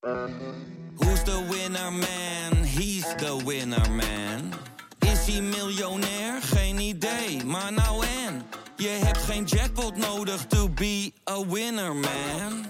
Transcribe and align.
Who's 0.00 1.22
the 1.24 1.44
winner 1.50 1.90
man? 1.90 2.64
He's 2.64 3.04
the 3.16 3.36
winner 3.44 3.90
man. 3.90 4.52
Is 4.98 5.26
hij 5.26 5.42
miljonair? 5.42 6.42
Geen 6.42 6.78
idee, 6.78 7.44
maar 7.44 7.72
nou 7.72 8.04
en. 8.26 8.42
Je 8.76 8.88
hebt 9.04 9.18
geen 9.18 9.44
jackpot 9.44 9.96
nodig 9.96 10.46
to 10.46 10.68
be 10.68 11.12
a 11.30 11.46
winner 11.46 11.94
man. 11.94 12.66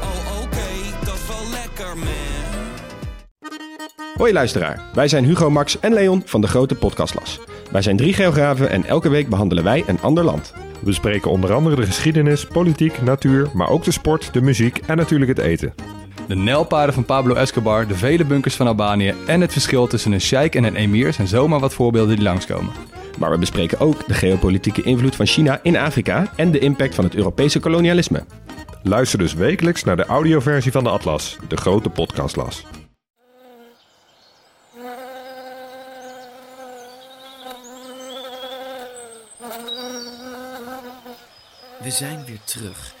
Oh 0.00 0.42
oké, 0.42 1.04
dat 1.04 1.14
is 1.14 1.26
wel 1.28 1.50
lekker 1.50 1.96
man. 1.98 2.68
Hoi 4.14 4.32
luisteraar, 4.32 4.82
wij 4.94 5.08
zijn 5.08 5.24
Hugo, 5.24 5.50
Max 5.50 5.80
en 5.80 5.92
Leon 5.92 6.22
van 6.24 6.40
de 6.40 6.48
Grote 6.48 6.74
Podcastlas. 6.74 7.40
Wij 7.70 7.82
zijn 7.82 7.96
drie 7.96 8.12
geografen 8.12 8.70
en 8.70 8.84
elke 8.84 9.08
week 9.08 9.28
behandelen 9.28 9.64
wij 9.64 9.84
een 9.86 10.00
ander 10.00 10.24
land. 10.24 10.52
We 10.80 10.86
bespreken 10.86 11.30
onder 11.30 11.52
andere 11.52 11.76
de 11.76 11.86
geschiedenis, 11.86 12.46
politiek, 12.46 13.02
natuur, 13.02 13.48
maar 13.54 13.68
ook 13.68 13.84
de 13.84 13.90
sport, 13.90 14.32
de 14.32 14.42
muziek 14.42 14.78
en 14.86 14.96
natuurlijk 14.96 15.30
het 15.30 15.38
eten. 15.38 15.74
De 16.26 16.36
nijlpaarden 16.36 16.94
van 16.94 17.04
Pablo 17.04 17.34
Escobar, 17.34 17.86
de 17.86 17.94
vele 17.94 18.24
bunkers 18.24 18.56
van 18.56 18.66
Albanië 18.66 19.14
en 19.26 19.40
het 19.40 19.52
verschil 19.52 19.86
tussen 19.86 20.12
een 20.12 20.20
sheik 20.20 20.54
en 20.54 20.64
een 20.64 20.76
emir 20.76 21.12
zijn 21.12 21.26
zomaar 21.26 21.60
wat 21.60 21.74
voorbeelden 21.74 22.16
die 22.16 22.24
langskomen. 22.24 22.72
Maar 23.18 23.30
we 23.30 23.38
bespreken 23.38 23.80
ook 23.80 24.06
de 24.06 24.14
geopolitieke 24.14 24.82
invloed 24.82 25.16
van 25.16 25.26
China 25.26 25.60
in 25.62 25.76
Afrika 25.76 26.32
en 26.36 26.50
de 26.50 26.58
impact 26.58 26.94
van 26.94 27.04
het 27.04 27.14
Europese 27.14 27.60
kolonialisme. 27.60 28.24
Luister 28.82 29.18
dus 29.18 29.34
wekelijks 29.34 29.84
naar 29.84 29.96
de 29.96 30.04
audioversie 30.04 30.72
van 30.72 30.84
de 30.84 30.90
Atlas, 30.90 31.36
de 31.48 31.56
Grote 31.56 31.88
Podcastlas. 31.88 32.64
We 41.82 41.90
zijn 41.90 42.24
weer 42.24 42.40
terug. 42.44 42.94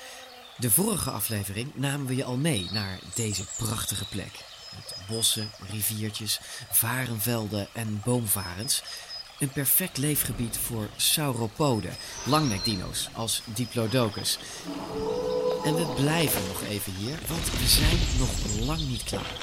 De 0.56 0.70
vorige 0.70 1.10
aflevering 1.10 1.70
namen 1.74 2.06
we 2.06 2.16
je 2.16 2.24
al 2.24 2.36
mee 2.36 2.68
naar 2.72 2.98
deze 3.14 3.44
prachtige 3.56 4.04
plek. 4.04 4.32
Met 4.74 4.96
bossen, 5.08 5.50
riviertjes, 5.70 6.40
varenvelden 6.70 7.68
en 7.72 8.00
boomvarens. 8.04 8.82
Een 9.38 9.50
perfect 9.50 9.96
leefgebied 9.96 10.58
voor 10.58 10.88
sauropoden, 10.96 11.96
langnekdino's 12.24 13.08
als 13.12 13.42
Diplodocus. 13.44 14.38
En 15.64 15.74
we 15.74 15.86
blijven 15.96 16.46
nog 16.46 16.62
even 16.62 16.94
hier, 16.94 17.18
want 17.28 17.50
we 17.50 17.66
zijn 17.66 17.98
nog 18.18 18.66
lang 18.66 18.88
niet 18.88 19.04
klaar. 19.04 19.36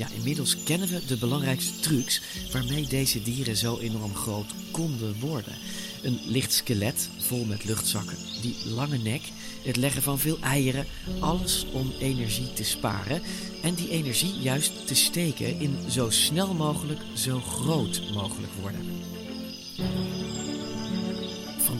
Ja, 0.00 0.06
inmiddels 0.14 0.62
kennen 0.62 0.88
we 0.88 1.04
de 1.06 1.16
belangrijkste 1.16 1.80
trucs 1.80 2.20
waarmee 2.52 2.86
deze 2.86 3.22
dieren 3.22 3.56
zo 3.56 3.78
enorm 3.78 4.14
groot 4.14 4.46
konden 4.70 5.16
worden. 5.18 5.52
Een 6.02 6.20
licht 6.26 6.52
skelet 6.52 7.08
vol 7.18 7.44
met 7.44 7.64
luchtzakken, 7.64 8.16
die 8.42 8.56
lange 8.74 8.96
nek, 8.98 9.22
het 9.62 9.76
leggen 9.76 10.02
van 10.02 10.18
veel 10.18 10.38
eieren, 10.40 10.86
alles 11.18 11.66
om 11.72 11.92
energie 11.98 12.52
te 12.52 12.64
sparen 12.64 13.22
en 13.62 13.74
die 13.74 13.90
energie 13.90 14.32
juist 14.32 14.86
te 14.86 14.94
steken 14.94 15.60
in 15.60 15.76
zo 15.90 16.10
snel 16.10 16.54
mogelijk 16.54 17.00
zo 17.14 17.40
groot 17.40 18.02
mogelijk 18.12 18.52
worden. 18.60 18.80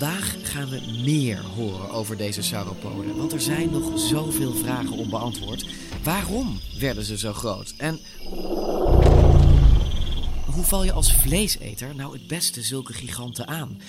Vandaag 0.00 0.36
gaan 0.42 0.68
we 0.68 0.80
meer 1.04 1.40
horen 1.56 1.90
over 1.90 2.16
deze 2.16 2.42
sauropoden, 2.42 3.16
want 3.16 3.32
er 3.32 3.40
zijn 3.40 3.70
nog 3.70 3.98
zoveel 3.98 4.52
vragen 4.52 4.92
onbeantwoord. 4.92 5.66
Waarom 6.02 6.60
werden 6.78 7.04
ze 7.04 7.18
zo 7.18 7.32
groot? 7.32 7.74
En 7.76 8.00
hoe 10.46 10.64
val 10.64 10.84
je 10.84 10.92
als 10.92 11.14
vleeseter 11.14 11.94
nou 11.94 12.12
het 12.12 12.26
beste 12.26 12.62
zulke 12.62 12.92
giganten 12.92 13.46
aan? 13.46 13.80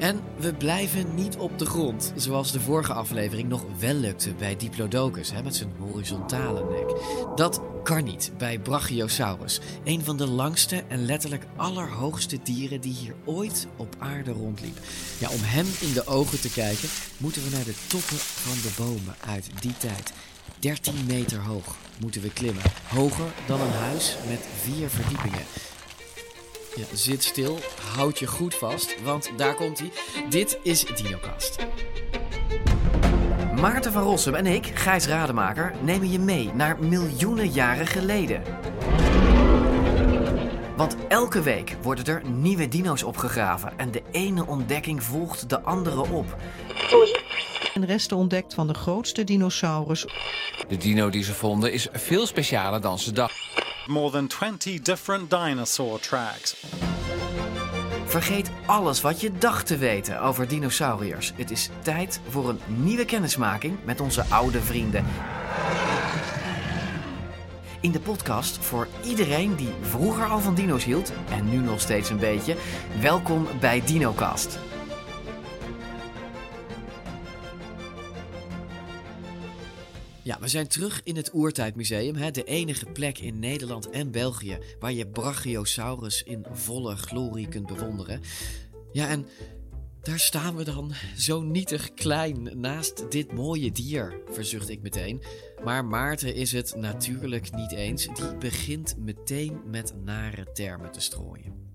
En 0.00 0.20
we 0.36 0.54
blijven 0.54 1.14
niet 1.14 1.36
op 1.36 1.58
de 1.58 1.66
grond, 1.66 2.12
zoals 2.16 2.52
de 2.52 2.60
vorige 2.60 2.92
aflevering 2.92 3.48
nog 3.48 3.64
wel 3.78 3.94
lukte 3.94 4.34
bij 4.34 4.56
Diplodocus 4.56 5.32
hè, 5.32 5.42
met 5.42 5.56
zijn 5.56 5.72
horizontale 5.78 6.64
nek. 6.70 6.94
Dat 7.36 7.60
kan 7.82 8.04
niet 8.04 8.32
bij 8.38 8.58
Brachiosaurus, 8.58 9.60
een 9.84 10.04
van 10.04 10.16
de 10.16 10.26
langste 10.26 10.84
en 10.88 11.04
letterlijk 11.04 11.44
allerhoogste 11.56 12.38
dieren 12.42 12.80
die 12.80 12.92
hier 12.92 13.14
ooit 13.24 13.66
op 13.76 13.96
aarde 13.98 14.32
rondliep. 14.32 14.78
Ja, 15.18 15.28
om 15.28 15.40
hem 15.40 15.66
in 15.80 15.92
de 15.92 16.06
ogen 16.06 16.40
te 16.40 16.50
kijken, 16.50 16.88
moeten 17.16 17.42
we 17.42 17.50
naar 17.50 17.64
de 17.64 17.86
toppen 17.86 18.18
van 18.18 18.56
de 18.62 18.72
bomen 18.76 19.14
uit 19.26 19.50
die 19.60 19.76
tijd. 19.76 20.12
13 20.58 20.94
meter 21.06 21.38
hoog 21.38 21.76
moeten 22.00 22.22
we 22.22 22.32
klimmen, 22.32 22.62
hoger 22.88 23.32
dan 23.46 23.60
een 23.60 23.72
huis 23.72 24.16
met 24.28 24.46
vier 24.62 24.88
verdiepingen. 24.88 25.44
Ja, 26.74 26.84
zit 26.92 27.22
stil, 27.22 27.58
houd 27.96 28.18
je 28.18 28.26
goed 28.26 28.54
vast, 28.54 29.02
want 29.02 29.30
daar 29.36 29.54
komt 29.54 29.78
hij. 29.78 29.90
Dit 30.28 30.58
is 30.62 30.84
DinoCast. 30.84 31.56
Maarten 33.60 33.92
van 33.92 34.02
Rossum 34.02 34.34
en 34.34 34.46
ik, 34.46 34.66
Gijs 34.74 35.06
Rademaker, 35.06 35.72
nemen 35.82 36.10
je 36.10 36.18
mee 36.18 36.50
naar 36.54 36.76
miljoenen 36.78 37.48
jaren 37.48 37.86
geleden. 37.86 38.42
Want 40.80 40.96
elke 41.08 41.42
week 41.42 41.76
worden 41.82 42.04
er 42.04 42.22
nieuwe 42.30 42.68
dino's 42.68 43.02
opgegraven 43.02 43.72
en 43.76 43.90
de 43.90 44.02
ene 44.10 44.46
ontdekking 44.46 45.02
volgt 45.02 45.48
de 45.48 45.60
andere 45.60 46.00
op. 46.00 46.36
En 47.74 47.84
resten 47.86 48.16
ontdekt 48.16 48.54
van 48.54 48.66
de 48.66 48.74
grootste 48.74 49.24
dinosaurus 49.24 50.06
De 50.68 50.76
dino 50.76 51.10
die 51.10 51.22
ze 51.22 51.34
vonden 51.34 51.72
is 51.72 51.88
veel 51.92 52.26
specialer 52.26 52.80
dan 52.80 52.98
ze 52.98 53.12
dachten. 53.12 53.36
more 53.86 54.10
than 54.10 54.26
20 54.26 54.80
different 54.80 55.30
dinosaur 55.30 56.00
tracks. 56.00 56.56
Vergeet 58.04 58.50
alles 58.66 59.00
wat 59.00 59.20
je 59.20 59.32
dacht 59.38 59.66
te 59.66 59.76
weten 59.76 60.20
over 60.20 60.48
dinosauriërs. 60.48 61.32
Het 61.36 61.50
is 61.50 61.70
tijd 61.82 62.20
voor 62.28 62.48
een 62.48 62.60
nieuwe 62.66 63.04
kennismaking 63.04 63.78
met 63.84 64.00
onze 64.00 64.24
oude 64.28 64.60
vrienden. 64.60 65.04
In 67.80 67.92
de 67.92 68.00
podcast 68.00 68.58
voor 68.58 68.88
iedereen 69.04 69.56
die 69.56 69.68
vroeger 69.80 70.24
al 70.24 70.40
van 70.40 70.54
dino's 70.54 70.84
hield 70.84 71.12
en 71.30 71.50
nu 71.50 71.56
nog 71.56 71.80
steeds 71.80 72.10
een 72.10 72.18
beetje. 72.18 72.56
Welkom 73.00 73.46
bij 73.60 73.82
DinoCast. 73.84 74.58
Ja, 80.22 80.38
we 80.40 80.48
zijn 80.48 80.68
terug 80.68 81.00
in 81.04 81.16
het 81.16 81.34
Oertijdmuseum, 81.34 82.14
hè, 82.14 82.30
de 82.30 82.44
enige 82.44 82.86
plek 82.86 83.18
in 83.18 83.38
Nederland 83.38 83.90
en 83.90 84.10
België 84.10 84.58
waar 84.80 84.92
je 84.92 85.06
Brachiosaurus 85.06 86.22
in 86.22 86.46
volle 86.52 86.96
glorie 86.96 87.48
kunt 87.48 87.66
bewonderen. 87.66 88.20
Ja, 88.92 89.08
en 89.08 89.26
daar 90.02 90.18
staan 90.18 90.56
we 90.56 90.64
dan, 90.64 90.92
zo 91.16 91.40
nietig 91.42 91.94
klein 91.94 92.60
naast 92.60 93.10
dit 93.10 93.32
mooie 93.32 93.72
dier, 93.72 94.20
verzucht 94.30 94.68
ik 94.68 94.82
meteen. 94.82 95.22
Maar 95.64 95.84
Maarten 95.84 96.34
is 96.34 96.52
het 96.52 96.74
natuurlijk 96.76 97.52
niet 97.54 97.72
eens. 97.72 98.06
Die 98.06 98.36
begint 98.38 98.96
meteen 98.98 99.60
met 99.66 99.94
nare 100.04 100.52
termen 100.52 100.90
te 100.90 101.00
strooien. 101.00 101.68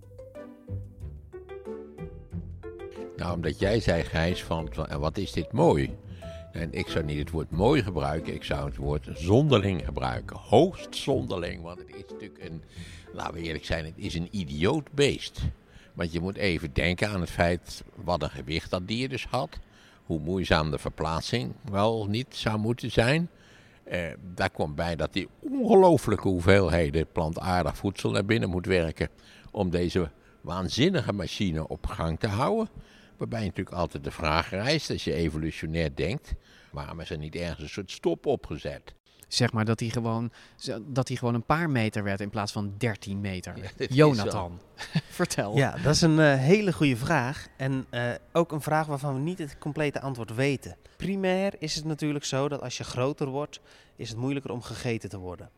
Nou, 3.17 3.33
omdat 3.35 3.59
jij 3.59 3.79
zei, 3.79 4.03
Gijs, 4.03 4.43
van 4.43 4.69
wa- 4.73 4.99
wat 4.99 5.17
is 5.17 5.31
dit 5.31 5.51
mooi? 5.51 5.97
En 6.51 6.73
ik 6.73 6.87
zou 6.87 7.05
niet 7.05 7.19
het 7.19 7.29
woord 7.29 7.51
mooi 7.51 7.83
gebruiken, 7.83 8.33
ik 8.33 8.43
zou 8.43 8.65
het 8.65 8.75
woord 8.75 9.07
zonderling 9.13 9.85
gebruiken. 9.85 10.37
Hoogst 10.37 10.95
zonderling, 10.95 11.61
want 11.61 11.79
het 11.79 11.89
is 11.95 12.03
natuurlijk 12.11 12.43
een, 12.43 12.61
laten 13.13 13.33
we 13.33 13.41
eerlijk 13.41 13.65
zijn, 13.65 13.85
het 13.85 13.93
is 13.97 14.13
een 14.13 14.27
idioot 14.31 14.91
beest. 14.91 15.41
Want 15.93 16.11
je 16.11 16.19
moet 16.19 16.35
even 16.35 16.73
denken 16.73 17.09
aan 17.09 17.19
het 17.21 17.29
feit 17.29 17.83
wat 17.95 18.23
een 18.23 18.29
gewicht 18.29 18.69
dat 18.69 18.87
dier 18.87 19.09
dus 19.09 19.25
had. 19.25 19.59
Hoe 20.05 20.19
moeizaam 20.19 20.71
de 20.71 20.77
verplaatsing 20.77 21.53
wel 21.71 22.05
niet 22.05 22.35
zou 22.35 22.57
moeten 22.57 22.91
zijn. 22.91 23.29
Eh, 23.85 23.99
daar 24.33 24.49
komt 24.49 24.75
bij 24.75 24.95
dat 24.95 25.13
hij 25.13 25.27
ongelooflijke 25.39 26.27
hoeveelheden 26.27 27.11
plantaardig 27.11 27.77
voedsel 27.77 28.11
naar 28.11 28.25
binnen 28.25 28.49
moet 28.49 28.65
werken. 28.65 29.09
om 29.51 29.69
deze 29.69 30.11
waanzinnige 30.41 31.13
machine 31.13 31.67
op 31.67 31.87
gang 31.87 32.19
te 32.19 32.27
houden. 32.27 32.69
Waarbij 33.17 33.39
je 33.39 33.45
natuurlijk 33.45 33.75
altijd 33.75 34.03
de 34.03 34.11
vraag 34.11 34.49
rijst, 34.49 34.89
als 34.89 35.03
je 35.03 35.13
evolutionair 35.13 35.95
denkt. 35.95 36.33
waarom 36.71 36.99
is 36.99 37.09
er 37.09 37.17
niet 37.17 37.35
ergens 37.35 37.61
een 37.61 37.69
soort 37.69 37.91
stop 37.91 38.25
opgezet? 38.25 38.93
Zeg 39.27 39.51
maar 39.51 39.65
dat 39.65 39.79
hij 39.79 39.89
gewoon, 39.89 40.31
dat 40.85 41.07
hij 41.07 41.17
gewoon 41.17 41.33
een 41.33 41.45
paar 41.45 41.69
meter 41.69 42.03
werd 42.03 42.19
in 42.19 42.29
plaats 42.29 42.51
van 42.51 42.73
13 42.77 43.21
meter. 43.21 43.53
Jonathan, 43.89 44.61
vertel. 45.09 45.57
Ja, 45.57 45.77
dat 45.83 45.95
is 45.95 46.01
een 46.01 46.19
eh, 46.19 46.37
hele 46.37 46.73
goede 46.73 46.97
vraag. 46.97 47.47
En 47.57 47.85
eh, 47.89 48.11
ook 48.31 48.51
een 48.51 48.61
vraag 48.61 48.87
waarvan 48.87 49.13
we 49.13 49.19
niet 49.19 49.39
het 49.39 49.57
complete 49.57 50.01
antwoord 50.01 50.35
weten. 50.35 50.77
Primair 50.97 51.53
is 51.59 51.75
het 51.75 51.85
natuurlijk 51.85 52.25
zo 52.25 52.49
dat 52.49 52.61
als 52.61 52.77
je 52.77 52.83
groter 52.83 53.27
wordt, 53.27 53.59
is 53.95 54.09
het 54.09 54.17
moeilijker 54.17 54.51
om 54.51 54.61
gegeten 54.61 55.09
te 55.09 55.17
worden. 55.17 55.49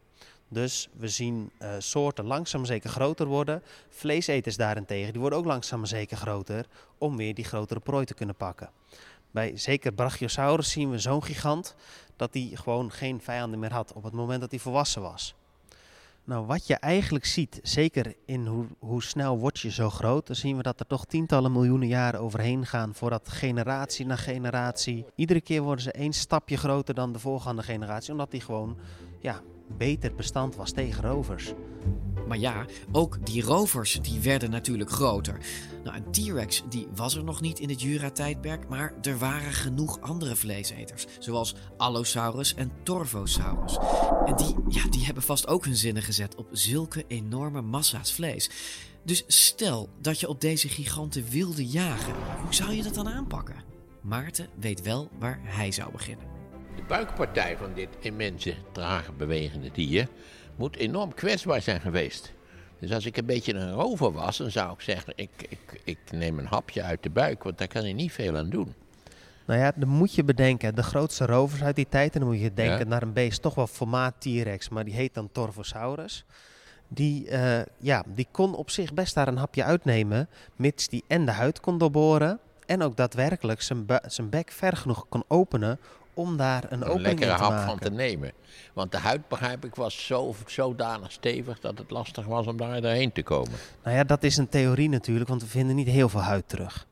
Dus 0.50 0.90
we 0.94 1.08
zien 1.08 1.52
eh, 1.58 1.74
soorten 1.78 2.26
langzaam 2.26 2.66
zeker 2.66 2.90
groter 2.90 3.26
worden. 3.26 3.64
Vleeseters 3.90 4.58
daarentegen, 4.58 5.12
die 5.12 5.22
worden 5.22 5.40
ook 5.40 5.46
langzaam 5.46 5.86
zeker 5.86 6.18
groter 6.18 6.66
om 6.98 7.18
weer 7.18 7.34
die 7.34 7.46
grotere 7.46 7.80
prooi 7.80 8.06
te 8.06 8.14
kunnen 8.14 8.36
pakken. 8.36 8.70
Bij 9.32 9.58
zeker 9.58 9.92
Brachiosaurus 9.92 10.72
zien 10.72 10.90
we 10.90 11.00
zo'n 11.00 11.24
gigant 11.24 11.76
dat 12.16 12.34
hij 12.34 12.52
gewoon 12.54 12.92
geen 12.92 13.22
vijanden 13.22 13.60
meer 13.60 13.74
had 13.74 13.94
op 13.94 14.04
het 14.04 14.14
moment 14.14 14.42
dat 14.42 14.52
hij 14.52 14.60
volwassen 14.60 15.02
was. 15.02 15.36
Nou, 16.28 16.46
wat 16.46 16.68
je 16.68 16.76
eigenlijk 16.76 17.26
ziet, 17.26 17.60
zeker 17.64 18.16
in 18.26 18.46
hoe, 18.46 18.66
hoe 18.80 19.04
snel 19.04 19.38
word 19.38 19.60
je 19.60 19.72
zo 19.72 19.90
groot, 19.90 20.28
dan 20.28 20.36
zien 20.36 20.58
we 20.58 20.64
dat 20.64 20.80
er 20.80 20.88
toch 20.88 21.06
tientallen 21.06 21.52
miljoenen 21.52 21.88
jaren 21.88 22.20
overheen 22.20 22.66
gaan 22.66 22.94
voordat 22.94 23.30
generatie 23.30 24.06
na 24.06 24.16
generatie, 24.16 25.06
iedere 25.16 25.42
keer 25.42 25.62
worden 25.62 25.84
ze 25.84 25.92
één 25.92 26.14
stapje 26.14 26.58
groter 26.58 26.94
dan 26.94 27.14
de 27.14 27.20
volgende 27.20 27.64
generatie, 27.64 28.12
omdat 28.12 28.32
die 28.32 28.42
gewoon 28.42 28.78
ja, 29.20 29.42
beter 29.78 30.14
bestand 30.16 30.56
was 30.56 30.72
tegen 30.72 31.04
rovers. 31.04 31.54
Maar 32.28 32.38
ja, 32.38 32.66
ook 32.92 33.26
die 33.26 33.42
rovers 33.42 34.00
die 34.02 34.20
werden 34.20 34.50
natuurlijk 34.50 34.92
groter. 34.92 35.38
Nou, 35.84 35.98
een 35.98 36.12
T-Rex 36.12 36.64
die 36.70 36.88
was 36.96 37.16
er 37.16 37.24
nog 37.24 37.42
niet 37.42 37.60
in 37.60 37.70
het 37.70 37.82
Jura-tijdperk, 37.82 38.70
maar 38.70 38.94
er 39.02 39.18
waren 39.18 39.54
genoeg 39.54 40.02
andere 40.02 40.36
vleeseters, 40.36 41.06
zoals 41.20 41.56
Allosaurus 41.78 42.56
en 42.56 42.72
Torvosaurus. 42.84 43.78
En 44.26 44.36
die, 44.36 44.56
ja, 44.68 44.90
die 44.90 45.06
hebben 45.06 45.24
vast 45.24 45.48
ook 45.48 45.66
hun 45.66 45.76
zinnen 45.76 46.04
gezet 46.04 46.36
op 46.36 46.48
zulke 46.52 47.04
enorme 47.08 47.62
massa's 47.62 48.14
vlees. 48.14 48.50
Dus 49.04 49.24
stel 49.28 49.90
dat 50.02 50.20
je 50.20 50.28
op 50.28 50.42
deze 50.42 50.68
giganten 50.68 51.30
wilde 51.30 51.66
jagen, 51.66 52.14
hoe 52.44 52.54
zou 52.54 52.74
je 52.74 52.84
dat 52.84 52.94
dan 52.94 53.10
aanpakken? 53.10 53.64
Maarten 54.02 54.50
weet 54.60 54.82
wel 54.82 55.10
waar 55.20 55.40
hij 55.44 55.72
zou 55.72 55.92
beginnen. 55.92 56.37
De 56.78 56.84
buikpartij 56.88 57.58
van 57.58 57.74
dit 57.74 57.90
immense, 58.00 58.56
trage 58.72 59.12
bewegende 59.12 59.70
dier 59.72 60.08
moet 60.56 60.76
enorm 60.76 61.14
kwetsbaar 61.14 61.62
zijn 61.62 61.82
geweest. 61.82 62.34
Dus 62.80 62.92
als 62.92 63.06
ik 63.06 63.18
een 63.18 63.26
beetje 63.26 63.54
een 63.54 63.72
rover 63.72 64.12
was, 64.12 64.38
dan 64.38 64.52
zou 64.52 64.74
ik 64.74 64.82
zeggen: 64.82 65.14
ik, 65.16 65.30
ik, 65.50 65.82
ik 65.84 65.98
neem 66.12 66.40
een 66.40 66.46
hapje 66.46 66.84
uit 66.84 67.04
de 67.04 67.10
buik, 67.10 67.44
want 67.44 67.58
daar 67.58 67.68
kan 67.68 67.82
hij 67.82 67.94
niet 67.94 68.12
veel 68.12 68.38
aan 68.38 68.50
doen. 68.50 68.74
Nou 69.46 69.60
ja, 69.60 69.72
dan 69.76 69.90
moet 69.90 70.14
je 70.16 70.24
bedenken, 70.24 70.76
de 70.76 70.84
grootste 70.84 71.26
rovers 71.26 71.64
uit 71.64 71.76
die 71.76 71.88
tijd, 71.90 72.14
en 72.14 72.20
dan 72.20 72.30
moet 72.30 72.42
je 72.42 72.54
denken 72.54 72.78
Ja. 72.80 72.84
naar 72.86 73.02
een 73.02 73.14
beest, 73.14 73.42
toch 73.42 73.56
wel 73.56 73.68
formaat 73.68 74.22
T-Rex, 74.22 74.70
maar 74.70 74.86
die 74.86 74.94
heet 74.94 75.14
dan 75.14 75.30
Torvosaurus. 75.32 76.26
Die, 76.88 77.30
eh, 77.30 77.66
ja, 77.80 78.04
die 78.08 78.28
kon 78.32 78.56
op 78.56 78.70
zich 78.70 78.94
best 78.94 79.14
daar 79.14 79.28
een 79.28 79.38
hapje 79.38 79.64
uitnemen, 79.64 80.30
mits 80.56 80.88
die 80.88 81.04
en 81.08 81.26
de 81.26 81.32
huid 81.32 81.60
kon 81.60 81.78
doorboren 81.78 82.40
en 82.66 82.82
ook 82.82 82.96
daadwerkelijk 82.96 83.62
zijn, 83.62 83.86
zijn 84.06 84.30
bek 84.30 84.52
ver 84.52 84.78
genoeg 84.78 85.06
kon 85.10 85.24
openen 85.28 85.80
om 86.18 86.38
daar 86.38 86.64
een 86.64 86.82
Een 86.82 86.84
opening 86.84 87.02
lekkere 87.06 87.32
in 87.32 87.38
te 87.38 87.44
hap 87.44 87.52
maken. 87.52 87.68
van 87.68 87.80
te 87.80 87.90
nemen. 87.90 88.32
Want 88.74 88.92
de 88.92 88.98
huid, 88.98 89.28
begrijp 89.28 89.66
ik, 89.66 89.76
was 89.76 90.06
zo, 90.06 90.36
zodanig 90.46 91.12
stevig 91.12 91.60
dat 91.60 91.78
het 91.78 91.92
lastig 91.92 92.26
was 92.26 92.48
om 92.48 92.58
daar 92.58 92.82
doorheen 92.82 93.12
te 93.12 93.24
komen. 93.24 93.52
Nou 93.84 93.96
ja, 93.96 94.04
dat 94.04 94.24
is 94.24 94.38
een 94.38 94.50
theorie 94.50 94.90
natuurlijk, 94.90 95.30
want 95.30 95.42
we 95.42 95.48
vinden 95.48 95.76
niet 95.76 95.88
heel 95.88 96.10
veel 96.10 96.22
huid 96.22 96.50
terug. 96.50 96.86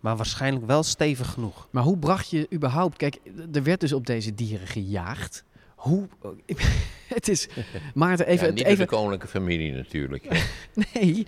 Maar 0.00 0.16
waarschijnlijk 0.16 0.66
wel 0.66 0.82
stevig 0.82 1.30
genoeg. 1.30 1.68
Maar 1.70 1.82
hoe 1.82 1.98
bracht 1.98 2.30
je 2.30 2.46
überhaupt... 2.52 2.96
Kijk, 2.96 3.18
er 3.52 3.62
werd 3.62 3.80
dus 3.80 3.92
op 3.92 4.06
deze 4.06 4.34
dieren 4.34 4.66
gejaagd. 4.66 5.44
Hoe... 5.74 6.08
het 7.14 7.28
is... 7.28 7.48
Maarten, 7.94 8.26
even... 8.26 8.46
ja, 8.46 8.52
niet 8.52 8.64
even 8.64 8.78
de 8.78 8.86
koninklijke 8.86 9.26
familie 9.28 9.72
natuurlijk. 9.72 10.28
nee. 10.92 11.26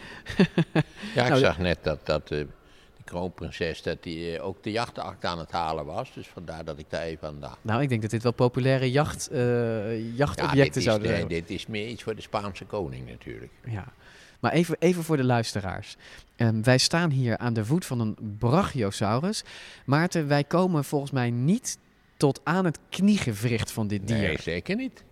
Ja, 1.15 1.23
ik 1.23 1.29
Nou, 1.29 1.39
zag 1.39 1.59
net 1.59 1.79
dat, 1.83 2.07
dat 2.07 2.31
eh, 2.31 2.39
de 2.39 2.47
kroonprinses 3.07 3.83
dat 3.83 4.03
die, 4.03 4.37
eh, 4.37 4.47
ook 4.47 4.63
de 4.63 4.71
jachtakt 4.71 5.25
aan 5.25 5.39
het 5.39 5.51
halen 5.51 5.85
was. 5.85 6.13
Dus 6.15 6.27
vandaar 6.27 6.65
dat 6.65 6.79
ik 6.79 6.87
daar 6.89 7.03
even 7.03 7.29
aan 7.29 7.41
dacht. 7.41 7.59
Nou, 7.63 7.83
ik 7.83 7.89
denk 7.89 8.03
dat 8.03 8.11
dit 8.11 8.23
wel 8.23 8.33
populaire 8.33 8.91
jacht, 8.91 9.29
eh, 9.29 9.39
Ja, 9.39 10.15
jachtobjecten 10.15 10.83
zouden 10.83 11.09
nee, 11.09 11.17
zijn. 11.17 11.29
dit 11.29 11.51
is 11.51 11.67
meer 11.67 11.89
iets 11.89 12.03
voor 12.03 12.15
de 12.15 12.23
Spaanse 12.23 12.65
koning 12.65 13.09
natuurlijk. 13.09 13.53
Ja. 13.65 13.85
Maar 14.41 14.53
even, 14.53 14.77
even 14.79 15.03
voor 15.03 15.17
de 15.17 15.25
luisteraars. 15.25 15.97
Ehm, 16.37 16.63
wij 16.63 16.79
staan 16.79 17.11
hier 17.11 17.39
aan 17.39 17.53
de 17.53 17.65
voet 17.65 17.85
van 17.85 18.01
een 18.01 18.17
Brachiosaurus. 18.39 19.45
Maarten, 19.85 20.29
wij 20.29 20.45
komen 20.45 20.85
volgens 20.85 21.11
mij 21.11 21.31
niet 21.31 21.79
tot 22.17 22.41
aan 22.45 22.65
het 22.65 22.79
kniegewricht 22.91 23.71
van 23.71 23.87
dit 23.87 24.07
dier. 24.09 24.17
Nee, 24.17 24.41
zeker 24.41 24.77
niet. 24.77 25.05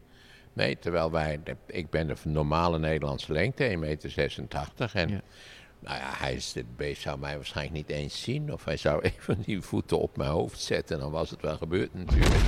Nee, 0.52 0.79
terwijl 0.79 1.11
wij, 1.11 1.41
ik 1.67 1.91
ben 1.91 2.06
de 2.06 2.14
normale 2.23 2.79
Nederlandse 2.79 3.32
lengte, 3.32 3.69
1,86 3.69 3.79
meter. 3.81 4.91
En 4.93 5.23
nou 5.84 5.98
ja, 5.98 6.10
hij 6.16 6.42
dit 6.52 6.76
beest 6.76 7.02
zou 7.02 7.19
mij 7.19 7.36
waarschijnlijk 7.36 7.76
niet 7.76 7.96
eens 7.96 8.22
zien. 8.22 8.52
Of 8.52 8.64
hij 8.64 8.76
zou 8.76 9.02
even 9.19 9.42
die 9.42 9.60
voeten 9.60 9.98
op 9.98 10.16
mijn 10.16 10.31
hoofd 10.31 10.60
zetten. 10.60 10.98
Dan 10.98 11.10
was 11.10 11.31
het 11.31 11.42
wel 11.42 11.56
gebeurd 11.56 11.94
natuurlijk. 11.94 12.42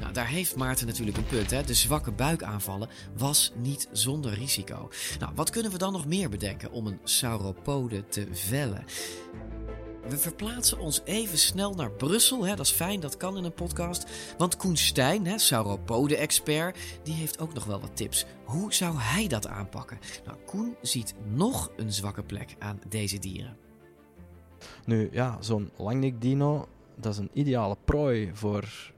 Nou, 0.00 0.12
daar 0.12 0.28
heeft 0.28 0.56
Maarten 0.56 0.86
natuurlijk 0.86 1.16
een 1.16 1.26
punt. 1.26 1.50
Hè? 1.50 1.62
De 1.62 1.74
zwakke 1.74 2.10
buikaanvallen 2.10 2.88
was 3.16 3.52
niet 3.56 3.88
zonder 3.92 4.34
risico. 4.34 4.90
Nou, 5.18 5.32
wat 5.34 5.50
kunnen 5.50 5.72
we 5.72 5.78
dan 5.78 5.92
nog 5.92 6.06
meer 6.06 6.28
bedenken 6.28 6.70
om 6.70 6.86
een 6.86 7.00
sauropode 7.04 8.08
te 8.08 8.26
vellen? 8.30 8.84
We 10.08 10.18
verplaatsen 10.18 10.78
ons 10.78 11.00
even 11.04 11.38
snel 11.38 11.74
naar 11.74 11.90
Brussel. 11.90 12.46
Hè? 12.46 12.56
Dat 12.56 12.66
is 12.66 12.72
fijn, 12.72 13.00
dat 13.00 13.16
kan 13.16 13.36
in 13.36 13.44
een 13.44 13.52
podcast. 13.52 14.06
Want 14.38 14.56
Koen 14.56 14.76
Stijn, 14.76 15.26
hè, 15.26 15.38
sauropode-expert, 15.38 16.78
die 17.02 17.14
heeft 17.14 17.40
ook 17.40 17.54
nog 17.54 17.64
wel 17.64 17.80
wat 17.80 17.96
tips. 17.96 18.26
Hoe 18.44 18.74
zou 18.74 18.96
hij 18.98 19.26
dat 19.26 19.46
aanpakken? 19.46 19.98
Nou, 20.24 20.36
Koen 20.46 20.76
ziet 20.82 21.14
nog 21.34 21.70
een 21.76 21.92
zwakke 21.92 22.22
plek 22.22 22.56
aan 22.58 22.80
deze 22.88 23.18
dieren. 23.18 23.56
Nu 24.84 25.08
ja, 25.12 25.36
zo'n 25.40 25.70
langnek 25.76 26.20
dino, 26.20 26.68
dat 26.96 27.12
is 27.12 27.18
een 27.18 27.30
ideale 27.32 27.76
prooi 27.84 28.30
voor 28.32 28.92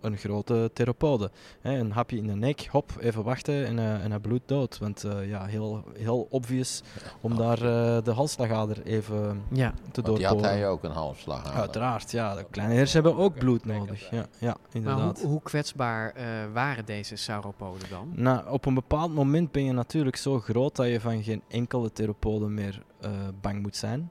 een 0.00 0.16
grote 0.16 0.70
theropode. 0.72 1.30
Hè, 1.60 1.78
een 1.78 1.92
hapje 1.92 2.16
in 2.16 2.26
de 2.26 2.34
nek, 2.34 2.68
hop, 2.70 2.92
even 3.00 3.24
wachten 3.24 3.66
en, 3.66 3.78
eh, 3.78 4.04
en 4.04 4.10
hij 4.10 4.20
bloedt 4.20 4.48
dood. 4.48 4.78
Want 4.78 5.04
eh, 5.04 5.28
ja, 5.28 5.44
heel, 5.44 5.84
heel 5.98 6.26
obvious 6.30 6.82
om 7.20 7.36
daar 7.36 7.58
eh, 7.62 8.04
de 8.04 8.10
halsslagader 8.12 8.82
even 8.82 9.42
Ja. 9.52 9.74
te 9.92 10.00
Want 10.02 10.16
die 10.16 10.26
had 10.26 10.40
hij 10.40 10.68
ook 10.68 10.84
een 10.84 10.90
halfslag 10.90 11.46
aan. 11.46 11.52
Uiteraard, 11.60 12.10
ja. 12.10 12.34
De 12.34 12.44
kleine 12.50 12.74
hersen 12.74 13.02
hebben 13.02 13.22
ook 13.22 13.38
bloed 13.38 13.64
nodig. 13.64 14.10
Ja, 14.10 14.26
ja 14.38 14.46
Maar 14.48 14.56
inderdaad. 14.72 15.20
hoe, 15.20 15.30
hoe 15.30 15.42
kwetsbaar 15.42 16.12
eh, 16.12 16.24
waren 16.52 16.84
deze 16.84 17.16
sauropoden 17.16 17.88
dan? 17.90 18.12
Nou, 18.14 18.50
op 18.50 18.66
een 18.66 18.74
bepaald 18.74 19.14
moment 19.14 19.52
ben 19.52 19.64
je 19.64 19.72
natuurlijk 19.72 20.16
zo 20.16 20.40
groot 20.40 20.76
dat 20.76 20.86
je 20.86 21.00
van 21.00 21.22
geen 21.22 21.42
enkele 21.48 21.92
theropode 21.92 22.46
meer 22.48 22.82
eh, 23.00 23.10
bang 23.40 23.62
moet 23.62 23.76
zijn. 23.76 24.10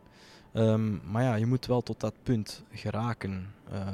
Ehm, 0.53 1.11
maar 1.11 1.23
ja, 1.23 1.35
je 1.35 1.45
moet 1.45 1.65
wel 1.65 1.81
tot 1.81 1.99
dat 1.99 2.13
punt 2.23 2.63
geraken. 2.71 3.53
Eh, 3.71 3.87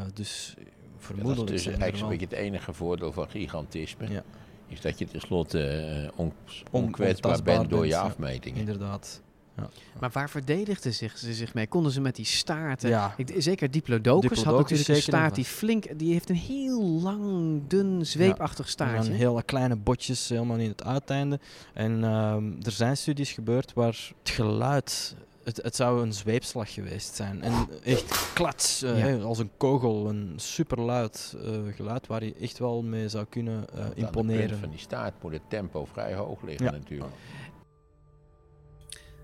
dus 1.07 1.17
Ja, 1.17 1.33
dat 1.33 1.49
is 1.49 1.63
dus 1.63 1.77
eigenlijk 1.77 2.21
het 2.21 2.31
enige 2.31 2.73
voordeel 2.73 3.11
van 3.11 3.29
gigantisme. 3.29 4.09
Ja. 4.09 4.23
Is 4.67 4.81
dat 4.81 4.99
je 4.99 5.05
tenslotte 5.07 5.67
eh, 5.67 6.09
on, 6.15 6.25
On- 6.25 6.83
onkwetsbaar 6.83 7.43
bent 7.43 7.69
door 7.69 7.85
je 7.85 7.91
ja. 7.91 8.01
afmetingen. 8.01 8.59
Inderdaad. 8.59 9.21
Ja. 9.57 9.69
Maar 9.99 10.09
waar 10.11 10.29
verdedigden 10.29 10.93
zich, 10.93 11.17
ze 11.17 11.33
zich 11.33 11.53
mee? 11.53 11.67
Konden 11.67 11.91
ze 11.91 12.01
met 12.01 12.15
die 12.15 12.25
staarten? 12.25 12.89
Ja. 12.89 13.13
Ik, 13.17 13.33
zeker 13.37 13.71
Diplodocus, 13.71 14.43
had 14.43 14.57
natuurlijk 14.57 14.89
een 14.89 15.01
staart 15.01 15.35
die 15.35 15.45
flink... 15.45 15.99
Die 15.99 16.11
heeft 16.11 16.29
een 16.29 16.35
heel 16.35 16.81
lang, 16.83 17.61
dun, 17.67 18.05
zweepachtig 18.05 18.65
Er 18.65 18.71
staartje. 18.71 19.03
zijn 19.03 19.17
hele 19.17 19.43
kleine 19.43 19.75
botjes 19.75 20.29
helemaal 20.29 20.57
in 20.57 20.69
het 20.69 20.83
uiteinde. 20.83 21.39
En 21.73 22.03
ehm, 22.03 22.51
er 22.61 22.71
zijn 22.71 22.97
studies 22.97 23.31
gebeurd 23.31 23.73
waar 23.73 24.11
het 24.23 24.29
geluid... 24.29 25.15
Het, 25.43 25.57
het 25.63 25.75
zou 25.75 26.01
een 26.01 26.13
zweepslag 26.13 26.73
geweest 26.73 27.15
zijn. 27.15 27.41
En 27.41 27.67
echt 27.83 28.33
klats, 28.33 28.81
eh, 28.81 28.97
Ja. 28.97 29.05
hè, 29.05 29.21
als 29.21 29.37
een 29.39 29.51
kogel. 29.57 30.09
Een 30.09 30.33
superluid 30.35 31.35
eh, 31.43 31.51
geluid 31.75 32.07
waar 32.07 32.23
je 32.23 32.33
echt 32.35 32.57
wel 32.59 32.83
mee 32.83 33.09
zou 33.09 33.25
kunnen 33.29 33.67
eh, 33.73 33.83
Aan 33.83 33.89
de 33.89 33.95
imponeren. 33.95 34.47
punt 34.47 34.59
van 34.59 34.69
die 34.69 34.79
staart 34.79 35.23
moet 35.23 35.31
het 35.33 35.49
tempo 35.49 35.85
vrij 35.85 36.15
hoog 36.15 36.41
liggen 36.41 36.65
Ja. 36.65 36.71
natuurlijk. 36.71 37.11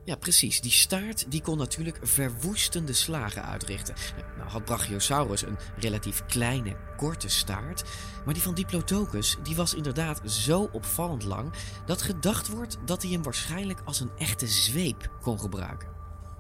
Ja, 0.06 0.16
precies. 0.16 0.62
Die 0.62 0.72
staart 0.72 1.32
die 1.32 1.42
kon 1.42 1.58
natuurlijk 1.58 2.00
verwoestende 2.02 2.94
slagen 2.94 3.44
uitrichten. 3.46 3.96
Nou 4.38 4.50
had 4.50 4.66
Brachiosaurus 4.66 5.42
een 5.42 5.58
relatief 5.80 6.26
kleine, 6.26 6.76
korte 6.98 7.28
staart. 7.30 7.84
Maar 8.26 8.34
die 8.34 8.44
van 8.44 8.54
Diplodocus 8.54 9.38
die 9.44 9.56
was 9.56 9.74
inderdaad 9.74 10.22
zo 10.32 10.70
opvallend 10.72 11.24
lang... 11.24 11.54
dat 11.86 12.02
gedacht 12.02 12.48
wordt 12.48 12.78
dat 12.86 13.02
hij 13.02 13.12
hem 13.12 13.24
waarschijnlijk 13.24 13.82
als 13.86 14.00
een 14.00 14.12
echte 14.18 14.48
zweep 14.48 15.10
kon 15.22 15.40
gebruiken. 15.40 15.88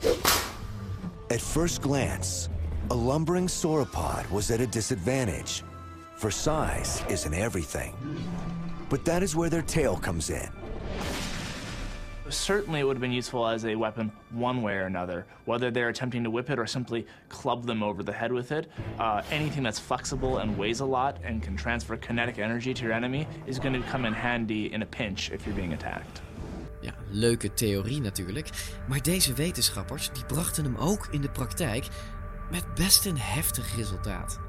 At 0.02 1.42
first 1.42 1.82
glance, 1.82 2.50
a 2.90 2.96
lumbering 2.96 3.48
sauropod 3.48 4.30
was 4.32 4.50
at 4.50 4.62
a 4.62 4.68
disadvantage, 4.68 5.64
for 6.16 6.32
size 6.32 7.04
isn't 7.10 7.34
everything. 7.34 7.96
But 8.90 9.06
that 9.06 9.22
is 9.22 9.36
where 9.36 9.50
their 9.50 9.62
tail 9.62 9.98
comes 9.98 10.30
in. 10.30 10.50
Certainly, 12.30 12.82
it 12.82 12.84
would 12.84 12.96
have 12.96 13.02
been 13.02 13.12
useful 13.12 13.48
as 13.48 13.66
a 13.66 13.76
weapon 13.76 14.12
one 14.30 14.62
way 14.62 14.76
or 14.76 14.86
another, 14.86 15.26
whether 15.46 15.72
they're 15.72 15.90
attempting 15.90 16.24
to 16.24 16.30
whip 16.30 16.50
it 16.50 16.60
or 16.60 16.68
simply 16.68 17.08
club 17.28 17.66
them 17.66 17.82
over 17.82 18.04
the 18.04 18.14
head 18.14 18.32
with 18.32 18.52
it. 18.52 18.72
Uh, 19.00 19.24
anything 19.32 19.64
that's 19.64 19.80
flexible 19.80 20.38
and 20.38 20.56
weighs 20.56 20.80
a 20.80 20.86
lot 20.86 21.18
and 21.24 21.42
can 21.42 21.58
transfer 21.58 21.98
kinetic 21.98 22.38
energy 22.38 22.74
to 22.74 22.84
your 22.84 22.94
enemy 22.94 23.28
is 23.48 23.58
going 23.58 23.74
to 23.74 23.82
come 23.90 24.06
in 24.06 24.14
handy 24.14 24.72
in 24.72 24.84
a 24.84 24.86
pinch 24.86 25.32
if 25.32 25.46
you're 25.46 25.56
being 25.56 25.74
attacked. 25.74 26.22
Ja, 26.82 26.94
leuke 27.10 27.54
theorie 27.54 28.02
natuurlijk. 28.02 28.50
Maar 28.88 29.02
deze 29.02 29.34
wetenschappers 29.34 30.10
die 30.14 30.26
brachten 30.26 30.64
hem 30.64 30.76
ook 30.78 31.08
in 31.12 31.22
de 31.22 31.30
praktijk 31.30 31.88
met 32.52 32.76
best 32.76 33.06
een 33.06 33.18
heftig 33.18 33.76
resultaat. 33.76 34.40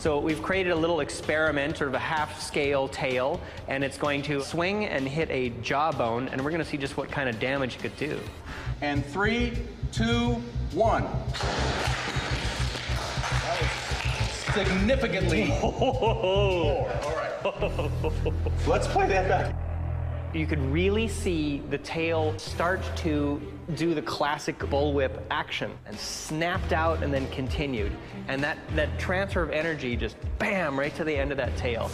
So 0.00 0.24
we've 0.24 0.40
created 0.40 0.72
a 0.72 0.78
little 0.78 1.00
experiment, 1.00 1.76
sort 1.76 1.88
of 1.88 1.96
a 1.96 1.98
half-scale 1.98 2.88
tail, 2.88 3.40
and 3.66 3.82
it's 3.82 3.98
going 3.98 4.24
to 4.24 4.40
swing 4.40 4.88
and 4.88 5.08
hit 5.08 5.30
a 5.30 5.52
jawbone, 5.62 6.28
and 6.28 6.40
we're 6.40 6.50
going 6.50 6.62
to 6.62 6.68
see 6.68 6.78
just 6.78 6.96
what 6.96 7.10
kind 7.10 7.28
of 7.28 7.38
damage 7.38 7.74
it 7.74 7.80
could 7.80 7.96
do. 7.96 8.18
And 8.80 9.04
three, 9.04 9.52
two, 9.92 10.36
one. 10.72 11.04
Significantly 14.54 15.46
more. 15.46 15.74
All 17.04 17.14
right. 17.16 18.66
Let's 18.66 18.86
play 18.86 19.08
that 19.08 19.28
back. 19.28 19.67
You 20.34 20.46
could 20.46 20.60
really 20.72 21.08
see 21.08 21.62
the 21.70 21.78
tail 21.78 22.38
start 22.38 22.80
to 22.96 23.40
do 23.74 23.94
the 23.94 24.02
classic 24.02 24.58
bullwhip 24.58 25.22
action 25.30 25.72
and 25.86 25.98
snapped 25.98 26.72
out 26.72 27.02
and 27.02 27.12
then 27.12 27.28
continued. 27.30 27.92
And 28.28 28.42
that, 28.42 28.58
that 28.76 28.98
transfer 28.98 29.42
of 29.42 29.50
energy 29.50 29.96
just 29.96 30.16
bam 30.38 30.78
right 30.78 30.94
to 30.96 31.04
the 31.04 31.16
end 31.16 31.30
of 31.30 31.38
that 31.38 31.56
tail. 31.56 31.90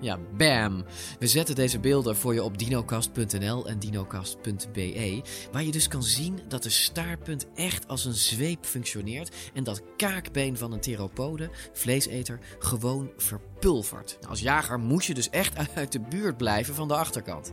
Ja, 0.00 0.18
bam! 0.36 0.84
We 1.18 1.26
zetten 1.26 1.54
deze 1.54 1.78
beelden 1.78 2.16
voor 2.16 2.34
je 2.34 2.42
op 2.42 2.58
dinocast.nl 2.58 3.68
en 3.68 3.78
dinocast.be, 3.78 5.22
waar 5.52 5.62
je 5.62 5.72
dus 5.72 5.88
kan 5.88 6.02
zien 6.02 6.40
dat 6.48 6.62
de 6.62 6.70
staartpunt 6.70 7.46
echt 7.54 7.88
als 7.88 8.04
een 8.04 8.14
zweep 8.14 8.64
functioneert 8.64 9.34
en 9.54 9.64
dat 9.64 9.82
kaakbeen 9.96 10.56
van 10.56 10.72
een 10.72 10.80
theropode, 10.80 11.50
vleeseter, 11.72 12.38
gewoon 12.58 13.10
verpulvert. 13.16 14.18
Als 14.28 14.40
jager 14.40 14.78
moest 14.78 15.06
je 15.06 15.14
dus 15.14 15.30
echt 15.30 15.54
uit 15.74 15.92
de 15.92 16.00
buurt 16.00 16.36
blijven 16.36 16.74
van 16.74 16.88
de 16.88 16.96
achterkant. 16.96 17.52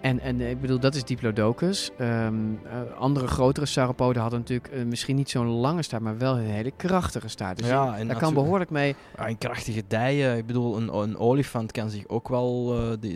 En, 0.00 0.20
en 0.20 0.40
eh, 0.40 0.50
ik 0.50 0.60
bedoel, 0.60 0.78
dat 0.78 0.94
is 0.94 1.04
Diplodocus. 1.04 1.90
Ehm, 1.98 2.34
eh, 2.64 2.98
andere 2.98 3.26
grotere 3.26 3.66
sauropoden 3.66 4.22
hadden 4.22 4.38
natuurlijk 4.40 4.68
eh, 4.68 4.84
misschien 4.84 5.16
niet 5.16 5.30
zo'n 5.30 5.46
lange 5.46 5.82
staart, 5.82 6.02
maar 6.02 6.18
wel 6.18 6.36
een 6.38 6.44
hele 6.44 6.70
krachtige 6.76 7.28
staart. 7.28 7.58
Dus 7.58 7.66
je- 7.68 7.72
daar 8.06 8.16
kan 8.16 8.34
behoorlijk 8.42 8.70
mee. 8.70 8.94
Ja, 9.16 9.26
en 9.26 9.38
krachtige 9.38 9.82
dijen. 9.88 10.36
Ik 10.36 10.46
bedoel, 10.46 10.76
een, 10.76 10.94
een 10.94 11.16
olifant 11.18 11.72
kan 11.72 11.90
zich 11.90 12.08
ook 12.08 12.28
wel... 12.28 12.74
eh, 12.78 12.88
die, 13.00 13.14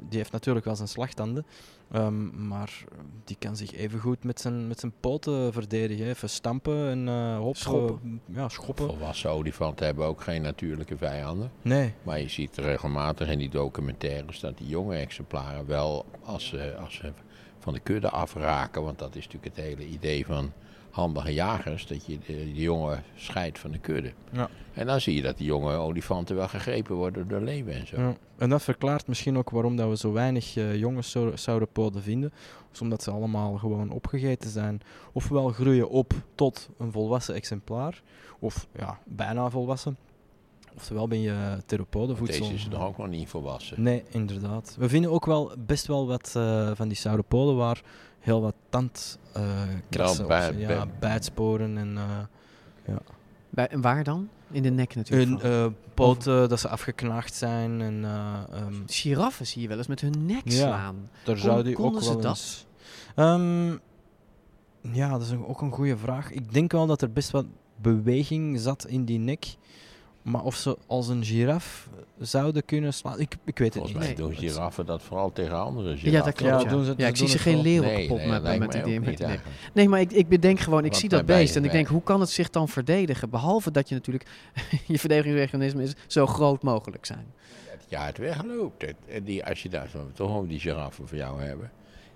die 0.00 0.18
heeft 0.18 0.32
natuurlijk 0.32 0.64
wel 0.64 0.76
zijn 0.76 0.88
slagtanden. 0.88 1.46
Ehm, 1.92 2.46
maar 2.48 2.84
die 3.24 3.36
kan 3.38 3.56
zich 3.56 3.72
evengoed 3.72 4.24
met 4.24 4.40
zijn, 4.40 4.66
met 4.66 4.80
zijn 4.80 4.92
poten 5.00 5.52
verdedigen. 5.52 6.04
hè. 6.04 6.10
Even 6.10 6.30
stampen 6.30 6.88
en 6.90 7.08
eh 7.08 7.38
hop, 7.38 7.56
Schoppen. 7.56 8.20
eh, 8.30 8.36
ja, 8.36 8.48
schoppen. 8.48 8.86
Volwassen 8.86 9.30
olifanten 9.30 9.86
hebben 9.86 10.04
ook 10.06 10.20
geen 10.20 10.42
natuurlijke 10.42 10.96
vijanden. 10.96 11.50
Nee. 11.62 11.92
Maar 12.02 12.20
je 12.20 12.28
ziet 12.28 12.56
regelmatig 12.56 13.28
in 13.28 13.38
die 13.38 13.50
documentaires 13.50 14.40
dat 14.40 14.58
die 14.58 14.68
jonge 14.68 14.96
exemplaren 14.96 15.66
wel, 15.66 16.04
als 16.22 16.46
ze, 16.48 16.76
als 16.76 16.94
ze 16.94 17.12
van 17.58 17.72
de 17.72 17.80
kudde 17.80 18.10
afraken, 18.10 18.82
want 18.82 18.98
dat 18.98 19.16
is 19.16 19.24
natuurlijk 19.24 19.56
het 19.56 19.64
hele 19.64 19.86
idee 19.86 20.26
van 20.26 20.52
handige 20.90 21.32
jagers, 21.32 21.86
dat 21.86 22.06
je 22.06 22.18
de, 22.26 22.32
de 22.32 22.54
jongen 22.54 23.02
scheidt 23.14 23.58
van 23.58 23.70
de 23.70 23.78
kudde. 23.78 24.12
Ja. 24.32 24.48
En 24.72 24.86
dan 24.86 25.00
zie 25.00 25.14
je 25.14 25.22
dat 25.22 25.36
die 25.36 25.46
jonge 25.46 25.74
olifanten 25.74 26.36
wel 26.36 26.48
gegrepen 26.48 26.94
worden 26.96 27.28
door 27.28 27.40
leeuwen 27.40 27.74
en 27.74 27.86
zo. 27.86 28.00
Ja. 28.00 28.16
En 28.38 28.50
dat 28.50 28.62
verklaart 28.62 29.06
misschien 29.06 29.38
ook 29.38 29.50
waarom 29.50 29.76
dat 29.76 29.88
we 29.88 29.96
zo 29.96 30.12
weinig 30.12 30.56
eh, 30.56 30.76
jonge 30.76 31.02
sau- 31.02 31.36
sauropoden 31.36 32.02
vinden. 32.02 32.32
Dus 32.70 32.80
omdat 32.80 33.02
ze 33.02 33.10
allemaal 33.10 33.56
gewoon 33.56 33.90
opgegeten 33.90 34.50
zijn. 34.50 34.80
Ofwel 35.12 35.48
groeien 35.48 35.88
op 35.88 36.12
tot 36.34 36.68
een 36.78 36.92
volwassen 36.92 37.34
exemplaar. 37.34 38.02
Of 38.38 38.66
ja, 38.78 38.98
bijna 39.04 39.50
volwassen. 39.50 39.96
Oftewel 40.76 41.08
ben 41.08 41.20
je 41.20 41.58
theropodenvoedsel. 41.66 42.40
Deze 42.40 42.54
is 42.54 42.68
nog 42.68 42.86
ook 42.86 42.96
nog 42.96 43.08
niet 43.08 43.28
volwassen. 43.28 43.82
Nee, 43.82 44.02
inderdaad. 44.10 44.76
We 44.78 44.88
vinden 44.88 45.10
ook 45.10 45.26
wel 45.26 45.52
best 45.58 45.86
wel 45.86 46.06
wat 46.06 46.32
eh, 46.36 46.70
van 46.74 46.88
die 46.88 46.96
sauropoden 46.96 47.56
waar 47.56 47.82
heel 48.18 48.40
wat 48.40 48.54
tandkrassen 48.70 50.22
op 50.22 50.28
bij- 50.28 50.42
zitten. 50.42 50.60
ja, 50.60 50.66
bij- 50.66 50.88
bijtsporen 50.98 51.78
en 51.78 51.96
eh, 51.96 52.04
ja. 52.86 52.98
Bij, 53.50 53.68
waar 53.80 54.04
dan? 54.04 54.28
In 54.50 54.62
de 54.62 54.70
nek 54.70 54.94
natuurlijk. 54.94 55.42
Hun 55.42 55.52
eh, 55.52 55.66
poten, 55.94 56.48
dat 56.48 56.60
ze 56.60 56.68
afgeknaagd 56.68 57.34
zijn. 57.34 57.80
En, 57.80 58.04
eh, 58.04 58.38
ehm, 58.52 58.74
Giraffen 58.86 59.46
zie 59.46 59.62
je 59.62 59.68
wel 59.68 59.76
eens 59.78 59.86
met 59.86 60.00
hun 60.00 60.26
nek 60.26 60.40
Ja, 60.44 60.50
slaan. 60.66 61.10
Daar 61.24 61.34
Kon- 61.34 61.44
zou 61.44 61.62
die 61.62 61.74
konden 61.74 61.94
ook 61.94 62.02
ze 62.06 62.12
wel 62.12 62.20
dat? 62.20 62.66
Ehm, 63.14 63.70
ja, 64.96 65.08
dat 65.10 65.22
is 65.22 65.30
een- 65.30 65.46
ook 65.46 65.60
een 65.60 65.72
goede 65.72 65.96
vraag. 65.96 66.30
Ik 66.30 66.52
denk 66.52 66.72
wel 66.72 66.86
dat 66.86 67.02
er 67.02 67.12
best 67.12 67.30
wat 67.30 67.46
beweging 67.76 68.60
zat 68.60 68.86
in 68.86 69.04
die 69.04 69.18
nek. 69.18 69.44
Maar 70.30 70.42
of 70.44 70.56
ze 70.56 70.76
als 70.86 71.08
een 71.08 71.24
giraf 71.24 71.88
zouden 72.18 72.64
kunnen 72.64 72.94
slaan, 72.94 73.20
ik, 73.20 73.36
ik 73.44 73.58
weet 73.58 73.74
het 73.74 73.82
Volgens 73.82 74.06
niet. 74.06 74.16
mij 74.18 74.26
doen 74.26 74.34
giraffen 74.36 74.86
dat 74.86 75.02
vooral 75.02 75.32
tegen 75.32 75.58
andere 75.58 75.88
giraffen. 75.96 76.10
Ja, 76.12 76.22
dat 76.24 76.34
klopt. 76.34 76.62
Ja, 76.62 76.68
doen 76.68 76.84
ze- 76.84 76.94
ja, 76.96 77.06
ik 77.06 77.16
zie 77.16 77.28
ze 77.28 77.38
geen 77.38 77.54
wel. 77.54 77.62
leeuwen 77.62 77.88
Nee, 77.88 78.00
kapot 78.06 78.18
nee, 78.18 78.28
met, 78.58 78.72
die 78.84 79.00
met 79.00 79.20
eigenlijk. 79.20 79.56
Nee, 79.72 79.88
maar 79.88 80.00
ik, 80.00 80.12
ik 80.12 80.28
bedenk 80.28 80.60
gewoon, 80.60 80.84
ik 80.84 80.94
zie 80.94 81.08
dat 81.08 81.26
beest 81.26 81.56
en 81.56 81.64
ik 81.64 81.70
denk, 81.72 81.86
hoe 81.86 82.02
kan 82.02 82.20
het 82.20 82.30
zich 82.30 82.50
dan 82.50 82.68
verdedigen? 82.68 83.30
Behalve 83.30 83.70
dat 83.70 83.88
je 83.88 83.94
natuurlijk, 83.94 84.26
je 84.86 84.98
verdedigingsmechanisme 84.98 85.82
is 85.82 85.94
zo 86.06 86.26
groot 86.26 86.62
mogelijk 86.62 87.06
zijn. 87.06 87.26
Ja, 87.88 88.04
het 88.06 88.18
wegloopt. 88.18 88.82
Het- 88.82 88.94
en 89.08 89.24
die, 89.24 89.44
als 89.44 89.62
je 89.62 89.68
daar 89.68 89.88
zo, 89.88 90.10
toch 90.14 90.46
die 90.46 90.60
giraffen 90.60 91.08
voor 91.08 91.16
jou 91.16 91.42
hebben. 91.42 91.70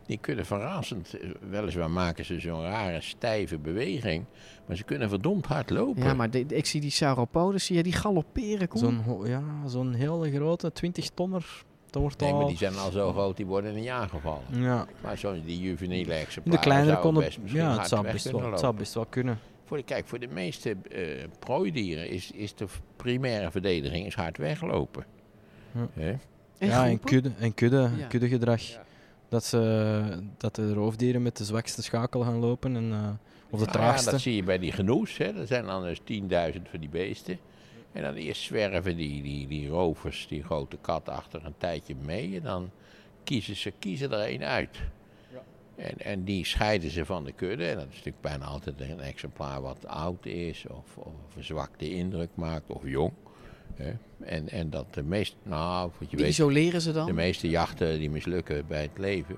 Die 0.07 0.19
kunnen 0.19 0.47
verrassend, 0.47 1.19
eh, 1.19 1.31
weliswaar 1.51 1.91
maken 1.91 2.25
ze 2.25 2.41
zo'n 2.41 2.63
rare 2.63 3.01
stijve 3.01 3.59
beweging. 3.59 4.25
Maar 4.67 4.77
ze 4.77 4.85
kunnen 4.85 5.09
verdomd 5.09 5.47
hard 5.47 5.71
lopen. 5.71 6.03
Ja, 6.03 6.15
maar 6.15 6.31
de- 6.31 6.47
ik 6.47 6.67
zie 6.67 6.81
die 6.81 6.91
sauropoden, 6.91 7.61
zie 7.61 7.77
je 7.77 7.83
die 7.83 7.93
galopperen? 7.93 8.69
Zo'n 8.73 9.03
ja, 9.25 9.43
zo'n 9.67 9.93
hele 9.95 10.31
grote 10.33 10.73
20 10.73 11.09
tonner. 11.15 11.63
Dat 11.91 12.03
wordt 12.03 12.21
Nee, 12.21 12.33
al... 12.33 12.39
maar 12.39 12.49
die 12.49 12.57
zijn 12.57 12.77
al 12.77 12.91
zo 12.91 13.13
groot, 13.13 13.37
die 13.37 13.47
worden 13.47 13.75
niet 13.75 13.89
aangevallen. 13.89 14.43
Ja. 14.51 14.87
Maar 15.03 15.19
zo'n 15.19 15.43
die 15.45 15.59
juveniele 15.61 16.15
In 16.15 16.21
exemplaren 16.21 16.61
de 16.63 16.69
kleinere 16.69 16.99
konden... 17.01 17.25
best 17.25 17.39
misschien 17.39 17.61
Ja, 17.63 17.69
het 17.69 17.77
hard 17.77 17.89
zou 17.89 18.03
weg 18.03 18.13
best, 18.13 18.31
wel, 18.31 18.51
het 18.51 18.61
zou 18.61 18.75
best 18.77 18.95
wel 18.95 19.07
kunnen. 19.07 19.39
Voor 19.65 19.77
de, 19.77 19.83
kijk, 19.83 20.07
voor 20.09 20.19
de 20.19 20.29
meeste 20.29 20.77
eh, 20.91 21.03
prooidieren 21.39 22.09
is, 22.11 22.31
is 22.31 22.55
de 22.55 22.67
primaire 22.97 23.51
verdediging 23.51 24.07
is 24.07 24.15
hard 24.15 24.37
weglopen. 24.37 25.05
Ja. 25.73 25.89
Hè? 25.93 26.15
ja, 26.67 26.87
en 26.89 27.01
kudde, 27.01 27.31
en 27.39 27.55
kudde, 27.55 27.91
Ja. 27.97 28.07
kuddegedrag. 28.07 28.61
Dat, 29.35 29.45
ze, 29.45 30.23
dat 30.37 30.55
de 30.55 30.73
roofdieren 30.73 31.23
met 31.23 31.37
de 31.37 31.45
zwakste 31.45 31.83
schakel 31.83 32.21
gaan 32.21 32.39
lopen. 32.39 32.77
En, 32.77 32.93
eh, 32.93 33.09
of 33.51 33.59
de 33.59 33.65
ja, 33.65 33.73
traagste. 33.73 34.11
dat 34.11 34.21
zie 34.21 34.35
je 34.35 34.43
bij 34.43 34.59
die 34.59 34.73
genoes. 34.73 35.17
Hè. 35.17 35.25
Er 35.25 35.47
zijn 35.47 35.67
dan 35.67 35.83
dus 35.83 36.01
10.000 36.01 36.71
van 36.71 36.81
die 36.81 36.89
beesten. 36.89 37.39
En 37.93 38.03
dan 38.03 38.15
eerst 38.15 38.43
zwerven 38.43 38.97
die, 38.97 39.23
die, 39.23 39.47
die 39.47 39.69
rovers, 39.69 40.27
die 40.29 40.43
grote 40.43 40.77
kat, 40.81 41.09
achter 41.09 41.45
een 41.45 41.55
tijdje 41.59 41.95
mee. 42.05 42.37
En 42.37 42.43
dan 42.43 42.71
kiezen 43.25 43.57
ze 43.57 43.73
kiezen 43.79 44.13
er 44.13 44.21
één 44.21 44.43
uit. 44.43 44.79
En, 45.77 45.99
en 45.99 46.25
die 46.25 46.45
scheiden 46.45 46.91
ze 46.91 47.05
van 47.05 47.25
de 47.25 47.33
kudde. 47.33 47.67
En 47.67 47.77
dat 47.77 47.87
is 47.87 47.91
natuurlijk 47.91 48.21
bijna 48.21 48.45
altijd 48.45 48.81
een 48.81 49.01
exemplaar 49.01 49.61
wat 49.61 49.87
oud 49.87 50.27
is. 50.27 50.65
Of, 50.69 50.97
of 50.97 51.37
een 51.37 51.45
zwakte 51.45 51.91
indruk 51.91 52.31
maakt. 52.35 52.71
Of 52.71 52.83
jong. 52.85 53.13
Hè. 53.77 53.93
En, 54.25 54.49
en 54.49 54.71
dat 54.71 54.95
de 54.95 55.03
meeste, 55.03 55.37
nou, 55.43 55.91
wat 55.99 56.11
je 56.11 56.17
Die 56.17 56.25
weet, 56.25 56.35
isoleren 56.35 56.81
ze 56.81 56.93
dan? 56.93 57.07
de 57.07 57.13
meeste 57.13 57.49
jachten 57.49 57.99
die 57.99 58.11
mislukken 58.11 58.67
bij 58.67 58.83
het 58.83 58.99
leven. 58.99 59.37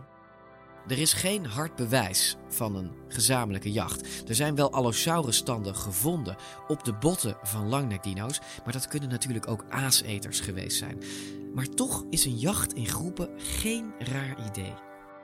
Er 0.88 0.98
is 0.98 1.12
geen 1.12 1.46
hard 1.46 1.76
bewijs 1.76 2.36
van 2.48 2.76
een 2.76 2.90
gezamenlijke 3.08 3.72
jacht. 3.72 4.28
Er 4.28 4.34
zijn 4.34 4.54
wel 4.54 4.72
Allosaurus-standen 4.72 5.74
gevonden 5.74 6.36
op 6.68 6.84
de 6.84 6.92
botten 6.92 7.36
van 7.42 7.68
langnekdino's, 7.68 8.40
maar 8.64 8.72
dat 8.72 8.88
kunnen 8.88 9.08
natuurlijk 9.08 9.48
ook 9.48 9.64
aaseters 9.68 10.40
geweest 10.40 10.76
zijn. 10.76 10.98
Maar 11.54 11.68
toch 11.68 12.04
is 12.10 12.24
een 12.24 12.38
jacht 12.38 12.74
in 12.74 12.86
groepen 12.86 13.28
geen 13.36 13.92
raar 13.98 14.36
idee. 14.50 14.72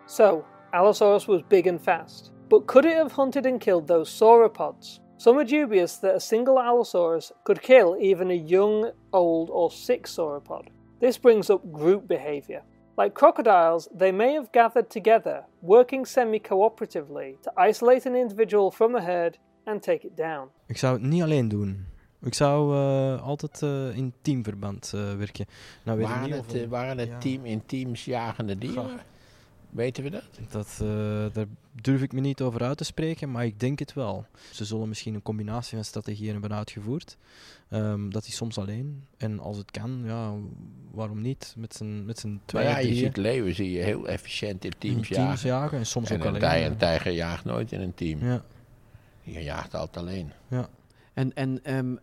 So, 0.06 0.44
Allosaurus 0.70 1.24
was 1.24 1.40
big 1.48 1.66
and 1.66 1.80
fast, 1.82 2.32
but 2.48 2.64
could 2.64 2.84
it 2.84 2.96
have 2.96 3.20
hunted 3.20 3.46
and 3.46 3.58
killed 3.58 3.86
those 3.86 4.16
sauropods? 4.16 5.01
Some 5.18 5.38
are 5.38 5.44
dubious 5.44 5.96
that 5.98 6.14
a 6.14 6.20
single 6.20 6.58
Allosaurus 6.58 7.32
could 7.44 7.60
kill 7.62 7.96
even 8.00 8.30
a 8.30 8.34
young, 8.34 8.90
old, 9.12 9.50
or 9.50 9.70
sick 9.70 10.06
sauropod. 10.06 10.66
This 11.00 11.18
brings 11.18 11.48
up 11.50 11.60
group 11.72 12.06
behavior. 12.08 12.62
Like 12.98 13.14
crocodiles, 13.14 13.88
they 13.98 14.12
may 14.12 14.34
have 14.34 14.48
gathered 14.52 14.90
together, 14.90 15.44
working 15.60 16.04
semi 16.06 16.38
cooperatively, 16.40 17.36
to 17.42 17.52
isolate 17.68 18.06
an 18.08 18.14
individual 18.16 18.70
from 18.70 18.94
a 18.94 19.00
herd 19.00 19.38
and 19.66 19.82
take 19.82 20.04
it 20.06 20.16
down. 20.16 20.48
Ik 20.66 20.78
zou 20.78 20.92
het 20.94 21.02
niet 21.02 21.22
alleen 21.22 21.48
doen. 21.48 21.86
Ik 22.22 22.34
zou 22.34 22.74
eh, 22.76 23.22
altijd 23.26 23.62
eh, 23.62 23.96
in 23.96 24.12
teamverband 24.22 24.92
eh, 24.94 25.14
werken. 25.16 25.46
Nou, 25.84 25.98
weet 25.98 26.06
Waren 26.06 26.22
niet 26.30 26.34
het, 26.52 26.62
of- 26.64 26.68
waren 26.70 26.98
het 26.98 27.08
ja. 27.08 27.18
team 27.18 27.44
in 27.44 27.66
teams 27.66 28.04
jagende 28.04 28.58
dieren? 28.58 29.00
Weten 29.72 30.04
we 30.04 30.10
dat? 30.10 30.22
Dat, 30.50 30.78
eh, 30.80 30.86
daar 31.32 31.46
durf 31.72 32.02
ik 32.02 32.12
me 32.12 32.20
niet 32.20 32.40
over 32.40 32.62
uit 32.62 32.76
te 32.76 32.84
spreken, 32.84 33.30
maar 33.30 33.44
ik 33.44 33.60
denk 33.60 33.78
het 33.78 33.92
wel. 33.92 34.26
Ze 34.50 34.64
zullen 34.64 34.88
misschien 34.88 35.14
een 35.14 35.22
combinatie 35.22 35.76
van 35.76 35.84
strategieën 35.84 36.32
hebben 36.32 36.52
uitgevoerd. 36.52 37.16
Ehm, 37.68 38.10
dat 38.10 38.26
is 38.26 38.36
soms 38.36 38.58
alleen. 38.58 39.04
En 39.16 39.38
als 39.38 39.56
het 39.56 39.70
kan, 39.70 40.02
ja, 40.04 40.34
waarom 40.90 41.20
niet? 41.20 41.54
Met 41.58 41.74
z'n 41.74 42.04
met 42.04 42.24
Maar 42.24 42.38
tweeën, 42.44 42.68
ja, 42.68 42.78
je 42.78 42.94
ziet 42.94 43.16
leeuwen 43.16 43.54
zie 43.54 43.70
je 43.70 43.82
heel 43.82 44.08
efficiënt 44.08 44.64
in 44.64 44.72
teams, 44.78 45.08
In 45.08 45.14
teams 45.14 45.42
jagen 45.42 45.78
en 45.78 45.86
soms 45.86 46.12
ook 46.12 46.18
een 46.18 46.26
alleen, 46.26 46.40
tij-. 46.40 46.66
Een 46.66 46.76
tijger 46.76 47.12
jaagt 47.12 47.44
nooit 47.44 47.72
in 47.72 47.80
een 47.80 47.94
team. 47.94 48.24
Ja. 48.24 48.44
Je 49.22 49.42
jaagt 49.42 49.74
altijd 49.74 50.06
alleen. 50.06 50.32
Ja. 50.48 50.68
En, 51.14 51.32
en 51.34 51.98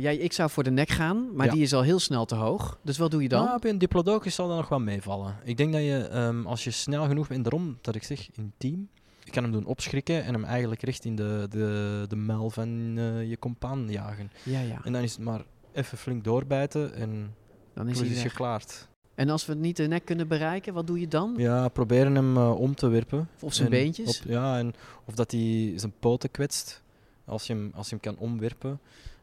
jij, 0.00 0.16
ik 0.16 0.32
zou 0.32 0.50
voor 0.50 0.62
de 0.64 0.70
nek 0.70 0.88
gaan, 0.88 1.34
maar 1.34 1.46
Ja. 1.46 1.52
die 1.52 1.62
is 1.62 1.72
al 1.74 1.82
heel 1.82 1.98
snel 1.98 2.24
te 2.24 2.34
hoog. 2.34 2.78
Dus 2.82 2.98
wat 2.98 3.10
doe 3.10 3.22
je 3.22 3.28
dan? 3.28 3.44
Nou, 3.44 3.60
bij 3.60 3.70
een 3.70 3.78
diplodocus 3.78 4.34
zal 4.34 4.48
dat 4.48 4.56
nog 4.56 4.68
wel 4.68 4.80
meevallen. 4.80 5.36
Ik 5.44 5.56
denk 5.56 5.72
dat 5.72 5.82
je, 5.82 5.98
ehm, 5.98 6.46
als 6.46 6.64
je 6.64 6.70
snel 6.70 7.04
genoeg 7.06 7.28
bent, 7.28 7.44
daarom 7.44 7.78
dat 7.80 7.94
ik 7.94 8.02
zeg, 8.02 8.28
in 8.34 8.52
team, 8.58 8.88
je 9.24 9.30
kan 9.30 9.42
hem 9.42 9.52
doen 9.52 9.64
opschrikken 9.66 10.24
en 10.24 10.32
hem 10.32 10.44
eigenlijk 10.44 10.82
recht 10.82 11.04
in 11.04 11.16
de, 11.16 11.46
de, 11.50 12.04
de 12.08 12.16
mel 12.16 12.50
van 12.50 12.94
eh, 12.98 13.28
je 13.28 13.38
compaan 13.38 13.86
jagen. 13.88 14.30
Ja, 14.42 14.60
ja. 14.60 14.80
En 14.84 14.92
dan 14.92 15.02
is 15.02 15.12
het 15.12 15.20
maar 15.24 15.42
even 15.72 15.98
flink 15.98 16.24
doorbijten 16.24 16.94
en 16.94 17.34
Dan 17.74 17.88
is 17.88 18.00
hij 18.00 18.08
geklaard. 18.08 18.88
En 19.14 19.28
als 19.30 19.46
we 19.46 19.52
het 19.52 19.60
niet 19.60 19.76
de 19.76 19.86
nek 19.86 20.04
kunnen 20.04 20.28
bereiken, 20.28 20.74
wat 20.74 20.86
doe 20.86 21.00
je 21.00 21.08
dan? 21.08 21.34
Ja, 21.36 21.68
proberen 21.68 22.14
hem 22.14 22.36
eh, 22.36 22.60
om 22.60 22.74
te 22.74 22.88
werpen. 22.88 23.28
Of 23.40 23.54
zijn 23.54 23.72
En 23.72 23.78
beentjes? 23.78 24.20
op- 24.20 24.28
ja, 24.30 24.58
en 24.58 24.74
of 25.04 25.14
dat 25.14 25.30
hij 25.30 25.72
zijn 25.76 25.92
poten 26.00 26.30
kwetst. 26.30 26.82
Als 27.26 27.46
je 27.46 27.52
hem, 27.52 27.70
als 27.74 27.88
je 27.88 27.96
hem 28.00 28.14
kan 28.14 28.24
omwerpen. 28.28 28.80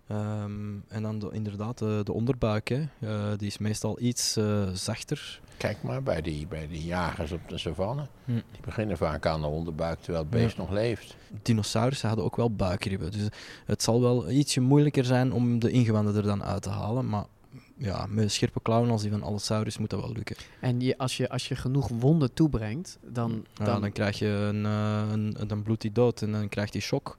Ehm, 0.07 0.75
en 0.88 1.01
dan 1.01 1.19
de- 1.19 1.29
inderdaad 1.31 1.77
de, 1.77 2.01
de 2.03 2.13
onderbuik, 2.13 2.67
hè. 2.67 2.86
Eh, 3.00 3.31
die 3.38 3.48
is 3.48 3.57
meestal 3.57 4.00
iets 4.00 4.36
eh, 4.36 4.69
zachter. 4.74 5.39
Kijk 5.57 5.83
maar 5.83 6.03
bij 6.03 6.22
die, 6.22 6.48
bij 6.48 6.67
die 6.67 6.83
jagers 6.86 7.31
op 7.31 7.50
de 7.50 7.57
savanne. 7.57 8.07
Hm. 8.25 8.31
Die 8.31 8.62
beginnen 8.62 8.98
vaak 8.98 9.25
aan 9.25 9.41
de 9.41 9.48
onderbuik 9.48 10.00
terwijl 10.00 10.24
het 10.24 10.33
beest 10.33 10.55
Ja. 10.55 10.62
nog 10.62 10.72
leeft. 10.72 11.15
Dinosaurussen 11.41 12.07
hadden 12.07 12.25
ook 12.25 12.36
wel 12.36 12.51
buikribben. 12.55 13.12
Dus 13.12 13.27
het 13.65 13.83
zal 13.83 14.01
wel 14.01 14.29
ietsje 14.29 14.62
moeilijker 14.62 15.05
zijn 15.05 15.31
om 15.33 15.60
de 15.60 15.72
ingewanden 15.72 16.15
er 16.15 16.24
dan 16.24 16.43
uit 16.43 16.62
te 16.62 16.69
halen. 16.69 17.10
Maar 17.10 17.25
ja, 17.77 18.05
met 18.10 18.31
scherpe 18.31 18.60
klauwen 18.62 18.89
als 18.89 19.01
die 19.01 19.12
van 19.12 19.24
Allosaurus 19.24 19.77
moet 19.77 19.89
dat 19.89 20.00
wel 20.01 20.12
lukken. 20.12 20.36
En 20.60 20.79
je, 20.79 20.98
als, 20.98 21.17
je, 21.17 21.29
als 21.29 21.48
je 21.48 21.55
genoeg 21.55 21.88
wonden 21.88 22.33
toebrengt, 22.33 22.98
dan... 23.01 23.45
Ja, 23.53 23.65
dan, 23.65 23.81
dan 23.81 23.91
krijg 23.91 24.19
je 24.19 24.27
een, 24.27 24.65
eh, 24.65 25.03
een, 25.12 25.48
dan 25.48 25.63
bloedt 25.63 25.83
hij 25.83 25.91
dood 25.91 26.22
en 26.22 26.31
dan 26.31 26.50
krijgt 26.50 26.74
hij 26.74 26.81
shock. 26.81 27.17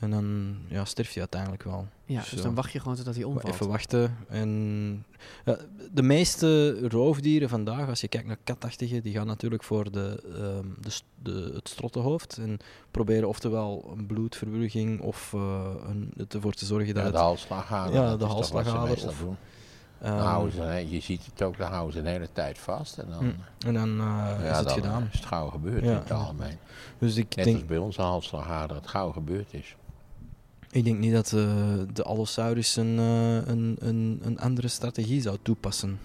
En 0.00 0.10
dan 0.10 0.56
ja, 0.68 0.84
sterft 0.84 1.10
hij 1.12 1.20
uiteindelijk 1.20 1.62
wel. 1.62 1.86
ja, 2.04 2.22
dus 2.30 2.42
dan 2.42 2.54
wacht 2.54 2.72
je 2.72 2.80
gewoon 2.80 2.96
totdat 2.96 3.14
hij 3.14 3.24
omvalt. 3.24 3.54
Even 3.54 3.68
wachten. 3.68 4.16
En, 4.28 5.04
ja, 5.44 5.56
de 5.92 6.02
meeste 6.02 6.78
roofdieren 6.88 7.48
vandaag, 7.48 7.88
als 7.88 8.00
je 8.00 8.08
kijkt 8.08 8.26
naar 8.26 8.36
katachtigen, 8.44 9.02
die 9.02 9.12
gaan 9.14 9.26
natuurlijk 9.26 9.62
voor 9.62 9.90
de, 9.92 10.22
ehm, 10.34 10.66
de, 10.80 10.90
de, 11.22 11.50
het 11.54 11.68
strottenhoofd. 11.68 12.36
En 12.38 12.58
proberen 12.90 13.28
oftewel 13.28 13.92
een 13.96 14.06
bloedverbruging 14.06 15.00
of 15.00 15.32
eh, 15.34 15.64
een, 15.88 16.12
ervoor 16.28 16.52
te 16.52 16.64
zorgen 16.66 16.94
dat 16.94 16.96
Ja, 16.96 17.08
het... 17.08 17.12
de 17.14 17.20
halsslagader. 17.22 17.94
Ja, 17.94 18.16
de 18.16 18.24
halsslagader. 18.24 19.06
Of, 19.08 19.18
doen. 19.18 19.36
ehm, 20.00 20.16
houden 20.16 20.90
je 20.90 21.00
ziet 21.00 21.24
het 21.26 21.42
ook, 21.42 21.56
dan 21.58 21.70
houden 21.70 21.92
ze 21.92 22.02
de 22.02 22.08
hele 22.08 22.28
tijd 22.32 22.58
vast. 22.58 22.98
En 22.98 23.06
dan, 23.10 23.18
Hm. 23.18 23.66
En 23.66 23.74
dan 23.74 23.90
eh, 24.00 24.06
ja, 24.06 24.50
is 24.50 24.56
het 24.56 24.66
dan 24.66 24.74
gedaan. 24.74 25.08
is 25.12 25.18
het 25.18 25.26
gauw 25.28 25.48
gebeurd 25.48 25.84
Ja, 25.84 25.90
in 25.90 25.96
het 25.96 26.10
algemeen. 26.12 26.58
Dus 26.98 27.16
ik 27.16 27.36
Net 27.36 27.44
denk- 27.44 27.56
als 27.56 27.66
bij 27.66 27.78
onze 27.78 28.02
halsslagader 28.02 28.76
het 28.76 28.88
gauw 28.88 29.12
gebeurd 29.12 29.52
is. 29.54 29.74
Ik 30.72 30.84
denk 30.84 30.98
niet 30.98 31.12
dat 31.12 31.32
eh, 31.32 31.78
de 31.92 32.02
Allosaurus 32.02 32.76
een, 32.76 32.98
eh, 32.98 33.46
een, 33.46 33.76
een, 33.78 34.20
een 34.22 34.38
andere 34.38 34.68
strategie 34.68 35.20
zou 35.20 35.36
toepassen. 35.42 35.98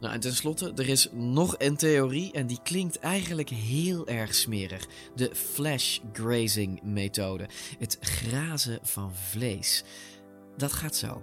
Nou, 0.00 0.14
en 0.14 0.20
tenslotte, 0.20 0.72
er 0.76 0.88
is 0.88 1.08
nog 1.12 1.54
een 1.58 1.76
theorie 1.76 2.32
en 2.32 2.46
die 2.46 2.58
klinkt 2.62 2.98
eigenlijk 2.98 3.48
heel 3.48 4.06
erg 4.06 4.34
smerig. 4.34 4.86
De 5.14 5.34
flash 5.34 5.98
grazing 6.12 6.82
methode. 6.82 7.46
Het 7.78 7.98
grazen 8.00 8.78
van 8.82 9.12
vlees. 9.12 9.84
Dat 10.56 10.72
gaat 10.72 10.94
zo. 10.94 11.22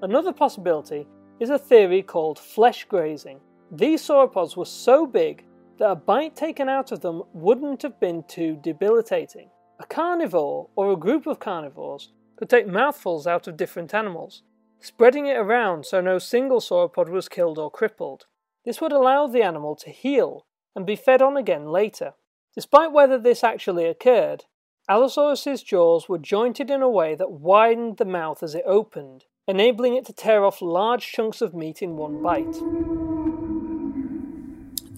Another 0.00 0.32
possibility 0.32 1.04
is 1.38 1.50
a 1.50 1.58
theory 1.58 2.04
called 2.04 2.40
flesh 2.40 2.84
grazing. 2.88 3.38
These 3.76 4.04
sauropods 4.04 4.54
were 4.54 4.68
so 4.68 5.06
big 5.06 5.36
that 5.76 5.88
a 5.88 5.94
bite 5.94 6.46
taken 6.46 6.68
out 6.68 6.92
of 6.92 6.98
them 6.98 7.22
wouldn't 7.32 7.82
have 7.82 7.94
been 7.98 8.24
too 8.26 8.58
debilitating. 8.60 9.48
A 9.80 9.86
carnivore 9.86 10.68
or 10.76 10.92
a 10.92 10.96
group 10.96 11.26
of 11.26 11.38
carnivores 11.38 12.10
could 12.36 12.50
take 12.50 12.66
mouthfuls 12.66 13.26
out 13.26 13.48
of 13.48 13.56
different 13.56 13.94
animals, 13.94 14.42
spreading 14.78 15.26
it 15.26 15.38
around 15.38 15.86
so 15.86 16.02
no 16.02 16.18
single 16.18 16.60
sauropod 16.60 17.08
was 17.08 17.30
killed 17.30 17.58
or 17.58 17.70
crippled. 17.70 18.26
This 18.66 18.82
would 18.82 18.92
allow 18.92 19.26
the 19.26 19.42
animal 19.42 19.74
to 19.76 19.88
heal 19.88 20.44
and 20.76 20.84
be 20.84 20.96
fed 20.96 21.22
on 21.22 21.38
again 21.38 21.68
later. 21.68 22.12
Despite 22.54 22.92
whether 22.92 23.18
this 23.18 23.42
actually 23.42 23.86
occurred, 23.86 24.44
Allosaurus's 24.86 25.62
jaws 25.62 26.10
were 26.10 26.18
jointed 26.18 26.70
in 26.70 26.82
a 26.82 26.90
way 26.90 27.14
that 27.14 27.32
widened 27.32 27.96
the 27.96 28.04
mouth 28.04 28.42
as 28.42 28.54
it 28.54 28.64
opened, 28.66 29.24
enabling 29.48 29.96
it 29.96 30.04
to 30.06 30.12
tear 30.12 30.44
off 30.44 30.60
large 30.60 31.10
chunks 31.10 31.40
of 31.40 31.54
meat 31.54 31.80
in 31.80 31.96
one 31.96 32.22
bite. 32.22 32.60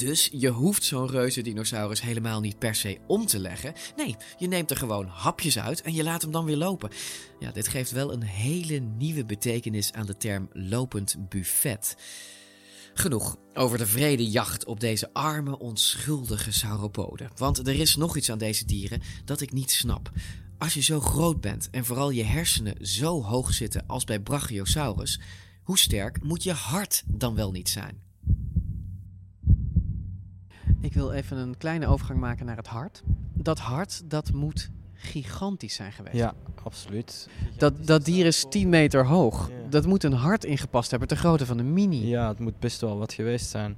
Dus 0.04 0.28
je 0.32 0.48
hoeft 0.48 0.84
zo'n 0.84 1.08
reuzendinosaurus 1.08 2.00
helemaal 2.00 2.40
niet 2.40 2.58
per 2.58 2.74
se 2.74 2.98
om 3.06 3.26
te 3.26 3.38
leggen. 3.38 3.74
Nee, 3.96 4.16
je 4.38 4.48
neemt 4.48 4.70
er 4.70 4.76
gewoon 4.76 5.06
hapjes 5.06 5.58
uit 5.58 5.82
en 5.82 5.94
je 5.94 6.02
laat 6.02 6.22
hem 6.22 6.30
dan 6.30 6.44
weer 6.44 6.56
lopen. 6.56 6.90
Ja, 7.38 7.50
dit 7.50 7.68
geeft 7.68 7.90
wel 7.90 8.12
een 8.12 8.22
hele 8.22 8.78
nieuwe 8.78 9.24
betekenis 9.24 9.92
aan 9.92 10.06
de 10.06 10.16
term 10.16 10.48
lopend 10.52 11.16
buffet. 11.28 11.96
Genoeg 12.94 13.36
over 13.54 13.78
de 13.78 13.86
vrede 13.86 14.30
jacht 14.30 14.64
op 14.64 14.80
deze 14.80 15.12
arme, 15.12 15.58
onschuldige 15.58 16.52
sauropoden. 16.52 17.30
Want 17.36 17.66
er 17.66 17.80
is 17.80 17.96
nog 17.96 18.16
iets 18.16 18.30
aan 18.30 18.38
deze 18.38 18.64
dieren 18.64 19.02
dat 19.24 19.40
ik 19.40 19.52
niet 19.52 19.70
snap. 19.70 20.10
Als 20.58 20.74
je 20.74 20.82
zo 20.82 21.00
groot 21.00 21.40
bent 21.40 21.70
en 21.70 21.84
vooral 21.84 22.10
je 22.10 22.24
hersenen 22.24 22.86
zo 22.86 23.22
hoog 23.22 23.52
zitten 23.52 23.86
als 23.86 24.04
bij 24.04 24.20
Brachiosaurus, 24.20 25.20
hoe 25.62 25.78
sterk 25.78 26.22
moet 26.22 26.42
je 26.42 26.52
hart 26.52 27.02
dan 27.06 27.34
wel 27.34 27.50
niet 27.50 27.68
zijn? 27.68 28.11
Ik 30.82 30.92
wil 30.94 31.12
even 31.12 31.36
een 31.36 31.56
kleine 31.56 31.86
overgang 31.86 32.20
maken 32.20 32.46
naar 32.46 32.56
het 32.56 32.66
hart. 32.66 33.02
Dat 33.34 33.58
hart, 33.58 34.02
dat 34.04 34.32
moet 34.32 34.70
gigantisch 34.94 35.74
zijn 35.74 35.92
geweest. 35.92 36.16
Ja, 36.16 36.34
absoluut. 36.62 37.28
Dat, 37.56 37.86
dat 37.86 38.04
dier 38.04 38.26
is 38.26 38.46
10 38.48 38.68
meter 38.68 39.06
hoog. 39.06 39.50
Dat 39.68 39.86
moet 39.86 40.04
een 40.04 40.12
hart 40.12 40.44
ingepast 40.44 40.90
hebben 40.90 41.08
ter 41.08 41.16
grootte 41.16 41.46
van 41.46 41.58
een 41.58 41.72
mini. 41.72 42.06
Ja, 42.06 42.28
het 42.28 42.38
moet 42.38 42.58
best 42.58 42.80
wel 42.80 42.98
wat 42.98 43.12
geweest 43.12 43.50
zijn. 43.50 43.76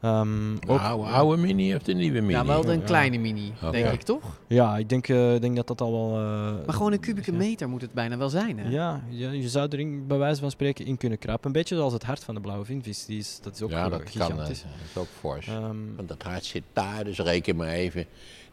Ehm, 0.00 0.54
De 0.60 0.66
oude, 0.78 1.10
oude 1.10 1.42
mini 1.42 1.74
of 1.74 1.82
de 1.82 1.92
nieuwe 1.94 2.20
mini? 2.20 2.32
Ja, 2.32 2.46
wel 2.46 2.68
een 2.68 2.84
kleine 2.84 3.18
mini, 3.18 3.52
denk 3.70 3.92
ik 3.92 4.02
toch? 4.02 4.40
Ja, 4.46 4.76
ik 4.76 4.88
denk, 4.88 5.08
eh, 5.08 5.40
denk 5.40 5.56
dat 5.56 5.66
dat 5.66 5.80
al 5.80 5.92
wel... 5.92 6.18
eh, 6.20 6.66
Maar 6.66 6.74
gewoon 6.74 6.92
een 6.92 7.00
kubieke 7.00 7.32
meter 7.32 7.68
moet 7.68 7.80
het 7.80 7.92
bijna 7.92 8.16
wel 8.16 8.28
zijn, 8.28 8.58
hè? 8.58 8.68
Ja, 8.68 9.02
je 9.10 9.48
zou 9.48 9.68
er 9.68 9.78
in, 9.78 10.06
bij 10.06 10.18
wijze 10.18 10.40
van 10.40 10.50
spreken 10.50 10.86
in 10.86 10.96
kunnen 10.96 11.18
krapen. 11.18 11.46
Een 11.46 11.52
beetje 11.52 11.74
zoals 11.76 11.92
het 11.92 12.02
hart 12.04 12.24
van 12.24 12.34
de 12.34 12.40
blauwe 12.40 12.64
vinvis. 12.64 13.04
Die 13.04 13.18
is, 13.18 13.38
dat 13.42 13.54
is 13.54 13.62
ook 13.62 13.70
ja, 13.70 13.88
dat 13.88 13.98
kan. 14.02 14.08
gigantisch. 14.08 14.62
eh, 14.62 14.68
Dat 14.70 14.88
is 14.94 14.96
ook 15.00 15.08
fors. 15.20 15.46
Ehm, 15.46 15.76
Want 15.96 16.08
dat 16.08 16.22
hart 16.22 16.44
zit 16.44 16.62
daar, 16.72 17.04
dus 17.04 17.18
reken 17.18 17.56
maar 17.56 17.68
even 17.68 18.04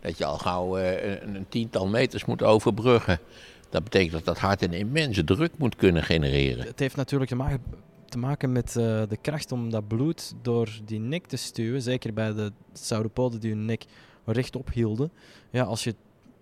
dat 0.01 0.17
je 0.17 0.25
al 0.25 0.37
gauw 0.37 0.77
een, 0.77 1.35
een 1.35 1.45
tiental 1.49 1.87
meters 1.87 2.25
moet 2.25 2.43
overbruggen. 2.43 3.19
Dat 3.69 3.83
betekent 3.83 4.11
dat 4.11 4.25
dat 4.25 4.37
hart 4.39 4.61
een 4.61 4.73
immense 4.73 5.23
druk 5.23 5.51
moet 5.57 5.75
kunnen 5.75 6.03
genereren. 6.03 6.65
Het 6.65 6.79
heeft 6.79 6.95
natuurlijk 6.95 7.29
te 7.29 7.35
maken, 7.35 7.61
te 8.13 8.19
maken 8.19 8.51
met 8.51 8.67
eh, 8.75 9.01
de 9.09 9.17
kracht 9.21 9.51
om 9.51 9.69
dat 9.69 9.87
bloed 9.87 10.33
door 10.41 10.69
die 10.85 10.99
nek 10.99 11.25
te 11.25 11.35
stuwen. 11.35 11.81
Zeker 11.81 12.13
bij 12.13 12.33
de 12.33 12.51
sauropoden 12.73 13.39
die 13.39 13.51
hun 13.51 13.65
nek 13.65 13.85
rechtop 14.25 14.69
hielden. 14.71 15.11
Ja, 15.49 15.63
als 15.63 15.83
je 15.83 15.95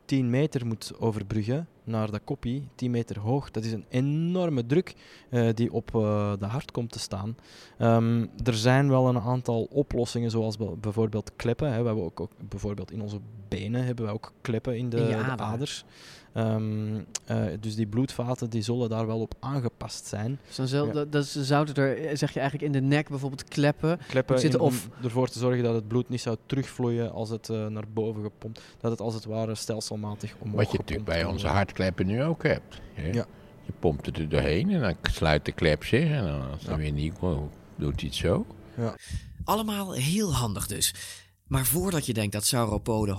10 0.05 0.29
meter 0.29 0.65
moet 0.67 0.91
overbruggen 0.99 1.67
naar 1.83 2.11
dat 2.11 2.21
koppie, 2.23 2.67
10 2.75 2.91
meter 2.91 3.19
hoog, 3.19 3.51
dat 3.51 3.63
is 3.63 3.71
een 3.71 3.85
enorme 3.89 4.65
druk 4.65 4.93
eh, 5.29 5.49
die 5.53 5.73
op 5.73 5.95
eh, 5.95 6.33
de 6.39 6.45
hart 6.45 6.71
komt 6.71 6.91
te 6.91 6.99
staan. 6.99 7.35
Ehm, 7.77 8.25
er 8.43 8.53
zijn 8.53 8.89
wel 8.89 9.07
een 9.07 9.19
aantal 9.19 9.63
oplossingen, 9.63 10.31
zoals 10.31 10.57
bij- 10.57 10.75
bijvoorbeeld 10.79 11.31
kleppen. 11.35 11.71
Hè. 11.71 11.79
We 11.79 11.85
hebben 11.85 12.03
ook, 12.03 12.19
ook 12.19 12.31
bijvoorbeeld 12.49 12.91
in 12.91 13.01
onze 13.01 13.19
benen 13.47 13.85
hebben 13.85 14.05
we 14.05 14.11
ook 14.11 14.33
kleppen 14.41 14.77
in 14.77 14.89
de, 14.89 14.97
In 14.97 15.07
de 15.07 15.43
aders. 15.43 15.85
Ehm, 16.33 16.99
eh, 17.25 17.43
dus 17.59 17.75
die 17.75 17.87
bloedvaten 17.87 18.49
die 18.49 18.61
zullen 18.61 18.89
daar 18.89 19.07
wel 19.07 19.19
op 19.19 19.33
aangepast 19.39 20.05
zijn. 20.05 20.39
Dus 20.55 20.71
Ja. 20.71 20.85
dat, 20.85 21.11
dat 21.11 21.25
ze 21.25 21.43
zouden 21.43 21.75
er, 21.75 21.97
eh, 22.05 22.15
zeg 22.17 22.31
je 22.33 22.39
eigenlijk, 22.39 22.73
in 22.73 22.81
de 22.81 22.87
nek 22.87 23.09
bijvoorbeeld 23.09 23.43
kleppen, 23.43 23.99
kleppen 24.07 24.39
zitten. 24.39 24.59
in- 24.59 24.65
Of 24.65 24.87
om 24.97 25.03
ervoor 25.03 25.27
te 25.29 25.39
zorgen 25.39 25.63
dat 25.63 25.73
het 25.75 25.87
bloed 25.87 26.09
niet 26.09 26.21
zou 26.21 26.37
terugvloeien 26.45 27.11
als 27.11 27.29
het 27.29 27.49
eh, 27.49 27.67
naar 27.67 27.83
boven 27.93 28.23
gepompt. 28.23 28.61
Dat 28.79 28.91
het 28.91 28.99
als 29.01 29.13
het 29.13 29.25
ware 29.25 29.55
stelselmatig 29.55 30.35
omhoog 30.39 30.55
Wat 30.57 30.71
je 30.71 30.77
natuurlijk 30.77 31.07
bij 31.09 31.25
onze 31.25 31.47
hartkleppen 31.47 32.07
nu 32.07 32.23
ook 32.23 32.43
hebt. 32.43 32.79
hè. 32.93 33.07
Ja. 33.07 33.25
Je 33.65 33.71
pompt 33.79 34.05
het 34.05 34.17
er 34.17 34.29
doorheen 34.29 34.69
en 34.69 34.81
dan 34.81 34.95
sluit 35.01 35.45
de 35.45 35.51
klep 35.51 35.83
zich. 35.83 36.09
En 36.09 36.23
dan, 36.25 36.41
als 36.51 36.61
het 36.61 36.69
Ja. 36.69 36.77
weer 36.77 36.91
niet 36.91 37.13
komt, 37.19 37.53
doet 37.75 37.99
hij 37.99 38.09
het 38.09 38.17
zo. 38.17 38.45
Ja. 38.77 38.95
Allemaal 39.43 39.91
heel 39.93 40.33
handig 40.33 40.67
dus. 40.67 40.93
Maar 41.51 41.65
voordat 41.65 42.05
je 42.05 42.13
denkt 42.13 42.31
dat 42.31 42.45
sauropoden 42.45 43.17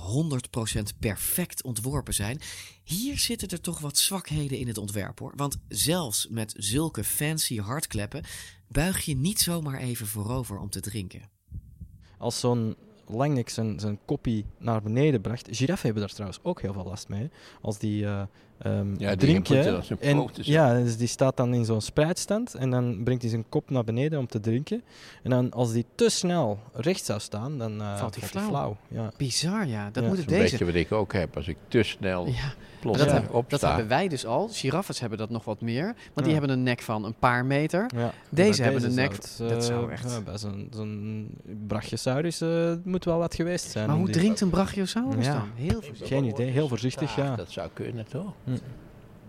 100% 0.94 0.98
perfect 0.98 1.62
ontworpen 1.62 2.14
zijn, 2.14 2.40
hier 2.84 3.18
zitten 3.18 3.48
er 3.48 3.60
toch 3.60 3.78
wat 3.78 3.98
zwakheden 3.98 4.58
in 4.58 4.66
het 4.66 4.78
ontwerp 4.78 5.18
hoor. 5.18 5.32
Want 5.36 5.58
zelfs 5.68 6.28
met 6.28 6.54
zulke 6.56 7.04
fancy 7.04 7.58
hartkleppen 7.58 8.24
buig 8.68 9.04
je 9.04 9.16
niet 9.16 9.40
zomaar 9.40 9.78
even 9.78 10.06
voorover 10.06 10.58
om 10.58 10.70
te 10.70 10.80
drinken. 10.80 11.30
Als 12.18 12.40
zo'n 12.40 12.76
langnek 13.06 13.48
zijn, 13.48 13.80
zijn 13.80 13.98
koppie 14.04 14.46
naar 14.58 14.82
beneden 14.82 15.20
bracht. 15.20 15.48
Giraffen 15.50 15.84
hebben 15.84 16.02
daar 16.02 16.14
trouwens 16.14 16.40
ook 16.42 16.60
heel 16.60 16.72
veel 16.72 16.84
last 16.84 17.08
mee. 17.08 17.30
Als 17.60 17.78
die 17.78 18.06
eh 18.06 18.22
ehm, 18.62 18.94
die 18.94 19.16
drinken. 19.16 19.82
en, 20.00 20.28
ja, 20.34 20.74
dus 20.74 20.96
die 20.96 21.06
staat 21.08 21.36
dan 21.36 21.54
in 21.54 21.64
zo'n 21.64 21.80
spreidstand. 21.80 22.54
En 22.54 22.70
dan 22.70 23.00
brengt 23.04 23.22
hij 23.22 23.30
zijn 23.30 23.44
kop 23.48 23.70
naar 23.70 23.84
beneden 23.84 24.18
om 24.18 24.26
te 24.26 24.40
drinken. 24.40 24.82
En 25.22 25.30
dan 25.30 25.50
als 25.52 25.72
die 25.72 25.86
te 25.94 26.08
snel 26.08 26.58
recht 26.72 27.04
zou 27.04 27.20
staan, 27.20 27.58
dan 27.58 27.80
eh, 27.80 27.96
Valt 27.98 28.16
hij 28.20 28.28
flauw. 28.28 28.76
Ja. 28.88 29.10
Bizar, 29.16 29.66
ja. 29.66 29.90
Dat 29.92 30.04
Ja. 30.04 30.12
is 30.12 30.18
een 30.18 30.24
deze... 30.26 30.50
beetje 30.50 30.64
wat 30.64 30.74
ik 30.74 30.92
ook 30.92 31.12
heb. 31.12 31.36
Als 31.36 31.48
ik 31.48 31.56
te 31.68 31.82
snel 31.82 32.26
Ja, 32.26 32.52
plots 32.80 32.98
dat, 32.98 33.06
ja. 33.06 33.12
hebben, 33.12 33.44
dat 33.48 33.60
hebben 33.60 33.88
wij 33.88 34.08
dus 34.08 34.26
al. 34.26 34.48
Giraffes 34.52 35.00
hebben 35.00 35.18
dat 35.18 35.30
nog 35.30 35.44
wat 35.44 35.60
meer. 35.60 35.84
Want 35.84 35.96
die 36.14 36.26
Ja. 36.26 36.32
hebben 36.32 36.50
een 36.50 36.62
nek 36.62 36.80
van 36.82 37.04
een 37.04 37.14
paar 37.18 37.44
meter. 37.44 37.90
Ja, 37.96 38.12
Deze 38.28 38.62
hebben 38.62 38.84
een 38.84 38.92
zou 38.92 39.06
nek... 39.08 39.12
het, 39.16 39.34
dat 39.38 39.50
eh, 39.50 39.60
zou 39.60 39.90
echt... 39.90 40.10
ja, 40.10 40.20
bij 40.20 40.38
zo'n 40.38 40.68
zo'n 40.70 41.28
Brachiosaurus 41.66 42.40
eh, 42.40 42.64
het 42.64 42.84
moet 42.84 43.04
wel 43.04 43.18
wat 43.18 43.34
geweest 43.34 43.70
zijn. 43.70 43.86
Maar 43.86 43.96
hoe 43.96 44.10
drinkt 44.10 44.40
een 44.40 44.50
brachiosaurus 44.50 45.26
Ja. 45.26 45.32
dan? 45.32 45.48
Heel 45.54 45.72
voorzichtig. 45.82 46.08
Geen 46.08 46.24
idee, 46.24 46.50
heel 46.50 46.68
voorzichtig, 46.68 47.16
ja. 47.16 47.36
Dat 47.36 47.50
zou 47.50 47.68
kunnen, 47.72 48.06
toch? 48.08 48.32
Hm. 48.44 48.51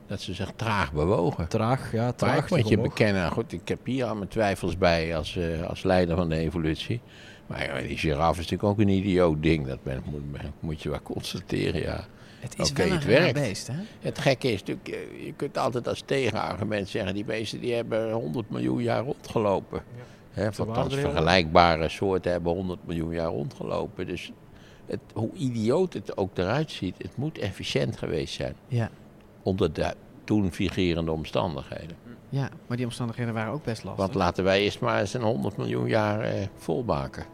Dat 0.07 0.21
ze 0.21 0.33
zich 0.33 0.51
traag 0.55 0.93
bewogen. 0.93 1.47
Traag, 1.47 1.91
ja, 1.91 2.03
Maar 2.03 2.15
traag. 2.15 2.43
ik 2.43 2.49
moet 2.49 2.67
je 2.69 2.77
omhoog. 2.77 2.89
bekennen, 2.93 3.31
goed, 3.31 3.51
ik 3.51 3.67
heb 3.67 3.85
hier 3.85 4.05
al 4.05 4.15
mijn 4.15 4.29
twijfels 4.29 4.77
bij 4.77 5.17
als, 5.17 5.35
eh, 5.35 5.63
als 5.63 5.83
leider 5.83 6.15
van 6.15 6.29
de 6.29 6.35
evolutie. 6.35 7.01
Maar 7.47 7.63
ja, 7.65 7.87
die 7.87 7.97
giraffe 7.97 8.41
is 8.41 8.49
natuurlijk 8.49 8.63
ook 8.63 8.79
een 8.79 8.93
idioot 8.93 9.43
ding. 9.43 9.67
Dat 9.67 9.83
ben, 9.83 10.03
moet, 10.05 10.21
moet 10.59 10.81
je 10.81 10.89
wel 10.89 11.01
constateren, 11.01 11.81
ja. 11.81 12.05
Het 12.39 12.59
is 12.59 12.71
wel 12.71 12.85
een 12.91 13.01
het 13.01 13.33
beest, 13.33 13.67
hè? 13.67 13.73
Het 13.99 14.19
gekke 14.19 14.51
is 14.51 14.59
natuurlijk, 14.59 14.87
eh, 14.87 15.25
je 15.25 15.33
kunt 15.33 15.57
altijd 15.57 15.87
als 15.87 16.03
tegenargument 16.05 16.89
zeggen, 16.89 17.13
die 17.13 17.25
beesten 17.25 17.59
die 17.59 17.73
hebben 17.73 18.11
100 18.11 18.49
miljoen 18.49 18.81
jaar 18.81 19.03
rondgelopen. 19.03 19.83
Hè, 20.31 20.45
althans, 20.45 20.93
er 20.93 20.99
heel 20.99 21.09
vergelijkbare 21.09 21.89
soorten 21.89 22.31
hebben 22.31 22.53
100 22.53 22.79
miljoen 22.87 23.13
jaar 23.13 23.27
rondgelopen. 23.27 24.07
Dus 24.07 24.31
het, 24.85 24.99
hoe 25.13 25.33
idioot 25.33 25.93
het 25.93 26.17
ook 26.17 26.37
eruit 26.37 26.71
ziet, 26.71 26.95
het 26.97 27.17
moet 27.17 27.37
efficiënt 27.37 27.97
geweest 27.97 28.33
zijn. 28.33 28.55
Ja. 28.67 28.89
Onder 29.43 29.73
de 29.73 29.93
toen 30.23 30.51
vigerende 30.51 31.11
omstandigheden. 31.11 31.97
Ja, 32.29 32.49
maar 32.67 32.77
die 32.77 32.85
omstandigheden 32.85 33.33
waren 33.33 33.53
ook 33.53 33.63
best 33.63 33.83
lastig. 33.83 34.05
Want 34.05 34.15
laten 34.15 34.43
wij 34.43 34.61
eerst 34.61 34.79
maar 34.79 34.99
eens 34.99 35.13
een 35.13 35.21
100 35.21 35.57
miljoen 35.57 35.87
jaar 35.87 36.19
eh, 36.19 36.47
volmaken. 36.57 37.25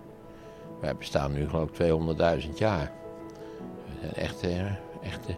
Wij 0.82 0.96
bestaan 0.96 1.32
nu 1.32 1.50
geloof 1.50 1.70
ik 1.70 2.44
200.000 2.46 2.50
jaar. 2.58 2.92
We 3.86 3.92
zijn 4.02 4.14
echt, 4.14 4.42
eh, 4.42 4.66
echt 5.02 5.26
eh, 5.28 5.36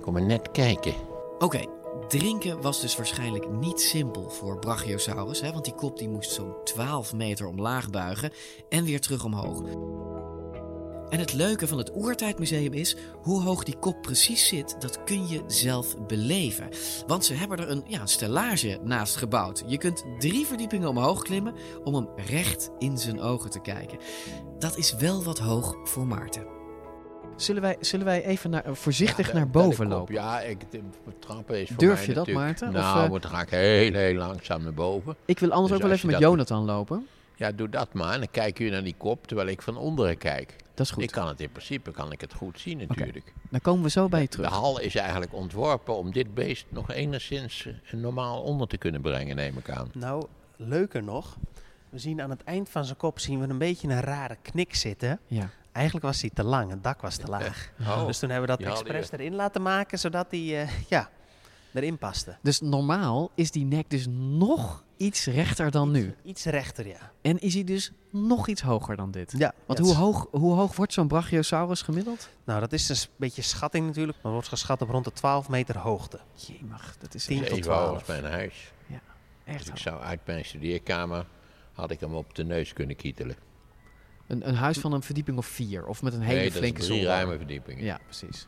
kom 0.00 0.12
maar 0.12 0.22
net 0.22 0.50
kijken. 0.50 0.94
Oké, 1.38 1.60
drinken 2.08 2.60
was 2.60 2.80
dus 2.80 2.96
waarschijnlijk 2.96 3.50
niet 3.50 3.80
simpel 3.80 4.30
voor 4.30 4.58
Brachiosaurus, 4.58 5.40
hè, 5.40 5.52
want 5.52 5.64
die 5.64 5.74
kop 5.74 5.98
die 5.98 6.08
moest 6.08 6.30
zo'n 6.30 6.54
12 6.64 7.14
meter 7.14 7.46
omlaag 7.46 7.90
buigen 7.90 8.30
en 8.68 8.84
weer 8.84 9.00
terug 9.00 9.24
omhoog. 9.24 9.62
En 11.10 11.18
het 11.18 11.32
leuke 11.32 11.66
van 11.68 11.78
het 11.78 11.96
Oertijdmuseum 11.96 12.72
is, 12.72 12.96
hoe 13.22 13.42
hoog 13.42 13.64
die 13.64 13.76
kop 13.78 14.02
precies 14.02 14.48
zit, 14.48 14.76
dat 14.80 15.04
kun 15.04 15.28
je 15.28 15.42
zelf 15.46 16.06
beleven. 16.06 16.68
Want 17.06 17.24
ze 17.24 17.34
hebben 17.34 17.58
er 17.58 17.70
een, 17.70 17.84
ja, 17.86 18.00
een 18.00 18.08
stellage 18.08 18.78
naast 18.84 19.16
gebouwd. 19.16 19.62
Je 19.66 19.78
kunt 19.78 20.04
drie 20.18 20.46
verdiepingen 20.46 20.88
omhoog 20.88 21.22
klimmen 21.22 21.54
om 21.84 21.94
hem 21.94 22.08
recht 22.16 22.70
in 22.78 22.98
zijn 22.98 23.20
ogen 23.20 23.50
te 23.50 23.60
kijken. 23.60 23.98
Dat 24.58 24.76
is 24.76 24.94
wel 24.94 25.22
wat 25.22 25.38
hoog 25.38 25.76
voor 25.84 26.06
Maarten. 26.06 26.46
Zullen 27.36 27.62
wij, 27.62 27.76
zullen 27.80 28.06
wij 28.06 28.24
even 28.24 28.50
naar, 28.50 28.64
voorzichtig 28.70 29.26
Ja, 29.26 29.32
naar 29.34 29.44
de- 29.44 29.50
boven 29.50 29.88
kop, 29.88 29.98
lopen? 29.98 30.14
Ja, 30.14 30.40
ik, 30.40 30.70
de 30.70 30.80
trappen 31.18 31.60
is 31.60 31.68
voor 31.68 31.76
Durf 31.76 31.98
mij 31.98 32.06
je 32.06 32.14
dat, 32.14 32.28
Maarten? 32.28 32.68
Of, 32.68 32.74
Nou, 32.74 33.04
eh, 33.04 33.10
maar 33.10 33.20
dan 33.20 33.30
ga 33.30 33.40
ik 33.42 33.50
heel, 33.50 33.92
heel 33.92 34.14
langzaam 34.14 34.62
naar 34.62 34.74
boven. 34.74 35.16
Ik 35.24 35.38
wil 35.38 35.50
anders 35.50 35.68
Dus 35.68 35.76
ook 35.76 35.82
wel 35.86 35.92
even 35.96 36.10
met 36.10 36.18
Jonathan 36.18 36.64
lopen. 36.64 37.06
Ja, 37.36 37.52
doe 37.52 37.68
dat 37.68 37.92
maar. 37.92 38.12
En 38.12 38.18
dan 38.18 38.30
kijk 38.30 38.58
je 38.58 38.70
naar 38.70 38.84
die 38.84 38.94
kop, 38.98 39.26
terwijl 39.26 39.48
ik 39.48 39.62
van 39.62 39.76
onderen 39.76 40.18
kijk. 40.18 40.56
Dat 40.80 40.88
is 40.88 40.94
goed. 40.94 41.02
Ik 41.02 41.10
kan 41.10 41.28
het 41.28 41.40
in 41.40 41.50
principe 41.50 41.90
kan 41.90 42.12
ik 42.12 42.20
het 42.20 42.34
goed 42.34 42.60
zien 42.60 42.78
natuurlijk. 42.88 43.32
Dan 43.50 43.60
komen 43.60 43.82
we 43.82 43.90
zo 43.90 44.08
bij 44.08 44.20
je 44.20 44.28
terug. 44.28 44.48
De 44.48 44.54
hal 44.54 44.80
is 44.80 44.94
eigenlijk 44.94 45.34
ontworpen 45.34 45.96
om 45.96 46.12
dit 46.12 46.34
beest 46.34 46.66
nog 46.68 46.90
enigszins 46.90 47.66
eh, 47.66 47.92
normaal 47.92 48.42
onder 48.42 48.68
te 48.68 48.76
kunnen 48.76 49.00
brengen, 49.00 49.36
neem 49.36 49.58
ik 49.58 49.70
aan. 49.70 49.90
Nou, 49.92 50.26
leuker 50.56 51.02
nog. 51.02 51.36
We 51.88 51.98
zien 51.98 52.22
aan 52.22 52.30
het 52.30 52.44
eind 52.44 52.68
van 52.68 52.84
zijn 52.84 52.96
kop 52.96 53.18
zien 53.18 53.40
we 53.40 53.48
een 53.48 53.58
beetje 53.58 53.88
een 53.88 54.00
rare 54.00 54.36
knik 54.42 54.74
zitten. 54.74 55.20
Ja. 55.26 55.50
Eigenlijk 55.72 56.06
was 56.06 56.20
hij 56.20 56.30
te 56.34 56.44
lang, 56.44 56.70
het 56.70 56.82
dak 56.82 57.00
was 57.00 57.16
te 57.16 57.26
laag. 57.26 57.70
Oh, 57.80 58.06
dus 58.06 58.18
toen 58.18 58.30
hebben 58.30 58.50
we 58.50 58.64
dat 58.64 58.72
expres 58.72 59.10
erin 59.10 59.34
laten 59.34 59.62
maken, 59.62 59.98
zodat 59.98 60.26
hij 60.30 60.62
eh, 60.62 60.70
ja, 60.88 61.10
erin 61.72 61.98
paste. 61.98 62.36
Dus 62.42 62.60
normaal 62.60 63.30
is 63.34 63.50
die 63.50 63.64
nek 63.64 63.90
dus 63.90 64.06
nog 64.10 64.84
iets 65.00 65.26
rechter 65.26 65.70
dan 65.70 65.90
nu. 65.90 66.14
Iets 66.24 66.44
rechter, 66.44 66.86
ja. 66.86 67.12
En 67.22 67.38
is 67.38 67.54
hij 67.54 67.64
dus 67.64 67.92
nog 68.10 68.48
iets 68.48 68.60
hoger 68.60 68.96
dan 68.96 69.10
dit. 69.10 69.34
Ja, 69.36 69.52
Want 69.66 69.78
hoe 69.78 69.94
hoog, 69.94 70.26
hoe 70.30 70.54
hoog 70.54 70.76
wordt 70.76 70.92
zo'n 70.92 71.08
Brachiosaurus 71.08 71.82
gemiddeld? 71.82 72.28
Nou, 72.44 72.60
dat 72.60 72.72
is 72.72 72.88
een 72.88 72.96
s- 72.96 73.08
beetje 73.16 73.42
schatting 73.42 73.86
natuurlijk. 73.86 74.18
Maar 74.22 74.32
wordt 74.32 74.48
geschat 74.48 74.82
op 74.82 74.88
rond 74.88 75.04
de 75.04 75.12
12 75.12 75.48
meter 75.48 75.78
hoogte. 75.78 76.20
Jemig, 76.34 76.96
dat 76.98 77.14
is 77.14 77.24
10 77.24 77.36
tot 77.38 77.44
Even 77.46 77.56
hoog 77.56 77.64
12. 77.64 77.94
als 77.94 78.06
mijn 78.06 78.24
huis. 78.32 78.72
Ja, 78.86 79.00
echt 79.44 79.58
Dus 79.58 79.68
ik 79.68 79.76
zou 79.76 80.00
uit 80.00 80.20
mijn 80.26 80.44
studeerkamer, 80.44 81.26
had 81.72 81.90
ik 81.90 82.00
hem 82.00 82.14
op 82.14 82.34
de 82.34 82.44
neus 82.44 82.72
kunnen 82.72 82.96
kietelen. 82.96 83.36
Een, 84.26 84.48
een 84.48 84.54
huis 84.54 84.78
van 84.78 84.92
een 84.92 85.02
verdieping 85.02 85.38
of 85.38 85.46
vier. 85.46 85.86
Of 85.86 86.02
met 86.02 86.12
een 86.14 86.20
hele 86.20 86.40
Nee, 86.40 86.52
flinke 86.52 86.80
drie 86.80 86.86
zolder. 86.92 87.06
ruime 87.08 87.36
verdiepingen. 87.36 87.84
Ja, 87.84 87.98
precies. 88.04 88.46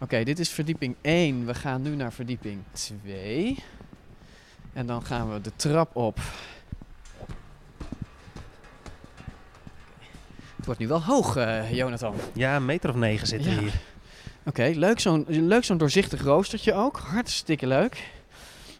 Oké, 0.00 0.24
dit 0.24 0.38
is 0.38 0.48
verdieping 0.50 0.96
1. 1.00 1.46
We 1.46 1.54
gaan 1.54 1.82
nu 1.82 1.94
naar 1.96 2.12
verdieping 2.12 2.62
2. 2.72 3.58
En 4.74 4.86
dan 4.86 5.04
gaan 5.04 5.32
we 5.32 5.40
de 5.40 5.52
trap 5.56 5.96
op. 5.96 6.18
Het 10.56 10.64
wordt 10.64 10.80
nu 10.80 10.88
wel 10.88 11.02
hoog, 11.02 11.36
eh, 11.36 11.72
Jonathan. 11.72 12.14
Ja, 12.32 12.56
een 12.56 12.64
meter 12.64 12.90
of 12.90 12.96
negen 12.96 13.26
zitten 13.26 13.50
Ja. 13.52 13.58
hier. 13.58 13.72
Oké, 14.46 14.72
leuk 14.74 15.00
zo'n 15.00 15.24
leuk 15.28 15.64
zo'n 15.64 15.76
doorzichtig 15.78 16.22
roostertje 16.22 16.74
ook. 16.74 16.96
Hartstikke 16.98 17.66
leuk. 17.66 18.10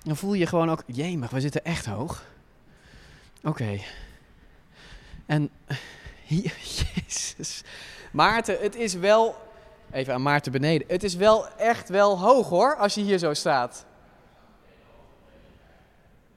Dan 0.03 0.17
voel 0.17 0.35
je 0.35 0.47
gewoon 0.47 0.71
ook, 0.71 0.83
jemig, 0.87 1.31
we 1.31 1.41
zitten 1.41 1.65
echt 1.65 1.87
hoog. 1.87 2.23
Oké. 3.43 3.79
En, 5.27 5.51
jezus. 6.27 7.63
Maarten, 8.13 8.59
het 8.61 8.75
is 8.77 8.95
wel, 8.95 9.37
even 9.93 10.15
aan 10.15 10.23
Maarten 10.23 10.53
beneden. 10.53 10.87
Het 10.89 11.03
is 11.03 11.15
wel 11.15 11.49
echt 11.49 11.89
wel 11.89 12.19
hoog 12.19 12.49
hoor, 12.49 12.77
als 12.77 12.95
je 12.95 13.01
hier 13.03 13.19
zo 13.19 13.35
staat. 13.35 13.85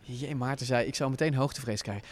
Jee, 0.07 0.35
Maarten 0.35 0.65
zei, 0.65 0.87
ik 0.87 0.95
zou 0.95 1.09
meteen 1.09 1.33
hoogtevrees 1.33 1.81
krijgen. 1.81 2.07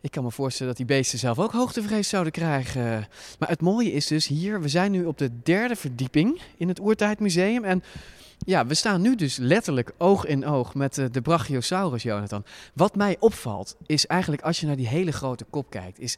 Ik 0.00 0.10
kan 0.10 0.24
me 0.24 0.30
voorstellen 0.30 0.76
dat 0.76 0.86
die 0.86 0.96
beesten 0.96 1.18
zelf 1.18 1.38
ook 1.38 1.52
hoogtevrees 1.52 2.08
zouden 2.08 2.32
krijgen. 2.32 3.08
Maar 3.38 3.48
het 3.48 3.60
mooie 3.60 3.92
is 3.92 4.06
dus 4.06 4.26
hier, 4.26 4.60
we 4.60 4.68
zijn 4.68 4.92
nu 4.92 5.04
op 5.04 5.18
de 5.18 5.42
derde 5.42 5.76
verdieping 5.76 6.40
in 6.56 6.68
het 6.68 6.80
Oertijdmuseum. 6.80 7.64
En 7.64 7.82
ja, 8.38 8.66
we 8.66 8.74
staan 8.74 9.00
nu 9.00 9.14
dus 9.14 9.36
letterlijk 9.36 9.92
oog 9.98 10.26
in 10.26 10.46
oog 10.46 10.74
met 10.74 10.98
eh, 10.98 11.06
de 11.10 11.20
Brachiosaurus, 11.20 12.02
Jonathan. 12.02 12.44
Wat 12.74 12.96
mij 12.96 13.16
opvalt 13.18 13.76
is 13.86 14.06
eigenlijk 14.06 14.42
als 14.42 14.60
je 14.60 14.66
naar 14.66 14.76
die 14.76 14.88
hele 14.88 15.12
grote 15.12 15.44
kop 15.44 15.70
kijkt, 15.70 15.98
is, 15.98 16.16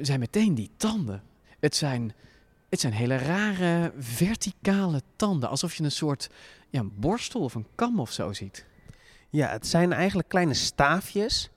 zijn 0.00 0.20
meteen 0.20 0.54
die 0.54 0.70
tanden. 0.76 1.22
Het 1.60 1.76
zijn, 1.76 2.14
het 2.68 2.80
zijn 2.80 2.92
hele 2.92 3.16
rare 3.16 3.92
verticale 3.98 5.02
tanden, 5.16 5.48
alsof 5.48 5.74
je 5.74 5.84
een 5.84 5.90
soort 5.90 6.30
ja, 6.70 6.80
een 6.80 6.92
borstel 6.96 7.40
of 7.40 7.54
een 7.54 7.66
kam 7.74 8.00
of 8.00 8.12
zo 8.12 8.32
ziet. 8.32 8.68
Ja, 9.30 9.48
het 9.48 9.66
zijn 9.66 9.92
eigenlijk 9.92 10.28
kleine 10.28 10.54
staafjes 10.54 11.50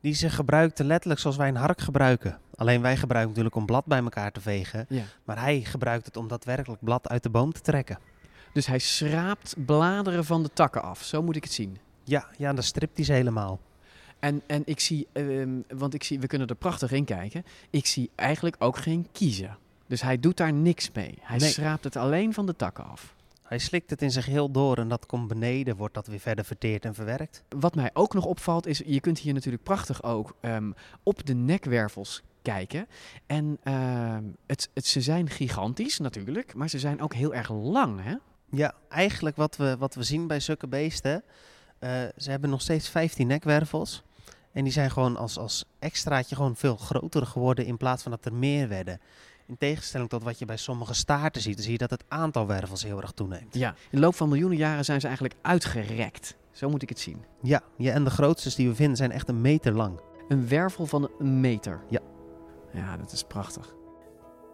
die 0.00 0.14
ze 0.14 0.30
gebruikten 0.30 0.86
letterlijk 0.86 1.20
zoals 1.20 1.36
wij 1.36 1.48
een 1.48 1.56
hark 1.56 1.80
gebruiken. 1.80 2.38
Alleen 2.54 2.82
wij 2.82 2.96
gebruiken 2.96 3.28
natuurlijk 3.28 3.56
om 3.56 3.66
blad 3.66 3.84
bij 3.86 3.98
elkaar 4.02 4.32
te 4.32 4.40
vegen. 4.40 4.86
Ja. 4.88 5.02
Maar 5.24 5.40
hij 5.40 5.60
gebruikt 5.60 6.06
het 6.06 6.16
om 6.16 6.28
daadwerkelijk 6.28 6.84
blad 6.84 7.08
uit 7.08 7.22
de 7.22 7.30
boom 7.30 7.52
te 7.52 7.60
trekken. 7.60 7.98
Dus 8.52 8.66
hij 8.66 8.78
schraapt 8.78 9.54
bladeren 9.66 10.24
van 10.24 10.42
de 10.42 10.50
takken 10.52 10.82
af, 10.82 11.02
zo 11.02 11.22
moet 11.22 11.36
ik 11.36 11.42
het 11.44 11.52
zien. 11.52 11.78
Ja, 12.04 12.28
ja 12.38 12.52
dan 12.52 12.62
stript 12.62 12.96
hij 12.96 13.04
ze 13.04 13.12
helemaal. 13.12 13.60
En, 14.18 14.42
en 14.46 14.62
ik 14.64 14.80
zie, 14.80 15.06
ehm, 15.12 15.50
want 15.68 15.94
ik 15.94 16.02
zie, 16.02 16.20
we 16.20 16.26
kunnen 16.26 16.48
er 16.48 16.54
prachtig 16.54 16.92
in 16.92 17.04
kijken. 17.04 17.44
Ik 17.70 17.86
zie 17.86 18.10
eigenlijk 18.14 18.56
ook 18.58 18.76
geen 18.78 19.08
kiezen. 19.12 19.56
Dus 19.86 20.02
hij 20.02 20.20
doet 20.20 20.36
daar 20.36 20.52
niks 20.52 20.90
mee. 20.92 21.18
Hij 21.20 21.38
Nee. 21.38 21.50
schraapt 21.50 21.84
het 21.84 21.96
alleen 21.96 22.34
van 22.34 22.46
de 22.46 22.56
takken 22.56 22.84
af. 22.84 23.14
Hij 23.52 23.60
slikt 23.60 23.90
het 23.90 24.02
in 24.02 24.10
zijn 24.10 24.24
geheel 24.24 24.50
door 24.50 24.78
en 24.78 24.88
dat 24.88 25.06
komt 25.06 25.28
beneden, 25.28 25.76
wordt 25.76 25.94
dat 25.94 26.06
weer 26.06 26.20
verder 26.20 26.44
verteerd 26.44 26.84
en 26.84 26.94
verwerkt. 26.94 27.42
Wat 27.48 27.74
mij 27.74 27.90
ook 27.92 28.14
nog 28.14 28.24
opvalt 28.24 28.66
is, 28.66 28.82
je 28.86 29.00
kunt 29.00 29.18
hier 29.18 29.34
natuurlijk 29.34 29.62
prachtig 29.62 30.02
ook 30.02 30.36
ehm, 30.40 30.72
op 31.02 31.26
de 31.26 31.34
nekwervels 31.34 32.22
kijken. 32.42 32.88
En 33.26 33.58
ehm, 33.62 34.24
het, 34.46 34.70
het, 34.74 34.86
ze 34.86 35.00
zijn 35.00 35.30
gigantisch 35.30 35.98
natuurlijk, 35.98 36.54
maar 36.54 36.68
ze 36.68 36.78
zijn 36.78 37.00
ook 37.00 37.14
heel 37.14 37.34
erg 37.34 37.50
lang, 37.50 38.02
hè? 38.02 38.14
Ja, 38.50 38.74
eigenlijk 38.88 39.36
wat 39.36 39.56
we, 39.56 39.76
wat 39.78 39.94
we 39.94 40.02
zien 40.02 40.26
bij 40.26 40.40
zulke 40.40 40.66
beesten, 40.66 41.24
eh, 41.78 41.90
ze 42.16 42.30
hebben 42.30 42.50
nog 42.50 42.60
steeds 42.60 42.88
15 42.88 43.26
nekwervels. 43.26 44.02
En 44.52 44.64
die 44.64 44.72
zijn 44.72 44.90
gewoon 44.90 45.16
als, 45.16 45.38
als 45.38 45.64
extraatje 45.78 46.36
gewoon 46.36 46.56
veel 46.56 46.76
groter 46.76 47.26
geworden 47.26 47.66
in 47.66 47.76
plaats 47.76 48.02
van 48.02 48.10
dat 48.10 48.24
er 48.24 48.34
meer 48.34 48.68
werden. 48.68 49.00
In 49.52 49.58
tegenstelling 49.58 50.08
tot 50.08 50.22
wat 50.22 50.38
je 50.38 50.44
bij 50.44 50.56
sommige 50.56 50.94
staarten 50.94 51.42
ziet, 51.42 51.54
dan 51.54 51.62
zie 51.62 51.72
je 51.72 51.78
dat 51.78 51.90
het 51.90 52.04
aantal 52.08 52.46
wervels 52.46 52.82
heel 52.82 53.00
erg 53.00 53.10
toeneemt. 53.10 53.54
Ja. 53.54 53.68
In 53.68 53.74
de 53.90 53.98
loop 53.98 54.14
van 54.14 54.28
miljoenen 54.28 54.58
jaren 54.58 54.84
zijn 54.84 55.00
ze 55.00 55.06
eigenlijk 55.06 55.38
uitgerekt. 55.42 56.36
Zo 56.52 56.70
moet 56.70 56.82
ik 56.82 56.88
het 56.88 57.00
zien. 57.00 57.24
Ja, 57.42 57.62
ja 57.76 57.92
en 57.92 58.04
de 58.04 58.10
grootste 58.10 58.52
die 58.54 58.68
we 58.68 58.74
vinden 58.74 58.96
zijn 58.96 59.10
echt 59.10 59.28
een 59.28 59.40
meter 59.40 59.72
lang. 59.72 60.00
Een 60.28 60.48
wervel 60.48 60.86
van 60.86 61.10
een 61.18 61.40
meter. 61.40 61.82
Ja. 61.88 62.00
Ja, 62.72 62.96
dat 62.96 63.12
is 63.12 63.22
prachtig. 63.22 63.74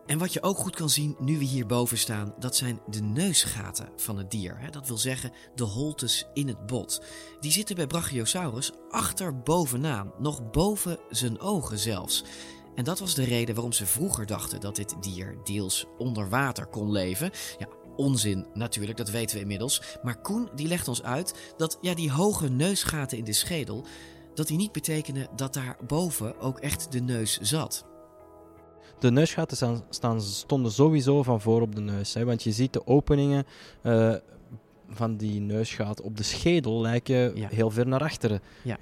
En 0.06 0.18
wat 0.18 0.32
je 0.32 0.42
ook 0.42 0.56
goed 0.56 0.76
kan 0.76 0.90
zien 0.90 1.16
nu 1.18 1.38
we 1.38 1.44
hierboven 1.44 1.98
staan, 1.98 2.34
dat 2.38 2.56
zijn 2.56 2.80
de 2.86 3.02
neusgaten 3.02 3.88
van 3.96 4.18
het 4.18 4.30
dier. 4.30 4.58
Hè? 4.58 4.70
Dat 4.70 4.88
wil 4.88 4.98
zeggen 4.98 5.32
de 5.54 5.64
holtes 5.64 6.26
in 6.34 6.48
het 6.48 6.66
bot. 6.66 7.02
Die 7.40 7.52
zitten 7.52 7.76
bij 7.76 7.86
Brachiosaurus 7.86 8.72
achter 8.90 9.38
bovenaan, 9.38 10.12
nog 10.18 10.50
boven 10.50 10.98
zijn 11.10 11.40
ogen 11.40 11.78
zelfs. 11.78 12.24
En 12.78 12.84
dat 12.84 12.98
was 12.98 13.14
de 13.14 13.24
reden 13.24 13.54
waarom 13.54 13.72
ze 13.72 13.86
vroeger 13.86 14.26
dachten 14.26 14.60
dat 14.60 14.76
dit 14.76 14.94
dier 15.00 15.36
deels 15.44 15.86
onder 15.96 16.28
water 16.28 16.66
kon 16.66 16.92
leven. 16.92 17.30
Ja, 17.58 17.68
onzin 17.96 18.46
natuurlijk, 18.54 18.98
dat 18.98 19.10
weten 19.10 19.36
we 19.36 19.42
inmiddels. 19.42 19.82
Maar 20.02 20.20
Koen 20.20 20.48
die 20.54 20.68
legt 20.68 20.88
ons 20.88 21.02
uit 21.02 21.54
dat 21.56 21.78
ja, 21.80 21.94
die 21.94 22.12
hoge 22.12 22.48
neusgaten 22.48 23.18
in 23.18 23.24
de 23.24 23.32
schedel, 23.32 23.84
dat 24.34 24.46
die 24.46 24.56
niet 24.56 24.72
betekenen 24.72 25.28
dat 25.36 25.54
daar 25.54 25.76
boven 25.86 26.40
ook 26.40 26.58
echt 26.58 26.92
de 26.92 27.00
neus 27.00 27.38
zat. 27.40 27.86
De 28.98 29.10
neusgaten 29.10 29.84
staan, 29.90 30.22
stonden 30.22 30.72
sowieso 30.72 31.22
van 31.22 31.40
voor 31.40 31.60
op 31.60 31.74
de 31.74 31.80
neus. 31.80 32.14
Hè, 32.14 32.24
want 32.24 32.42
je 32.42 32.52
ziet 32.52 32.72
de 32.72 32.86
openingen 32.86 33.46
eh, 33.82 34.14
van 34.90 35.16
die 35.16 35.40
neusgaten 35.40 36.04
op 36.04 36.16
de 36.16 36.22
schedel 36.22 36.80
lijken 36.80 37.32
heel 37.48 37.70
ver 37.70 37.86
naar 37.86 38.00
achteren 38.02 38.40
Ja. 38.62 38.76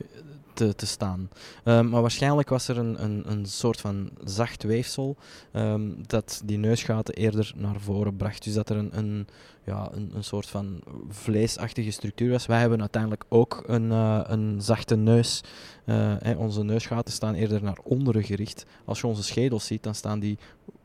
te, 0.52 0.74
te 0.74 0.86
staan. 0.86 1.28
Ehm, 1.64 1.88
maar 1.88 2.00
waarschijnlijk 2.00 2.48
was 2.48 2.68
er 2.68 2.78
een, 2.78 3.02
een, 3.04 3.22
een 3.30 3.46
soort 3.46 3.80
van 3.80 4.10
zacht 4.24 4.62
weefsel 4.62 5.16
ehm, 5.52 5.90
dat 6.06 6.42
die 6.44 6.58
neusgaten 6.58 7.14
eerder 7.14 7.52
naar 7.56 7.80
voren 7.80 8.16
bracht. 8.16 8.44
Dus 8.44 8.54
dat 8.54 8.70
er 8.70 8.76
een, 8.76 8.98
een, 8.98 9.26
ja, 9.64 9.88
een, 9.92 10.10
een 10.14 10.24
soort 10.24 10.46
van 10.46 10.80
vleesachtige 11.08 11.90
structuur 11.90 12.30
was. 12.30 12.46
Wij 12.46 12.60
hebben 12.60 12.80
uiteindelijk 12.80 13.24
ook 13.28 13.62
een, 13.66 13.90
eh, 13.92 14.20
een 14.24 14.60
zachte 14.60 14.96
neus. 14.96 15.40
Eh, 15.84 16.14
hè, 16.18 16.34
onze 16.34 16.64
neusgaten 16.64 17.12
staan 17.12 17.34
eerder 17.34 17.62
naar 17.62 17.78
onderen 17.82 18.22
gericht. 18.24 18.66
Als 18.84 19.00
je 19.00 19.06
onze 19.06 19.22
schedels 19.22 19.66
ziet, 19.66 19.82
dan 19.82 19.94
staan 19.94 20.18
die 20.20 20.38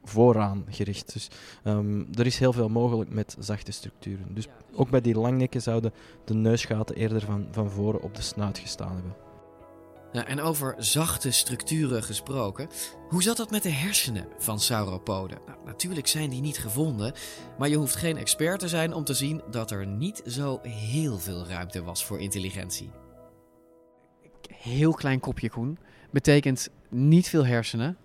vooraan 0.04 0.66
gericht. 0.70 1.14
Dus 1.14 1.28
ehm, 1.64 2.04
er 2.14 2.26
is 2.26 2.40
heel 2.40 2.54
veel 2.54 2.70
mogelijk 2.70 3.10
met 3.10 3.36
zachte 3.40 3.72
structuren. 3.72 4.34
Dus 4.34 4.48
ook 4.74 4.90
bij 4.90 5.02
die 5.02 5.16
langnekken 5.16 5.62
zouden 5.62 5.94
de 6.26 6.34
neusgaten 6.34 6.96
eerder 6.96 7.22
van, 7.22 7.48
van 7.52 7.72
voren 7.72 8.02
op 8.02 8.16
de 8.16 8.22
snuit 8.22 8.58
gestaan 8.58 8.94
hebben. 8.94 9.16
Ja, 10.12 10.26
en 10.28 10.42
over 10.42 10.76
zachte 10.78 11.32
structuren 11.32 12.04
gesproken, 12.04 12.70
hoe 13.10 13.24
zat 13.24 13.38
dat 13.38 13.52
met 13.52 13.64
de 13.64 13.70
hersenen 13.70 14.28
van 14.38 14.60
sauropoden? 14.60 15.38
Nou, 15.48 15.58
natuurlijk 15.66 16.08
zijn 16.08 16.30
die 16.30 16.42
niet 16.42 16.58
gevonden, 16.58 17.14
maar 17.58 17.70
je 17.70 17.76
hoeft 17.76 17.96
geen 17.96 18.18
expert 18.18 18.60
te 18.60 18.68
zijn 18.68 18.94
om 18.94 19.04
te 19.04 19.14
zien 19.14 19.42
dat 19.52 19.72
er 19.72 19.88
niet 19.88 20.22
zo 20.26 20.60
heel 20.62 21.20
veel 21.20 21.46
ruimte 21.48 21.84
was 21.84 22.06
voor 22.06 22.20
intelligentie. 22.20 22.92
Heel 24.54 24.94
klein 24.94 25.20
kopje 25.20 25.50
Koen. 25.50 25.78
Betekent 26.12 26.70
niet 26.90 27.30
veel 27.30 27.46
hersenen. 27.46 27.98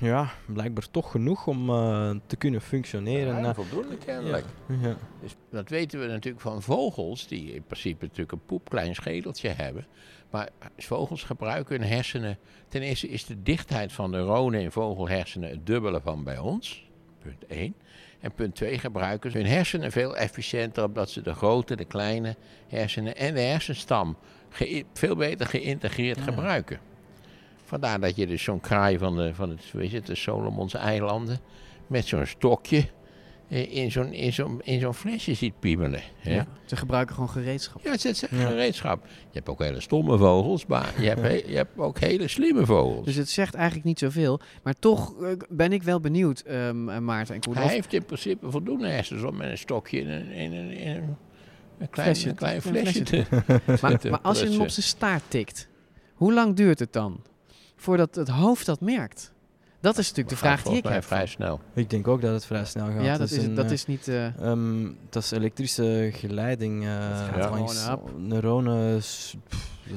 Ja, 0.00 0.30
blijkbaar 0.46 0.90
toch 0.90 1.10
genoeg 1.10 1.46
om 1.46 1.70
eh, 1.70 2.10
te 2.26 2.36
kunnen 2.36 2.60
functioneren. 2.60 3.42
Ja, 3.42 3.48
Eh, 3.48 3.54
voldoende 3.54 3.96
kennelijk. 3.96 4.44
Ja. 4.68 4.88
Ja. 4.88 4.96
Dus 5.20 5.34
dat 5.50 5.68
weten 5.68 6.00
we 6.00 6.06
natuurlijk 6.06 6.42
van 6.42 6.62
vogels, 6.62 7.26
die 7.26 7.54
in 7.54 7.62
principe 7.62 8.04
natuurlijk 8.04 8.32
een 8.32 8.44
poepklein 8.46 8.94
schedeltje 8.94 9.48
hebben. 9.48 9.86
Maar 10.30 10.48
vogels 10.76 11.22
gebruiken 11.22 11.80
hun 11.80 11.88
hersenen. 11.88 12.38
Ten 12.68 12.82
eerste 12.82 13.08
is 13.08 13.26
de 13.26 13.42
dichtheid 13.42 13.92
van 13.92 14.10
neuronen 14.10 14.60
in 14.60 14.70
vogelhersenen 14.72 15.50
het 15.50 15.66
dubbele 15.66 16.00
van 16.00 16.24
bij 16.24 16.38
ons. 16.38 16.88
Punt 17.22 17.46
1. 17.46 17.74
En 18.20 18.32
punt 18.32 18.54
2 18.54 18.78
gebruiken 18.78 19.30
ze 19.30 19.38
hun 19.38 19.46
hersenen 19.46 19.92
veel 19.92 20.16
efficiënter, 20.16 20.84
omdat 20.84 21.10
ze 21.10 21.22
de 21.22 21.34
grote, 21.34 21.76
de 21.76 21.84
kleine 21.84 22.36
hersenen 22.68 23.16
en 23.16 23.34
de 23.34 23.40
hersenstam 23.40 24.16
veel 24.92 25.16
beter 25.16 25.46
geïntegreerd 25.46 26.20
gebruiken. 26.20 26.80
Vandaar 27.66 28.00
dat 28.00 28.16
je 28.16 28.26
dus 28.26 28.42
zo'n 28.42 28.60
kraai 28.60 28.98
van, 28.98 29.16
de, 29.16 29.34
van 29.34 29.50
het, 29.50 29.60
weet 29.72 29.90
je, 29.90 29.96
het, 29.96 30.06
de 30.06 30.14
Solomonse 30.14 30.78
eilanden 30.78 31.38
met 31.86 32.06
zo'n 32.06 32.26
stokje 32.26 32.84
eh, 33.48 33.74
in 33.76 33.90
zo'n, 33.92 34.12
in 34.12 34.32
zo'n, 34.32 34.60
in 34.64 34.80
zo'n 34.80 34.94
flesje 34.94 35.34
ziet 35.34 35.58
piemelen. 35.60 36.00
hè. 36.18 36.34
Ja, 36.34 36.46
ze 36.64 36.76
gebruiken 36.76 37.14
gewoon 37.14 37.30
gereedschap. 37.30 37.82
Ja, 37.84 37.90
het 37.90 38.04
is 38.04 38.22
gereedschap. 38.30 39.04
Je 39.06 39.12
hebt 39.32 39.48
ook 39.48 39.62
hele 39.62 39.80
stomme 39.80 40.18
vogels, 40.18 40.66
maar 40.66 40.92
je 41.00 41.06
hebt, 41.08 41.20
he- 41.28 41.42
je 41.46 41.56
hebt 41.56 41.78
ook 41.78 41.98
hele 41.98 42.28
slimme 42.28 42.66
vogels. 42.66 43.04
Dus 43.04 43.14
het 43.16 43.28
zegt 43.30 43.54
eigenlijk 43.54 43.84
niet 43.86 43.98
zoveel. 43.98 44.40
Maar 44.62 44.74
toch 44.78 45.22
eh, 45.22 45.30
ben 45.48 45.72
ik 45.72 45.82
wel 45.82 46.00
benieuwd, 46.00 46.40
ehm, 46.40 46.88
eh, 46.88 46.98
Maarten 46.98 47.34
en 47.34 47.40
Koen. 47.40 47.56
Hij 47.56 47.68
heeft 47.68 47.92
in 47.92 48.04
principe 48.04 48.50
voldoende 48.50 48.88
hersens 48.88 49.22
om 49.22 49.36
met 49.36 49.50
een 49.50 49.58
stokje 49.58 49.98
in 50.00 50.08
een, 50.08 50.30
in 50.30 50.52
een, 50.52 50.70
in 50.70 50.88
een, 50.96 51.16
een 51.78 51.90
klein, 51.90 52.08
Flesje. 52.16 52.28
een 52.28 52.34
klein 52.34 52.54
Een 52.56 52.62
flesje 52.62 53.02
te, 53.02 53.24
maar, 53.82 53.98
te 53.98 54.10
maar 54.10 54.20
als 54.20 54.40
je 54.40 54.48
hem 54.48 54.60
op 54.60 54.68
zijn 54.68 54.86
staart 54.86 55.22
tikt, 55.28 55.68
hoe 56.14 56.32
lang 56.32 56.56
duurt 56.56 56.78
het 56.78 56.92
dan? 56.92 57.20
Voordat 57.76 58.14
het 58.14 58.28
hoofd 58.28 58.66
dat 58.66 58.80
merkt? 58.80 59.32
Dat 59.80 59.98
is 59.98 60.08
natuurlijk 60.08 60.28
de 60.28 60.36
vraag 60.36 60.62
die 60.62 60.76
ik 60.76 60.84
heb. 60.84 61.04
vrij 61.04 61.26
snel. 61.26 61.60
Ik 61.74 61.90
denk 61.90 62.08
ook 62.08 62.20
dat 62.20 62.32
het 62.32 62.44
vrij 62.46 62.64
snel 62.64 62.86
gaat. 62.86 63.04
Ja, 63.04 63.16
dat 63.18 63.30
is- 63.30 63.44
een, 63.44 63.54
dat 63.54 63.64
eh, 63.64 63.70
is 63.72 63.86
niet, 63.86 64.08
eh, 64.08 64.26
ehm, 64.40 64.88
dat 65.10 65.22
is 65.22 65.30
elektrische 65.30 66.10
geleiding. 66.12 66.84
eh 66.84 66.90
langs 67.50 67.84
gewoon 67.86 67.94
op. 67.98 68.10
neuronen. 68.18 68.94
dus- 68.94 69.34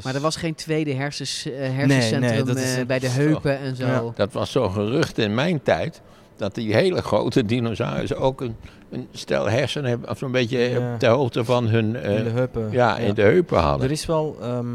Maar 0.04 0.16
er 0.16 0.22
was 0.22 0.36
geen 0.36 0.56
tweede 0.56 0.94
hersens, 0.94 1.44
hersencentrum 1.44 2.20
nee, 2.20 2.44
dat 2.44 2.58
is 2.58 2.64
eh, 2.74 2.78
een- 2.78 2.88
bij 2.88 3.00
de 3.00 3.08
heupen 3.10 3.60
en 3.60 3.76
zo. 3.76 3.86
Ja, 3.86 4.04
dat 4.16 4.34
was 4.34 4.52
zo'n 4.52 4.72
gerucht 4.72 5.18
in 5.18 5.34
mijn 5.36 5.62
tijd. 5.64 6.02
Dat 6.40 6.56
die 6.56 6.74
hele 6.74 7.02
grote 7.02 7.46
dinosaurussen 7.46 8.18
ook 8.18 8.42
een, 8.42 8.56
een 8.90 9.08
stel 9.12 9.50
hersenen 9.50 9.90
hebben. 9.90 10.10
Of 10.10 10.18
zo'n 10.18 10.32
beetje 10.32 10.58
Ja. 10.60 10.94
op 10.94 11.00
de 11.00 11.08
hoogte 11.08 11.44
van 11.46 11.68
hun... 11.68 11.96
eh, 11.96 12.18
in 12.18 12.24
de 12.24 12.30
heupen. 12.30 12.72
Ja, 12.72 12.98
in 12.98 13.14
de 13.14 13.22
heupen 13.22 13.58
hadden. 13.60 13.86
Er 13.86 13.92
is 13.92 14.06
wel, 14.06 14.38
ehm, 14.42 14.66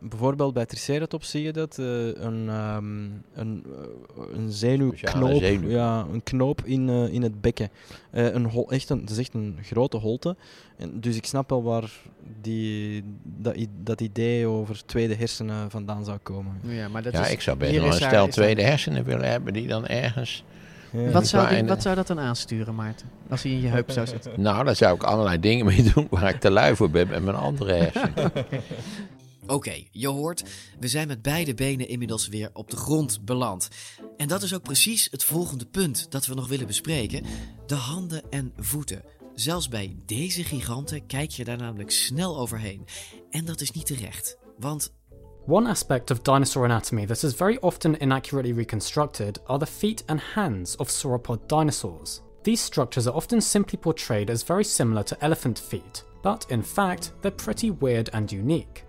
bijvoorbeeld 0.00 0.54
bij 0.54 0.66
Triceratops 0.66 1.30
zie 1.30 1.42
je 1.42 1.52
dat, 1.52 1.78
eh, 1.78 2.06
een, 2.06 2.48
ehm, 2.48 2.84
een, 3.34 3.64
eh, 3.66 4.36
een 4.38 4.50
zenuwknoop, 4.52 5.38
zenuw. 5.42 5.68
Ja, 5.68 6.06
een 6.12 6.22
knoop 6.22 6.60
in, 6.64 6.88
eh, 6.88 7.12
in 7.12 7.22
het 7.22 7.40
bekken. 7.40 7.68
Eh, 8.10 8.32
een 8.34 8.44
hol, 8.46 8.70
echt 8.70 8.90
een, 8.90 9.00
het 9.00 9.10
is 9.10 9.18
echt 9.18 9.34
een 9.34 9.58
grote 9.62 9.96
holte. 9.96 10.36
En 10.76 11.00
dus 11.00 11.16
ik 11.16 11.26
snap 11.26 11.50
wel 11.50 11.62
waar 11.62 11.90
die, 12.40 13.04
dat, 13.22 13.54
dat 13.82 14.00
idee 14.00 14.46
over 14.46 14.84
tweede 14.86 15.14
hersenen 15.14 15.70
vandaan 15.70 16.04
zou 16.04 16.18
komen. 16.22 16.52
Ja, 16.62 16.88
maar 16.88 17.02
dat 17.02 17.12
ja, 17.12 17.24
is- 17.24 17.32
ik 17.32 17.40
zou 17.40 17.56
best 17.56 17.74
wel 17.76 17.86
een 17.86 17.92
stel 17.92 18.28
tweede 18.28 18.62
hersenen 18.62 19.04
willen 19.04 19.30
hebben 19.30 19.52
die 19.52 19.66
dan 19.66 19.86
ergens... 19.86 20.44
Wat 21.12 21.26
zou, 21.26 21.48
die- 21.48 21.64
wat 21.64 21.82
zou 21.82 21.94
dat 21.94 22.06
dan 22.06 22.20
aansturen, 22.20 22.74
Maarten? 22.74 23.08
Als 23.30 23.42
hij 23.42 23.52
in 23.52 23.60
je 23.60 23.68
heup 23.68 23.90
zou 23.90 24.06
zitten. 24.06 24.32
Nou, 24.40 24.64
daar 24.64 24.76
zou 24.76 24.94
ik 24.94 25.02
allerlei 25.02 25.40
dingen 25.40 25.64
mee 25.66 25.92
doen 25.94 26.06
waar 26.10 26.28
ik 26.28 26.40
te 26.40 26.50
lui 26.50 26.76
voor 26.76 26.90
ben 26.90 27.08
met 27.08 27.22
mijn 27.22 27.36
andere 27.36 27.72
hersenen. 27.72 28.32
Oké, 29.46 29.74
je 29.90 30.08
hoort, 30.08 30.42
we 30.80 30.88
zijn 30.88 31.08
met 31.08 31.22
beide 31.22 31.54
benen 31.54 31.88
inmiddels 31.88 32.28
weer 32.28 32.50
op 32.52 32.70
de 32.70 32.76
grond 32.76 33.24
beland. 33.24 33.68
En 34.16 34.28
dat 34.28 34.42
is 34.42 34.54
ook 34.54 34.62
precies 34.62 35.08
het 35.10 35.24
volgende 35.24 35.66
punt 35.66 36.06
dat 36.10 36.26
we 36.26 36.34
nog 36.34 36.48
willen 36.48 36.66
bespreken: 36.66 37.24
de 37.66 37.74
handen 37.74 38.22
en 38.30 38.52
voeten. 38.58 39.02
Zelfs 39.34 39.68
bij 39.68 39.96
deze 40.06 40.44
giganten 40.44 41.06
kijk 41.06 41.30
je 41.30 41.44
daar 41.44 41.56
namelijk 41.56 41.90
snel 41.90 42.38
overheen. 42.38 42.86
En 43.30 43.44
dat 43.44 43.60
is 43.60 43.70
niet 43.70 43.86
terecht, 43.86 44.36
want 44.58 44.92
One 45.46 45.66
aspect 45.66 46.12
of 46.12 46.22
dinosaur 46.22 46.66
anatomy 46.66 47.04
that 47.06 47.24
is 47.24 47.34
very 47.34 47.58
often 47.62 47.96
inaccurately 47.96 48.52
reconstructed 48.52 49.40
are 49.48 49.58
the 49.58 49.66
feet 49.66 50.04
and 50.06 50.20
hands 50.20 50.76
of 50.76 50.88
sauropod 50.88 51.48
dinosaurs. 51.48 52.22
These 52.44 52.60
structures 52.60 53.08
are 53.08 53.16
often 53.16 53.40
simply 53.40 53.76
portrayed 53.76 54.30
as 54.30 54.44
very 54.44 54.62
similar 54.62 55.02
to 55.02 55.16
elephant 55.20 55.58
feet, 55.58 56.04
but 56.22 56.46
in 56.48 56.62
fact, 56.62 57.12
they're 57.22 57.32
pretty 57.32 57.72
weird 57.72 58.08
and 58.12 58.30
unique. 58.30 58.84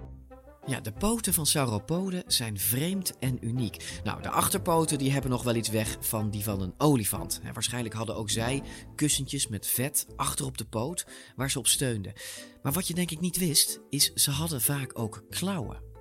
Ja, 0.65 0.79
de 0.79 0.91
poten 0.91 1.33
van 1.33 1.45
sauropoden 1.45 2.23
zijn 2.27 2.59
vreemd 2.59 3.17
en 3.19 3.45
uniek. 3.45 4.01
Nou, 4.03 4.21
de 4.21 4.29
achterpoten 4.29 4.97
die 4.97 5.11
hebben 5.11 5.31
nog 5.31 5.43
wel 5.43 5.55
iets 5.55 5.69
weg 5.69 5.97
van 5.99 6.29
die 6.29 6.43
van 6.43 6.61
een 6.61 6.73
olifant. 6.77 7.39
En 7.43 7.53
waarschijnlijk 7.53 7.95
hadden 7.95 8.15
ook 8.15 8.29
zij 8.29 8.63
kussentjes 8.95 9.47
met 9.47 9.67
vet 9.67 10.07
achter 10.15 10.45
op 10.45 10.57
de 10.57 10.65
poot 10.65 11.05
waar 11.35 11.51
ze 11.51 11.59
op 11.59 11.67
steunden. 11.67 12.13
Maar 12.61 12.71
wat 12.71 12.87
je 12.87 12.93
denk 12.93 13.11
ik 13.11 13.19
niet 13.19 13.37
wist, 13.37 13.79
is 13.89 14.13
ze 14.13 14.31
hadden 14.31 14.61
vaak 14.61 14.99
ook 14.99 15.23
klauwen. 15.29 15.92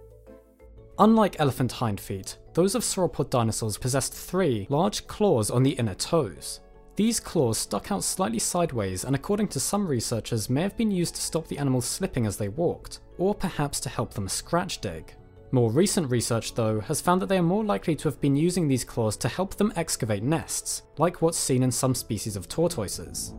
Unlike 1.02 1.40
elephant 1.40 1.72
hind 1.72 2.00
feet, 2.00 2.38
those 2.54 2.76
of 2.76 2.84
sauropod 2.84 3.28
dinosaurs 3.28 3.76
possessed 3.76 4.14
three 4.14 4.68
large 4.70 5.04
claws 5.08 5.50
on 5.50 5.64
the 5.64 5.72
inner 5.72 5.96
toes. 5.96 6.60
These 6.94 7.18
claws 7.18 7.58
stuck 7.58 7.90
out 7.90 8.04
slightly 8.04 8.38
sideways 8.38 9.02
and, 9.02 9.16
according 9.16 9.48
to 9.48 9.58
some 9.58 9.84
researchers, 9.84 10.48
may 10.48 10.62
have 10.62 10.76
been 10.76 10.92
used 10.92 11.16
to 11.16 11.20
stop 11.20 11.48
the 11.48 11.58
animals 11.58 11.86
slipping 11.86 12.24
as 12.24 12.36
they 12.36 12.50
walked, 12.50 13.00
or 13.18 13.34
perhaps 13.34 13.80
to 13.80 13.88
help 13.88 14.14
them 14.14 14.28
scratch 14.28 14.80
dig. 14.80 15.12
More 15.50 15.72
recent 15.72 16.08
research, 16.08 16.54
though, 16.54 16.78
has 16.78 17.00
found 17.00 17.20
that 17.20 17.28
they 17.28 17.38
are 17.38 17.42
more 17.42 17.64
likely 17.64 17.96
to 17.96 18.08
have 18.08 18.20
been 18.20 18.36
using 18.36 18.68
these 18.68 18.84
claws 18.84 19.16
to 19.16 19.28
help 19.28 19.56
them 19.56 19.72
excavate 19.74 20.22
nests, 20.22 20.82
like 20.98 21.20
what's 21.20 21.36
seen 21.36 21.64
in 21.64 21.72
some 21.72 21.96
species 21.96 22.36
of 22.36 22.46
tortoises. 22.46 23.34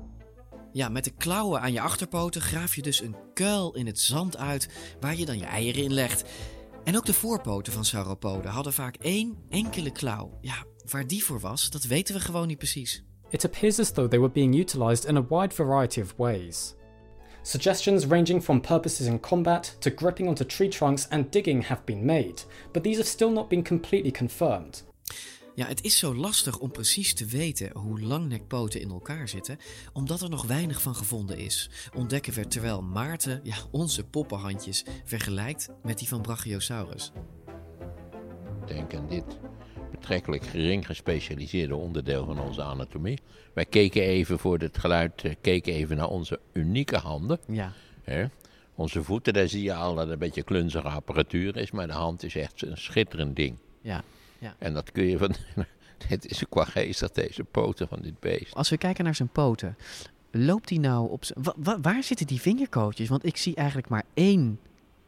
Ja, 0.73 0.89
met 0.89 1.03
de 1.03 1.11
klauwen 1.11 1.61
aan 1.61 1.73
je 1.73 1.81
achterpoten 1.81 2.41
graaf 2.41 2.75
je 2.75 2.81
dus 2.81 3.01
een 3.01 3.15
kuil 3.33 3.73
in 3.73 3.85
het 3.85 3.99
zand 3.99 4.37
uit 4.37 4.69
waar 4.99 5.15
je 5.15 5.25
dan 5.25 5.37
je 5.37 5.45
eieren 5.45 5.83
in 5.83 5.93
legt. 5.93 6.23
En 6.83 6.97
ook 6.97 7.05
de 7.05 7.13
voorpoten 7.13 7.73
van 7.73 7.85
sauropoden 7.85 8.51
hadden 8.51 8.73
vaak 8.73 8.95
één 8.95 9.37
enkele 9.49 9.91
klauw. 9.91 10.37
Ja, 10.41 10.65
waar 10.89 11.07
die 11.07 11.23
voor 11.23 11.39
was, 11.39 11.69
dat 11.69 11.83
weten 11.83 12.15
we 12.15 12.21
gewoon 12.21 12.47
niet 12.47 12.57
precies. 12.57 13.03
It 13.29 13.45
appears 13.45 13.79
as 13.79 13.91
though 13.91 14.09
they 14.09 14.19
were 14.19 14.31
being 14.31 14.55
utilized 14.55 15.05
in 15.05 15.17
a 15.17 15.25
wide 15.29 15.55
variety 15.55 16.01
of 16.01 16.13
ways. 16.17 16.75
Suggestions 17.41 18.05
ranging 18.05 18.43
from 18.43 18.61
purposes 18.61 19.07
in 19.07 19.19
combat 19.19 19.75
to 19.79 19.91
gripping 19.95 20.27
onto 20.27 20.45
tree 20.45 20.69
trunks 20.69 21.09
and 21.09 21.31
digging 21.31 21.67
have 21.67 21.81
been 21.85 22.05
made, 22.05 22.43
but 22.71 22.83
these 22.83 22.97
have 22.97 23.07
still 23.07 23.31
not 23.31 23.49
been 23.49 23.63
completely 23.63 24.11
confirmed. 24.11 24.83
Ja, 25.55 25.67
het 25.67 25.83
is 25.83 25.97
zo 25.97 26.15
lastig 26.15 26.59
om 26.59 26.71
precies 26.71 27.13
te 27.13 27.25
weten 27.25 27.77
hoe 27.77 28.01
langnekpoten 28.01 28.81
in 28.81 28.89
elkaar 28.89 29.29
zitten, 29.29 29.57
omdat 29.93 30.21
er 30.21 30.29
nog 30.29 30.45
weinig 30.45 30.81
van 30.81 30.95
gevonden 30.95 31.37
is. 31.37 31.69
Ontdekken 31.95 32.33
we 32.33 32.47
terwijl 32.47 32.81
Maarten 32.81 33.39
ja, 33.43 33.55
onze 33.71 34.03
poppenhandjes 34.03 34.83
vergelijkt 35.03 35.69
met 35.83 35.99
die 35.99 36.07
van 36.07 36.21
Brachiosaurus. 36.21 37.11
Denk 38.65 38.95
aan 38.95 39.07
dit 39.07 39.39
betrekkelijk 39.91 40.45
gering 40.45 40.85
gespecialiseerde 40.85 41.75
onderdeel 41.75 42.25
van 42.25 42.39
onze 42.39 42.61
anatomie. 42.61 43.19
Wij 43.53 43.65
keken 43.65 44.01
even 44.01 44.39
voor 44.39 44.57
het 44.57 44.77
geluid, 44.77 45.23
eh, 45.23 45.33
keken 45.41 45.73
even 45.73 45.97
naar 45.97 46.09
onze 46.09 46.39
unieke 46.53 46.97
handen. 46.97 47.39
Ja. 47.47 47.73
Hè? 48.01 48.25
Onze 48.75 49.03
voeten, 49.03 49.33
daar 49.33 49.47
zie 49.47 49.63
je 49.63 49.73
al 49.73 49.93
dat 49.93 50.03
het 50.03 50.13
een 50.13 50.19
beetje 50.19 50.43
klunzige 50.43 50.87
apparatuur 50.87 51.57
is, 51.57 51.71
maar 51.71 51.87
de 51.87 51.93
hand 51.93 52.23
is 52.23 52.35
echt 52.35 52.61
een 52.61 52.77
schitterend 52.77 53.35
ding. 53.35 53.57
Ja. 53.81 54.03
Ja. 54.43 54.55
En 54.59 54.73
dat 54.73 54.91
kun 54.91 55.03
je 55.03 55.17
van. 55.17 55.35
Het 56.07 56.25
is 56.25 56.43
qua 56.49 56.65
geestig, 56.65 57.11
deze 57.11 57.43
poten 57.43 57.87
van 57.87 57.99
dit 58.01 58.19
beest. 58.19 58.53
Als 58.55 58.69
we 58.69 58.77
kijken 58.77 59.03
naar 59.03 59.15
zijn 59.15 59.29
poten, 59.29 59.77
loopt 60.31 60.69
hij 60.69 60.77
nou 60.77 61.09
op 61.09 61.25
zijn... 61.25 61.43
wa- 61.43 61.53
wa- 61.57 61.79
waar 61.81 62.03
zitten 62.03 62.27
die 62.27 62.41
vingerkootjes? 62.41 63.09
Want 63.09 63.25
ik 63.25 63.37
zie 63.37 63.55
eigenlijk 63.55 63.89
maar 63.89 64.03
één 64.13 64.59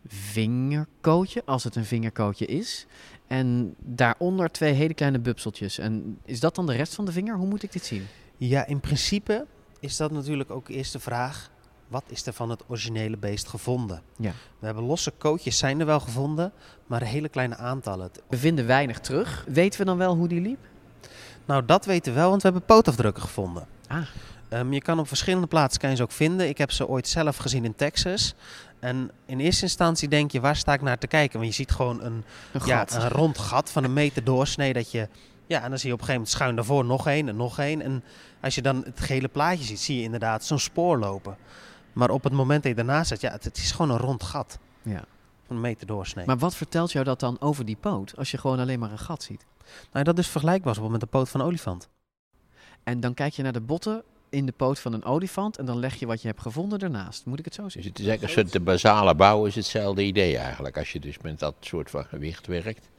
vingerkootje, 0.08 1.41
als 1.45 1.63
het 1.63 1.76
een 1.76 1.86
vingerkootje 1.86 2.45
is. 2.45 2.86
En 3.28 3.76
daaronder 3.78 4.52
twee 4.52 4.74
hele 4.74 4.93
kleine 4.93 5.19
bupseltjes. 5.19 5.78
En 5.78 6.17
is 6.26 6.39
dat 6.39 6.56
dan 6.56 6.65
de 6.65 6.74
rest 6.76 6.95
van 6.95 7.06
de 7.06 7.12
vinger? 7.12 7.36
Hoe 7.38 7.48
moet 7.48 7.63
ik 7.63 7.71
dit 7.71 7.86
zien? 7.86 8.06
Ja, 8.38 8.65
in 8.65 8.80
principe 8.80 9.45
is 9.80 9.98
dat 9.98 10.12
natuurlijk 10.12 10.52
ook 10.52 10.69
eerst 10.69 10.91
de 10.91 11.00
vraag: 11.00 11.52
wat 11.88 12.04
is 12.08 12.26
er 12.26 12.34
van 12.34 12.50
het 12.50 12.63
originele 12.67 13.17
beest 13.17 13.48
gevonden? 13.48 14.02
Ja. 14.17 14.32
We 14.60 14.65
hebben 14.65 14.84
losse 14.84 15.12
kootjes 15.12 15.58
zijn 15.58 15.80
er 15.80 15.86
wel 15.86 16.00
gevonden, 16.00 16.52
maar 16.88 17.04
hele 17.04 17.30
kleine 17.30 17.56
aantallen. 17.56 18.12
We 18.30 18.38
vinden 18.38 18.65
weinig 18.67 19.00
terug. 19.00 19.45
Weten 19.48 19.80
we 19.80 19.86
dan 19.86 19.98
wel 19.98 20.15
hoe 20.15 20.28
die 20.28 20.41
liep? 20.41 20.60
Nou, 21.45 21.65
dat 21.65 21.86
weten 21.86 22.13
we 22.13 22.19
wel, 22.19 22.30
want 22.30 22.41
we 22.41 22.48
hebben 22.48 22.67
pootafdrukken 22.67 23.24
gevonden. 23.24 23.67
Ah. 23.88 23.98
Ehm, 24.50 24.74
je 24.74 24.82
kan 24.82 25.00
op 25.00 25.08
verschillende 25.08 25.48
plaatsen 25.48 25.82
kan 25.82 25.89
je 25.89 25.95
ze 25.95 26.04
ook 26.04 26.12
vinden. 26.12 26.48
Ik 26.50 26.58
heb 26.58 26.71
ze 26.71 26.88
ooit 26.88 27.08
zelf 27.08 27.38
gezien 27.38 27.65
in 27.65 27.76
Texas. 27.76 28.34
En 28.80 29.12
in 29.26 29.39
eerste 29.39 29.63
instantie 29.63 30.08
denk 30.08 30.32
je, 30.32 30.39
waar 30.39 30.56
sta 30.56 30.74
ik 30.74 30.82
naar 30.82 30.98
te 30.98 31.08
kijken? 31.08 31.39
Want 31.39 31.50
je 31.50 31.56
ziet 31.56 31.71
gewoon 31.71 32.04
een, 32.04 32.24
Een 32.52 32.62
ja, 32.65 32.78
gat. 32.78 32.93
een 32.93 33.10
rond 33.10 33.38
gat 33.38 33.71
van 33.71 33.84
een 33.84 33.93
meter 33.93 34.24
doorsnee. 34.24 34.74
Dat 34.74 34.91
je, 34.91 35.08
ja, 35.48 35.63
en 35.63 35.69
dan 35.69 35.80
zie 35.80 35.88
je 35.88 35.93
op 35.93 36.00
een 36.00 36.06
gegeven 36.06 36.13
moment 36.13 36.30
schuin 36.30 36.56
daarvoor 36.56 36.86
nog 36.86 37.08
één 37.08 37.30
en 37.30 37.36
nog 37.36 37.60
één. 37.60 37.82
En 37.82 38.04
als 38.41 38.56
je 38.56 38.62
dan 38.62 38.84
het 38.86 39.00
gele 39.00 39.28
plaatje 39.28 39.63
ziet, 39.63 39.80
zie 39.80 39.98
je 39.98 40.04
inderdaad 40.04 40.45
zo'n 40.45 40.60
spoor 40.60 40.98
lopen. 41.00 41.38
Maar 41.96 42.10
op 42.10 42.24
het 42.24 42.34
moment 42.34 42.64
dat 42.64 42.72
je 42.72 42.78
daarnaast 42.78 43.08
zit, 43.08 43.22
ja, 43.22 43.32
het, 43.32 43.44
het 43.44 43.58
is 43.58 43.72
gewoon 43.72 43.92
een 43.92 43.98
rond 43.98 44.24
gat. 44.24 44.60
Ja. 44.82 45.06
Van 45.48 45.56
een 45.56 45.62
meter 45.62 45.88
doorsnee. 45.88 46.26
Maar 46.26 46.38
wat 46.38 46.56
vertelt 46.56 46.92
jou 46.92 47.06
dat 47.06 47.20
dan 47.20 47.40
over 47.40 47.66
die 47.66 47.76
poot, 47.76 48.18
als 48.18 48.32
je 48.32 48.38
gewoon 48.38 48.60
alleen 48.60 48.80
maar 48.80 48.92
een 48.92 49.00
gat 49.00 49.24
ziet? 49.24 49.46
Nou, 49.92 50.06
dat 50.06 50.18
is 50.18 50.28
vergelijkbaar 50.28 50.92
met 50.92 51.00
de 51.00 51.06
poot 51.06 51.30
van 51.30 51.40
een 51.40 51.46
olifant. 51.46 51.90
En 52.84 53.00
dan 53.00 53.14
kijk 53.14 53.34
je 53.34 53.44
naar 53.44 53.54
de 53.54 53.62
botten 53.62 54.04
in 54.30 54.46
de 54.46 54.52
poot 54.52 54.80
van 54.80 54.94
een 54.94 55.04
olifant 55.04 55.58
en 55.58 55.66
dan 55.66 55.80
leg 55.80 55.96
je 55.96 56.06
wat 56.06 56.22
je 56.22 56.28
hebt 56.28 56.42
gevonden 56.42 56.80
ernaast. 56.80 57.26
Moet 57.26 57.40
ik 57.40 57.46
het 57.46 57.54
zo 57.54 57.70
zien? 57.70 57.82
Dus 57.82 57.92
het 57.92 58.00
is 58.00 58.08
eigenlijk 58.08 58.38
een 58.38 58.44
soort 58.44 58.54
de 58.54 58.72
basale 58.72 59.16
bouw 59.16 59.46
is 59.46 59.56
hetzelfde 59.56 60.04
idee 60.04 60.38
eigenlijk. 60.38 60.78
Als 60.78 60.92
je 60.92 61.00
dus 61.00 61.18
met 61.20 61.40
dat 61.40 61.56
soort 61.60 61.90
van 61.90 62.06
gewicht 62.06 62.48
werkt, 62.48 62.90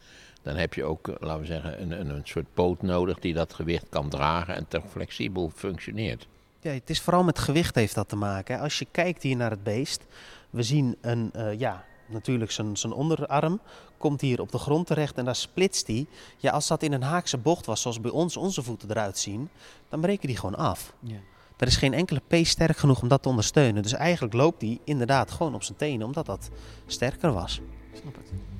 dan 0.42 0.56
heb 0.56 0.74
je 0.74 0.84
ook, 0.84 1.08
eh, 1.08 1.14
laten 1.18 1.40
we 1.40 1.46
zeggen, 1.46 1.82
een, 1.82 2.00
een, 2.00 2.08
een 2.08 2.20
soort 2.24 2.54
poot 2.54 2.82
nodig 2.82 3.18
die 3.18 3.34
dat 3.34 3.54
gewicht 3.54 3.86
kan 3.88 4.08
dragen 4.08 4.54
en 4.54 4.68
toch 4.68 4.84
flexibel 4.90 5.50
functioneert. 5.54 6.26
Ja, 6.66 6.72
het 6.72 6.90
is 6.90 7.00
vooral 7.00 7.24
met 7.24 7.38
gewicht 7.38 7.74
heeft 7.74 7.94
dat 7.94 8.08
te 8.08 8.16
maken. 8.16 8.60
Als 8.60 8.78
je 8.78 8.86
kijkt 8.90 9.22
hier 9.22 9.36
naar 9.36 9.50
het 9.50 9.62
beest, 9.62 10.04
we 10.50 10.62
zien 10.62 10.96
een, 11.00 11.30
eh, 11.32 11.58
ja, 11.58 11.84
natuurlijk 12.06 12.50
zijn, 12.50 12.76
zijn 12.76 12.92
onderarm 12.92 13.60
komt 13.98 14.20
hier 14.20 14.40
op 14.40 14.52
de 14.52 14.58
grond 14.58 14.86
terecht 14.86 15.18
en 15.18 15.24
daar 15.24 15.36
splitst 15.36 15.86
hij. 15.86 16.06
Ja, 16.36 16.50
als 16.50 16.66
dat 16.66 16.82
in 16.82 16.92
een 16.92 17.02
haakse 17.02 17.38
bocht 17.38 17.66
was, 17.66 17.80
zoals 17.80 18.00
bij 18.00 18.10
ons 18.10 18.36
onze 18.36 18.62
voeten 18.62 18.90
eruit 18.90 19.18
zien, 19.18 19.48
dan 19.88 20.00
breken 20.00 20.28
die 20.28 20.36
gewoon 20.36 20.56
af. 20.56 20.92
Ja. 21.00 21.18
Er 21.56 21.66
is 21.66 21.76
geen 21.76 21.94
enkele 21.94 22.20
pees 22.26 22.50
sterk 22.50 22.76
genoeg 22.76 23.02
om 23.02 23.08
dat 23.08 23.22
te 23.22 23.28
ondersteunen. 23.28 23.82
Dus 23.82 23.92
eigenlijk 23.92 24.34
loopt 24.34 24.62
hij 24.62 24.78
inderdaad 24.84 25.30
gewoon 25.30 25.54
op 25.54 25.62
zijn 25.62 25.78
tenen, 25.78 26.06
omdat 26.06 26.26
dat 26.26 26.50
sterker 26.86 27.32
was. 27.32 27.60
Snap 27.92 28.14
het. 28.14 28.55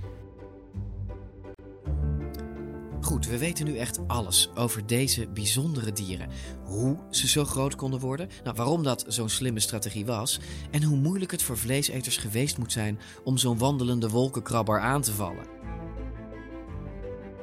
Goed, 3.06 3.26
we 3.26 3.38
weten 3.38 3.64
nu 3.64 3.76
echt 3.76 4.08
alles 4.08 4.48
over 4.54 4.86
deze 4.86 5.28
bijzondere 5.28 5.92
dieren. 5.92 6.28
Hoe 6.64 6.96
ze 7.10 7.28
zo 7.28 7.44
groot 7.44 7.76
konden 7.76 8.00
worden, 8.00 8.28
nou, 8.44 8.56
waarom 8.56 8.82
dat 8.82 9.04
zo'n 9.08 9.28
slimme 9.28 9.60
strategie 9.60 10.06
was... 10.06 10.40
en 10.70 10.82
hoe 10.82 10.96
moeilijk 10.96 11.30
het 11.30 11.42
voor 11.42 11.58
vleeseters 11.58 12.16
geweest 12.16 12.58
moet 12.58 12.72
zijn 12.72 12.98
om 13.24 13.36
zo'n 13.38 13.58
wandelende 13.58 14.08
wolkenkrabber 14.08 14.80
aan 14.80 15.02
te 15.02 15.12
vallen. 15.12 15.46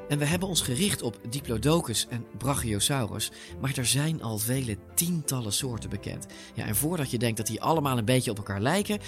En 0.10 0.18
we 0.18 0.26
hebben 0.26 0.48
ons 0.48 0.62
gericht 0.62 1.02
op 1.02 1.20
Diplodocus 1.30 2.08
en 2.10 2.26
Brachiosaurus, 2.38 3.32
maar 3.62 3.78
er 3.78 3.86
zijn 3.86 4.22
al 4.22 4.38
vele 4.38 4.78
tientallen 4.96 5.54
soorten 5.54 5.90
bekend. 5.90 6.26
Ja, 6.54 6.66
en 6.66 6.76
voordat 6.76 7.12
je 7.12 7.18
denkt 7.18 7.38
dat 7.38 7.48
die 7.48 7.62
allemaal 7.62 7.98
een 7.98 8.06
beetje 8.06 8.32
op 8.32 8.38
elkaar 8.38 8.62
lijken, 8.62 9.00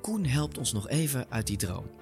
Koen 0.00 0.26
helpt 0.26 0.58
ons 0.58 0.72
nog 0.72 0.88
even 0.88 1.26
uit 1.28 1.46
die 1.46 1.56
droom. 1.56 2.01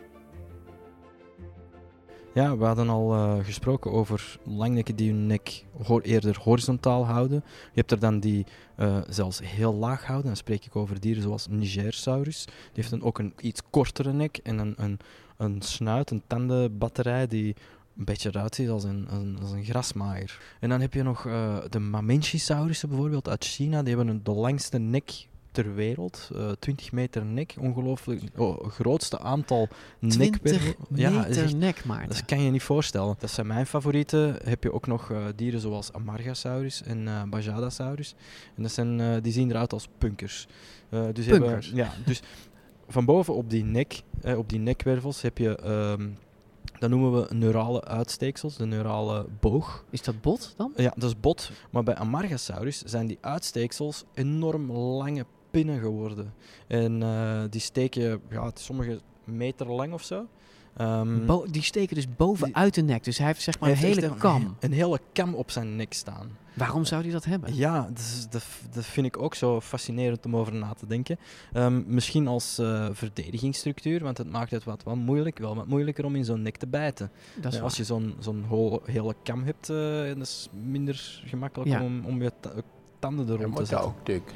Ja, 2.35 2.57
we 2.57 2.64
hadden 2.64 2.88
al 2.88 3.14
eh, 3.14 3.45
gesproken 3.45 3.90
over 3.90 4.38
langnekken 4.45 4.97
die 4.97 5.11
hun 5.11 5.27
nek 5.27 5.64
eerder 6.03 6.38
horizontaal 6.43 7.07
houden. 7.07 7.43
Je 7.45 7.79
hebt 7.79 7.90
er 7.90 7.99
dan 7.99 8.21
die 8.21 8.47
eh, 8.77 8.99
zelfs 9.09 9.40
heel 9.45 9.75
laag 9.75 10.05
houden. 10.05 10.27
Dan 10.27 10.37
spreek 10.37 10.64
ik 10.64 10.77
over 10.77 11.01
dieren 11.01 11.23
zoals 11.23 11.47
Nigersaurus. 11.47 12.45
Die 12.45 12.55
heeft 12.73 12.90
dan 12.90 13.03
ook 13.03 13.19
een 13.19 13.35
iets 13.40 13.61
kortere 13.71 14.12
nek 14.12 14.37
en 14.37 14.59
een, 14.59 14.75
een, 14.77 14.99
een 15.37 15.62
snuit, 15.62 16.11
een 16.11 16.23
tandenbatterij 16.27 17.27
die 17.27 17.57
een 17.99 18.05
beetje 18.05 18.29
eruit 18.29 18.55
ziet 18.55 18.69
als 18.69 18.85
een, 18.85 19.37
als 19.40 19.51
een 19.53 19.64
grasmaaier. 19.64 20.40
En 20.61 20.69
dan 20.69 20.81
heb 20.81 20.95
je 20.95 21.03
nog 21.03 21.27
eh, 21.27 21.57
de 21.69 21.79
Mamenchisaurussen 21.79 22.88
bijvoorbeeld 22.88 23.29
uit 23.29 23.45
China. 23.45 23.83
Die 23.83 23.97
hebben 23.97 24.14
een, 24.14 24.23
de 24.25 24.33
langste 24.33 24.79
nek 24.79 25.27
ter 25.52 25.74
wereld. 25.74 26.30
eh 26.34 26.50
20 26.58 26.92
meter 26.92 27.24
nek, 27.24 27.54
ongelooflijk. 27.60 28.22
Oh, 28.36 28.68
grootste 28.68 29.18
aantal 29.18 29.68
20 29.98 30.18
nekwervel. 30.18 30.74
meter 30.88 31.28
is 31.28 31.36
echt- 31.36 31.56
nek, 31.56 31.84
Maarten. 31.84 32.08
Dat 32.08 32.24
kan 32.24 32.40
je 32.42 32.50
niet 32.50 32.62
voorstellen. 32.62 33.16
Dat 33.18 33.30
zijn 33.30 33.46
mijn 33.46 33.66
favorieten. 33.66 34.36
Heb 34.44 34.62
je 34.62 34.72
ook 34.72 34.86
nog 34.86 35.10
eh, 35.10 35.24
dieren 35.36 35.60
zoals 35.60 35.92
Amargasaurus 35.92 36.82
en 36.82 37.08
eh 37.08 37.22
Bajadasaurus. 37.22 38.14
En 38.56 38.62
dat 38.62 38.72
zijn, 38.72 39.00
eh, 39.00 39.16
die 39.22 39.32
zien 39.32 39.50
eruit 39.50 39.72
als 39.72 39.88
punkers. 39.98 40.46
Eh, 40.88 41.04
dus 41.12 41.26
Punkers? 41.26 41.66
Hebben, 41.66 41.84
ja, 41.84 41.92
dus 42.04 42.20
van 42.88 43.04
boven 43.04 43.34
op 43.34 43.50
die 43.50 43.64
nek, 43.64 44.02
eh, 44.22 44.38
op 44.38 44.48
die 44.48 44.58
nekwervels 44.58 45.22
heb 45.22 45.38
je... 45.38 45.56
ehm, 45.56 46.08
dat 46.78 46.90
noemen 46.90 47.12
we 47.12 47.34
neurale 47.34 47.84
uitsteeksels, 47.84 48.56
de 48.56 48.66
neurale 48.66 49.26
boog. 49.40 49.84
Is 49.90 50.02
dat 50.02 50.20
bot 50.20 50.54
dan? 50.56 50.72
Ja, 50.76 50.92
dat 50.96 51.10
is 51.10 51.20
bot. 51.20 51.50
Maar 51.70 51.82
bij 51.82 51.94
Amargasaurus 51.94 52.82
zijn 52.82 53.06
die 53.06 53.18
uitsteeksels 53.20 54.04
enorm 54.14 54.72
lange 54.72 55.24
pinnen 55.50 55.80
geworden. 55.80 56.34
En 56.66 57.02
eh, 57.02 57.42
die 57.50 57.60
steken, 57.60 58.20
ja, 58.30 58.50
sommige 58.54 59.00
meter 59.24 59.72
lang 59.72 59.92
of 59.92 60.02
zo. 60.02 60.26
Ehm, 60.76 61.26
Bo- 61.26 61.46
die 61.50 61.62
steken 61.62 61.94
dus 61.94 62.16
bovenuit 62.16 62.74
de 62.74 62.82
nek. 62.82 63.04
Dus 63.04 63.18
hij 63.18 63.26
heeft 63.26 63.42
zeg 63.42 63.60
maar 63.60 63.70
een 63.70 63.76
hele 63.76 64.00
echt 64.02 64.16
kam. 64.18 64.56
Een 64.60 64.72
hele 64.72 65.00
kam 65.12 65.34
op 65.34 65.50
zijn 65.50 65.76
nek 65.76 65.92
staan. 65.92 66.38
Waarom 66.54 66.84
zou 66.84 67.02
hij 67.02 67.10
dat 67.10 67.24
hebben? 67.24 67.54
Ja, 67.56 67.82
dat, 67.88 67.98
is- 67.98 68.26
dat, 68.30 68.44
dat 68.72 68.84
vind 68.84 69.06
ik 69.06 69.22
ook 69.22 69.34
zo 69.34 69.60
fascinerend 69.60 70.24
om 70.26 70.36
over 70.36 70.54
na 70.54 70.72
te 70.74 70.86
denken. 70.86 71.18
Ehm, 71.52 71.82
misschien 71.86 72.26
als 72.28 72.58
eh, 72.58 72.88
verdedigingsstructuur, 72.92 74.02
want 74.02 74.18
het 74.18 74.30
maakt 74.30 74.50
het 74.50 74.64
wat, 74.64 74.82
wat 74.82 74.96
moeilijk, 74.96 75.38
wel 75.38 75.54
wat 75.54 75.66
moeilijker 75.66 76.04
om 76.04 76.16
in 76.16 76.24
zo'n 76.24 76.42
nek 76.42 76.56
te 76.56 76.66
bijten. 76.66 77.10
Dat 77.40 77.52
is 77.52 77.58
Ja, 77.58 77.64
als 77.64 77.76
je 77.76 77.84
zo'n 77.84 78.14
zo'n 78.18 78.44
hele 78.84 79.14
kam 79.22 79.42
hebt, 79.44 79.68
eh, 79.70 79.76
dat 80.06 80.16
is 80.26 80.48
minder 80.70 81.20
gemakkelijk 81.24 81.70
Ja. 81.70 81.82
om, 81.82 82.04
om 82.04 82.22
je 82.22 82.32
ta- 82.40 82.52
tanden 82.98 83.26
er 83.28 83.32
Je 83.32 83.38
rond 83.42 83.54
te 83.54 83.60
moet 83.60 83.68
zetten. 83.68 83.86
ook 83.88 83.96
natuurlijk 83.96 84.32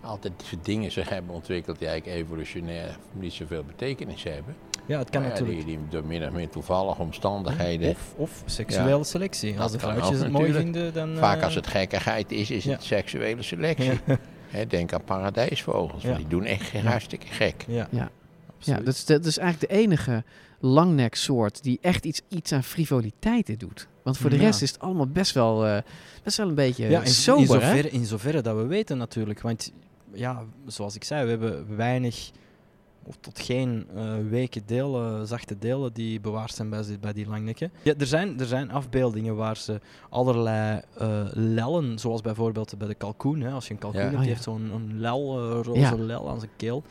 altijd 0.00 0.32
dingen 0.62 0.92
zich 0.92 1.08
hebben 1.08 1.34
ontwikkeld 1.34 1.78
die 1.78 1.88
eigenlijk 1.88 2.18
evolutionair 2.18 2.96
niet 3.12 3.32
zoveel 3.32 3.64
betekenis 3.64 4.22
hebben. 4.22 4.56
Ja, 4.86 4.98
het 4.98 5.10
kan 5.10 5.20
Maar 5.20 5.30
natuurlijk. 5.30 5.66
Die, 5.66 5.76
die 5.78 5.88
door 5.88 6.04
min 6.04 6.26
of 6.26 6.32
meer 6.32 6.48
toevallige 6.48 7.02
omstandigheden. 7.02 7.90
Of, 7.90 8.14
of 8.16 8.42
seksuele 8.46 9.04
selectie. 9.04 9.60
Als 9.60 9.72
Dat 9.72 9.80
de 9.80 9.86
vrouwtjes 9.86 10.20
het 10.20 10.32
mooi 10.32 10.52
vinden, 10.52 10.92
dan... 10.92 11.16
Vaak 11.16 11.38
eh, 11.38 11.44
als 11.44 11.54
het 11.54 11.66
gekkigheid 11.66 12.32
is, 12.32 12.50
is 12.50 12.64
ja. 12.64 12.72
het 12.72 12.84
seksuele 12.84 13.42
selectie. 13.42 14.00
Denk 14.68 14.92
aan 14.92 15.04
paradijsvogels, 15.04 16.04
want 16.04 16.16
die 16.16 16.28
doen 16.28 16.44
echt 16.44 16.70
Ja. 16.70 16.80
hartstikke 16.80 17.26
gek. 17.26 17.64
Ja. 17.66 17.88
Ja, 17.90 18.10
ja 18.58 18.76
dat, 18.76 18.94
is, 18.94 19.04
dat 19.04 19.24
is 19.24 19.38
eigenlijk 19.38 19.72
de 19.72 19.78
enige 19.78 20.24
langneksoort 20.60 21.62
die 21.62 21.78
echt 21.80 22.04
iets, 22.04 22.20
iets 22.28 22.52
aan 22.52 22.64
frivoliteiten 22.64 23.58
doet. 23.58 23.88
Want 24.02 24.18
voor 24.18 24.30
de 24.30 24.36
Ja. 24.36 24.42
rest 24.42 24.62
is 24.62 24.70
het 24.70 24.80
allemaal 24.80 25.06
best 25.06 25.34
wel, 25.34 25.66
eh, 25.66 25.78
best 26.22 26.36
wel 26.36 26.48
een 26.48 26.54
beetje 26.54 26.88
Ja, 26.88 27.00
in, 27.00 27.06
sober, 27.06 27.42
in, 27.42 27.46
hè? 27.60 27.66
zoverre, 27.66 27.90
in 27.90 28.04
zoverre 28.06 28.40
dat 28.42 28.56
we 28.56 28.66
weten 28.66 28.98
natuurlijk. 28.98 29.40
Want 29.40 29.72
ja, 30.12 30.44
zoals 30.66 30.94
ik 30.94 31.04
zei, 31.04 31.24
we 31.24 31.30
hebben 31.30 31.76
weinig 31.76 32.30
of 33.04 33.16
tot 33.20 33.40
geen 33.40 33.86
eh, 33.94 34.12
weken 34.28 34.62
delen, 34.66 35.26
zachte 35.26 35.58
delen 35.58 35.92
die 35.92 36.20
bewaard 36.20 36.54
zijn 36.54 36.70
bij, 36.70 36.82
die- 36.82 36.98
bij 36.98 37.12
die 37.12 37.28
langnekken. 37.28 37.72
Ja, 37.82 37.94
er, 37.98 38.06
zijn, 38.06 38.40
er 38.40 38.46
zijn 38.46 38.70
afbeeldingen 38.70 39.36
waar 39.36 39.56
ze 39.56 39.80
allerlei 40.08 40.80
eh, 40.98 41.20
lellen, 41.32 41.98
zoals 41.98 42.20
bijvoorbeeld 42.20 42.78
bij 42.78 42.88
de 42.88 42.94
kalkoen. 42.94 43.40
Hè, 43.40 43.50
als 43.50 43.66
je 43.66 43.72
een 43.72 43.78
kalkoen 43.78 44.00
Ja. 44.00 44.06
hebt, 44.06 44.16
Oh, 44.16 44.22
die 44.22 44.30
ja. 44.30 44.34
heeft 44.34 44.46
zo'n 44.48 44.70
een 44.74 45.00
lel, 45.00 45.50
roze 45.62 45.98
lel 45.98 46.28
aan 46.28 46.38
zijn 46.38 46.50
keel. 46.56 46.82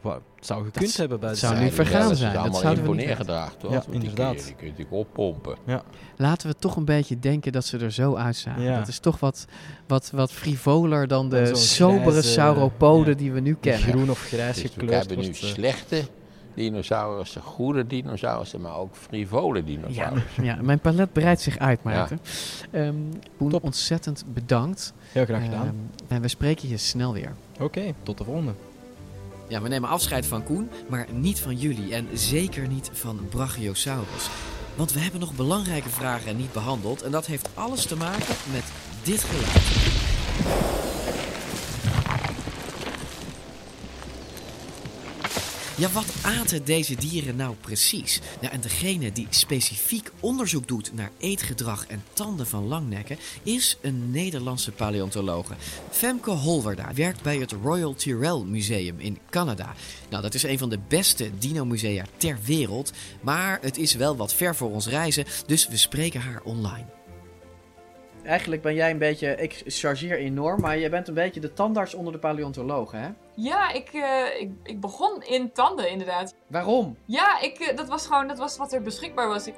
Wat 0.00 0.20
zou 0.40 0.64
gekund 0.64 0.84
is- 0.88 0.96
hebben 0.96 1.20
bij 1.20 1.30
de 1.30 1.34
zou 1.36 1.52
nu 1.52 1.58
zijde. 1.58 1.74
vergaan 1.74 2.08
Ja, 2.08 2.14
zijn. 2.14 2.28
is 2.28 2.34
Dat 2.34 2.42
allemaal 2.42 2.60
zouden 2.60 2.84
we 2.84 2.90
in 2.90 2.96
niet 2.96 3.06
neer 3.06 3.16
weten. 3.16 3.24
gedragen, 3.32 3.58
toch? 3.58 3.70
Ja, 3.70 3.76
Want 3.76 3.90
die 3.90 4.00
inderdaad. 4.00 4.34
Die 4.44 4.54
kun 4.54 4.66
je 4.66 4.70
natuurlijk 4.70 4.96
oppompen. 4.96 5.56
Ja. 5.66 5.82
Laten 6.16 6.48
we 6.48 6.54
toch 6.58 6.76
een 6.76 6.84
beetje 6.84 7.18
denken 7.18 7.52
dat 7.52 7.64
ze 7.64 7.78
er 7.78 7.92
zo 7.92 8.14
uitzagen. 8.14 8.62
Ja. 8.62 8.78
Dat 8.78 8.88
is 8.88 8.98
toch 8.98 9.20
wat, 9.20 9.44
wat, 9.86 10.10
wat 10.14 10.32
frivoler 10.32 11.06
dan 11.08 11.28
de 11.28 11.54
sobere 11.54 12.10
grijze, 12.10 12.28
sauropoden 12.28 13.12
ja, 13.12 13.18
die 13.18 13.32
we 13.32 13.40
nu 13.40 13.56
kennen. 13.60 13.88
groen 13.88 14.10
of 14.10 14.20
grijs 14.20 14.54
Dus 14.54 14.62
we 14.62 14.68
gekleurd 14.68 15.06
hebben 15.06 15.18
nu 15.18 15.26
eh. 15.28 15.32
slechte 15.34 16.02
dinosaurussen, 16.54 17.42
goede 17.42 17.86
dinosaurussen, 17.86 18.60
maar 18.60 18.76
ook 18.76 18.96
frivole 18.96 19.58
Ja, 19.58 19.64
dinosaurussen. 19.64 20.44
ja, 20.44 20.58
mijn 20.62 20.78
palet 20.78 21.12
breidt 21.12 21.40
zich 21.40 21.58
uit, 21.58 21.82
Maarten. 21.82 22.20
Ehm 22.70 22.94
Koen, 23.38 23.60
ontzettend 23.60 24.24
bedankt. 24.34 24.92
Heel 25.12 25.24
graag 25.24 25.42
gedaan. 25.44 25.66
Ehm, 25.66 26.12
en 26.14 26.22
we 26.22 26.28
spreken 26.28 26.68
je 26.68 26.76
snel 26.76 27.12
weer. 27.12 27.32
Oké, 27.60 27.82
tot 28.02 28.18
de 28.18 28.24
volgende. 28.24 28.52
Ja, 29.48 29.62
we 29.62 29.68
nemen 29.68 29.88
afscheid 29.88 30.26
van 30.26 30.42
Koen, 30.42 30.70
maar 30.88 31.06
niet 31.12 31.40
van 31.40 31.56
jullie 31.56 31.94
en 31.94 32.08
zeker 32.12 32.68
niet 32.68 32.90
van 32.92 33.28
Brachiosaurus. 33.30 34.28
Want 34.74 34.92
we 34.92 35.00
hebben 35.00 35.20
nog 35.20 35.34
belangrijke 35.34 35.88
vragen 35.88 36.36
niet 36.36 36.52
behandeld 36.52 37.02
en 37.02 37.10
dat 37.10 37.26
heeft 37.26 37.48
alles 37.54 37.86
te 37.86 37.96
maken 37.96 38.34
met 38.52 38.64
dit 39.02 39.24
geluid. 39.24 39.92
Ja, 45.76 45.90
wat 45.90 46.14
aten 46.22 46.64
deze 46.64 46.94
dieren 46.94 47.36
nou 47.36 47.54
precies? 47.60 48.20
Ja, 48.40 48.50
en 48.50 48.60
degene 48.60 49.12
die 49.12 49.26
specifiek 49.30 50.10
onderzoek 50.20 50.68
doet 50.68 50.94
naar 50.94 51.10
eetgedrag 51.18 51.86
en 51.86 52.04
tanden 52.12 52.46
van 52.46 52.66
langnekken 52.66 53.18
is 53.42 53.76
een 53.80 54.10
Nederlandse 54.10 54.72
paleontologe. 54.72 55.54
Femke 55.90 56.30
Holwerda 56.30 56.94
werkt 56.94 57.22
bij 57.22 57.36
het 57.36 57.52
Royal 57.62 57.94
Tyrrell 57.94 58.42
Museum 58.44 59.00
in 59.00 59.18
Canada. 59.30 59.74
Nou, 60.10 60.22
dat 60.22 60.34
is 60.34 60.42
een 60.42 60.58
van 60.58 60.70
de 60.70 60.78
beste 60.88 61.30
dino-musea 61.38 62.04
ter 62.16 62.38
wereld, 62.44 62.92
maar 63.20 63.58
het 63.62 63.78
is 63.78 63.94
wel 63.94 64.16
wat 64.16 64.34
ver 64.34 64.56
voor 64.56 64.70
ons 64.70 64.86
reizen, 64.86 65.24
dus 65.46 65.68
we 65.68 65.76
spreken 65.76 66.20
haar 66.20 66.42
online. 66.42 66.86
Eigenlijk 68.24 68.62
ben 68.62 68.74
jij 68.74 68.90
een 68.90 68.98
beetje, 68.98 69.34
ik 69.36 69.62
chargeer 69.66 70.18
enorm, 70.18 70.60
maar 70.60 70.78
jij 70.78 70.90
bent 70.90 71.08
een 71.08 71.14
beetje 71.14 71.40
de 71.40 71.52
tandarts 71.52 71.94
onder 71.94 72.12
de 72.12 72.18
paleontologen, 72.18 73.00
hè? 73.00 73.08
Ja, 73.34 73.72
ik, 73.72 73.88
eh, 73.92 74.40
ik, 74.40 74.50
ik 74.62 74.80
begon 74.80 75.22
in 75.22 75.52
tanden 75.52 75.90
inderdaad. 75.90 76.34
Waarom? 76.46 76.96
Ja, 77.04 77.40
ik, 77.40 77.58
eh, 77.58 77.76
dat 77.76 77.88
was 77.88 78.06
gewoon 78.06 78.28
dat 78.28 78.38
was 78.38 78.56
wat 78.56 78.72
er 78.72 78.82
beschikbaar 78.82 79.28
was. 79.28 79.46
Ik, 79.46 79.54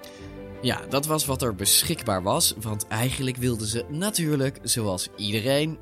Ja, 0.61 0.81
dat 0.89 1.07
was 1.07 1.27
wat 1.27 1.43
er 1.43 1.55
beschikbaar 1.55 2.23
was, 2.23 2.55
want 2.61 2.87
eigenlijk 2.89 3.37
wilden 3.37 3.67
ze 3.67 3.85
natuurlijk, 3.89 4.59
zoals 4.63 5.09
iedereen, 5.17 5.79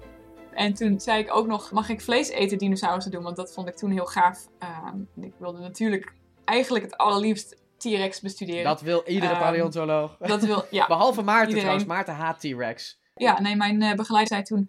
En 0.55 0.75
toen 0.75 1.01
zei 1.01 1.19
ik 1.19 1.35
ook 1.37 1.47
nog, 1.47 1.71
mag 1.73 1.89
ik 1.89 2.01
vlees 2.01 2.29
eten 2.29 2.59
dinosaurussen 2.59 3.13
doen? 3.13 3.23
Want 3.23 3.37
dat 3.37 3.53
vond 3.53 3.69
ik 3.69 3.77
toen 3.77 3.91
heel 3.91 4.07
gaaf. 4.07 4.49
Ehm, 4.59 5.25
ik 5.25 5.33
wilde 5.39 5.59
natuurlijk 5.59 6.13
eigenlijk 6.45 6.85
het 6.85 6.97
allerliefst 6.97 7.57
T-Rex 7.79 8.21
bestuderen. 8.21 8.65
Dat 8.65 8.81
wil 8.81 9.03
iedere 9.07 9.33
Ehm, 9.33 9.41
paleontoloog. 9.43 10.17
Dat 10.17 10.43
wil, 10.45 10.65
ja. 10.71 10.87
Behalve 10.87 11.23
Maarten 11.23 11.41
Iedereen. 11.49 11.63
trouwens. 11.63 11.89
Maarten 11.89 12.15
haat 12.15 12.41
T-Rex. 12.41 12.99
Ja, 13.15 13.41
nee, 13.41 13.57
mijn 13.57 13.79
begeleider 13.97 14.27
zei 14.27 14.43
toen, 14.43 14.69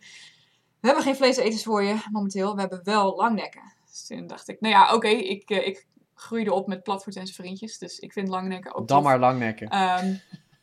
we 0.80 0.88
hebben 0.88 1.03
geen 1.03 1.16
vleeseters 1.16 1.64
voor 1.64 1.84
je 1.84 1.95
momenteel, 2.12 2.53
we 2.56 2.60
hebben 2.60 2.82
wel 2.84 3.16
langnekken. 3.16 3.62
Dus 3.89 4.08
toen 4.08 4.28
dacht 4.28 4.47
ik, 4.47 4.62
nou 4.62 4.74
ja, 4.74 4.93
oké, 4.93 5.08
ik, 5.08 5.49
eh, 5.49 5.68
ik 5.68 5.86
groeide 6.16 6.53
op 6.53 6.68
met 6.68 6.84
Platvoet 6.84 7.16
en 7.16 7.28
zijn 7.28 7.36
vriendjes, 7.47 7.78
dus 7.78 7.99
ik 7.99 8.14
vind 8.14 8.28
langnekken 8.28 8.76
ook 8.76 8.88
Dan 8.88 8.97
tof. 8.97 9.06
maar 9.06 9.20
langnekken. 9.20 9.68
Ehm, 9.70 10.14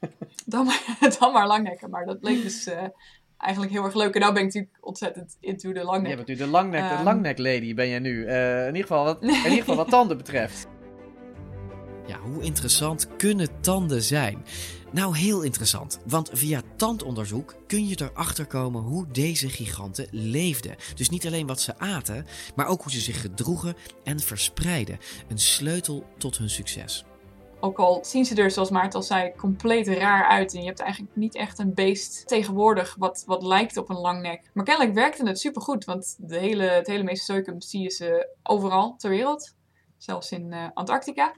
dan, 0.47 0.67
maar, 0.67 0.97
dan 1.19 1.33
maar 1.33 1.47
langnekken, 1.47 1.91
maar 1.91 2.05
dat 2.07 2.21
bleek 2.21 2.43
dus 2.43 2.67
eh, 2.67 2.83
eigenlijk 3.37 3.73
heel 3.73 3.85
erg 3.85 3.95
leuk. 3.95 4.15
En 4.15 4.21
nou 4.21 4.33
ben 4.33 4.43
ik 4.43 4.49
natuurlijk 4.49 4.77
ontzettend 4.81 5.37
into 5.41 5.73
de 5.73 5.85
langnek. 5.85 6.11
Je 6.11 6.17
bent 6.17 6.29
nu 6.29 6.35
de 6.35 6.47
langnek, 6.47 6.89
de 6.89 6.95
Ehm, 6.95 7.05
langnek 7.05 7.39
lady 7.39 7.75
ben 7.75 7.87
je 7.87 7.99
nu. 8.01 8.27
In, 8.27 8.67
ieder 8.67 8.81
geval 8.83 9.05
wat, 9.05 9.23
in 9.23 9.29
ieder 9.31 9.51
geval 9.53 9.77
wat 9.77 9.89
tanden 9.89 10.17
betreft. 10.17 10.67
Ja, 12.07 12.19
hoe 12.19 12.43
interessant 12.43 13.09
kunnen 13.17 13.61
tanden 13.61 14.03
zijn? 14.03 14.45
Nou, 14.93 15.17
heel 15.17 15.43
interessant, 15.43 15.99
want 16.07 16.31
via 16.33 16.63
tandonderzoek 16.77 17.55
kun 17.67 17.89
je 17.89 18.01
erachter 18.01 18.47
komen 18.47 18.83
hoe 18.83 19.07
deze 19.13 19.49
giganten 19.49 20.07
leefden. 20.11 20.77
Dus 20.95 21.09
niet 21.09 21.27
alleen 21.27 21.47
wat 21.47 21.61
ze 21.61 21.79
aten, 21.79 22.27
maar 22.55 22.67
ook 22.67 22.83
hoe 22.83 22.93
ze 22.93 23.01
zich 23.01 23.21
gedroegen 23.21 23.75
en 24.05 24.21
verspreidden. 24.21 24.99
Een 25.29 25.39
sleutel 25.39 26.05
tot 26.19 26.39
hun 26.39 26.51
succes. 26.51 27.05
Ook 27.61 27.79
al 27.79 28.05
zien 28.05 28.25
ze 28.25 28.35
er, 28.35 28.51
zoals 28.51 28.71
Maarten 28.71 28.99
al 28.99 29.05
zei, 29.05 29.33
compleet 29.37 29.89
raar 29.89 30.27
uit. 30.27 30.55
En 30.55 30.61
je 30.61 30.67
hebt 30.67 30.81
eigenlijk 30.81 31.17
niet 31.17 31.35
echt 31.35 31.59
een 31.59 31.75
beest 31.75 32.27
tegenwoordig 32.29 32.95
wat, 32.99 33.23
wat 33.27 33.43
lijkt 33.43 33.77
op 33.77 33.91
een 33.91 34.01
langnek. 34.01 34.51
Maar 34.55 34.65
kennelijk 34.65 34.95
werkte 34.95 35.27
het 35.27 35.39
supergoed, 35.39 35.85
want 35.85 36.17
de 36.19 36.39
hele, 36.39 36.65
het 36.65 36.87
hele 36.87 37.57
zie 37.59 37.83
je 37.83 37.91
ze 37.91 38.29
overal 38.43 38.95
ter 38.97 39.11
wereld. 39.11 39.55
Zelfs 39.97 40.33
in 40.33 40.53
eh, 40.53 40.67
Antarctica. 40.75 41.35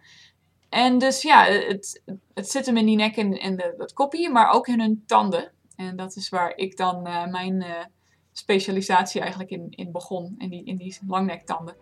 En 0.74 0.98
dus 0.98 1.22
ja, 1.22 1.44
het, 1.44 2.02
het 2.34 2.50
zit 2.50 2.66
hem 2.66 2.76
in 2.76 2.86
die 2.86 2.96
nek 2.96 3.16
en, 3.16 3.38
en 3.38 3.56
de, 3.56 3.74
dat 3.78 3.92
koppie, 3.92 4.30
maar 4.30 4.50
ook 4.52 4.68
in 4.68 4.80
hun 4.80 5.02
tanden. 5.06 5.52
En 5.76 5.96
dat 5.96 6.16
is 6.16 6.28
waar 6.28 6.56
ik 6.56 6.76
dan 6.76 7.06
eh, 7.06 7.26
mijn 7.26 7.62
eh, 7.62 7.84
specialisatie 8.32 9.20
eigenlijk 9.20 9.50
in, 9.50 9.66
in 9.70 9.92
begon, 9.92 10.34
in 10.38 10.48
die, 10.48 10.64
in 10.64 10.76
die 10.76 10.98
langnektanden. 11.06 11.76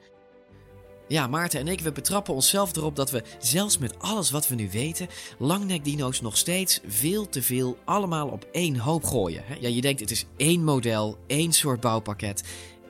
Ja, 1.09 1.27
Maarten 1.27 1.61
en 1.61 1.69
ik, 1.69 1.81
we 1.81 1.93
betrappen 1.93 2.35
onszelf 2.35 2.77
erop 2.77 2.97
dat 2.97 3.11
we, 3.11 3.23
zelfs 3.39 3.79
met 3.79 3.99
alles 3.99 4.31
wat 4.31 4.49
we 4.49 4.55
nu 4.55 4.71
weten, 4.71 5.09
langnekdino's 5.39 6.21
nog 6.21 6.37
steeds 6.37 6.81
veel 6.87 7.29
te 7.29 7.43
veel 7.43 7.77
allemaal 7.85 8.29
op 8.29 8.47
één 8.51 8.77
hoop 8.77 9.05
gooien. 9.05 9.45
Ja, 9.61 9.69
je 9.69 9.81
denkt 9.81 10.01
het 10.01 10.11
is 10.11 10.27
één 10.37 10.65
model, 10.65 11.19
één 11.27 11.53
soort 11.53 11.81
bouwpakket. 11.81 12.43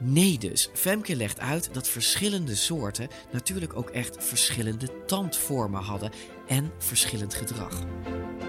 Nee 0.05 0.39
dus, 0.39 0.71
Femke 0.73 1.17
legt 1.17 1.41
uit 1.41 1.75
dat 1.75 1.89
verschillende 1.89 2.55
soorten 2.55 3.09
natuurlijk 3.33 3.77
ook 3.77 3.91
echt 3.91 4.25
verschillende 4.25 5.05
tandvormen 5.07 5.83
hadden 5.83 6.11
en 6.47 6.73
verschillend 6.79 7.35
gedrag. 7.35 7.83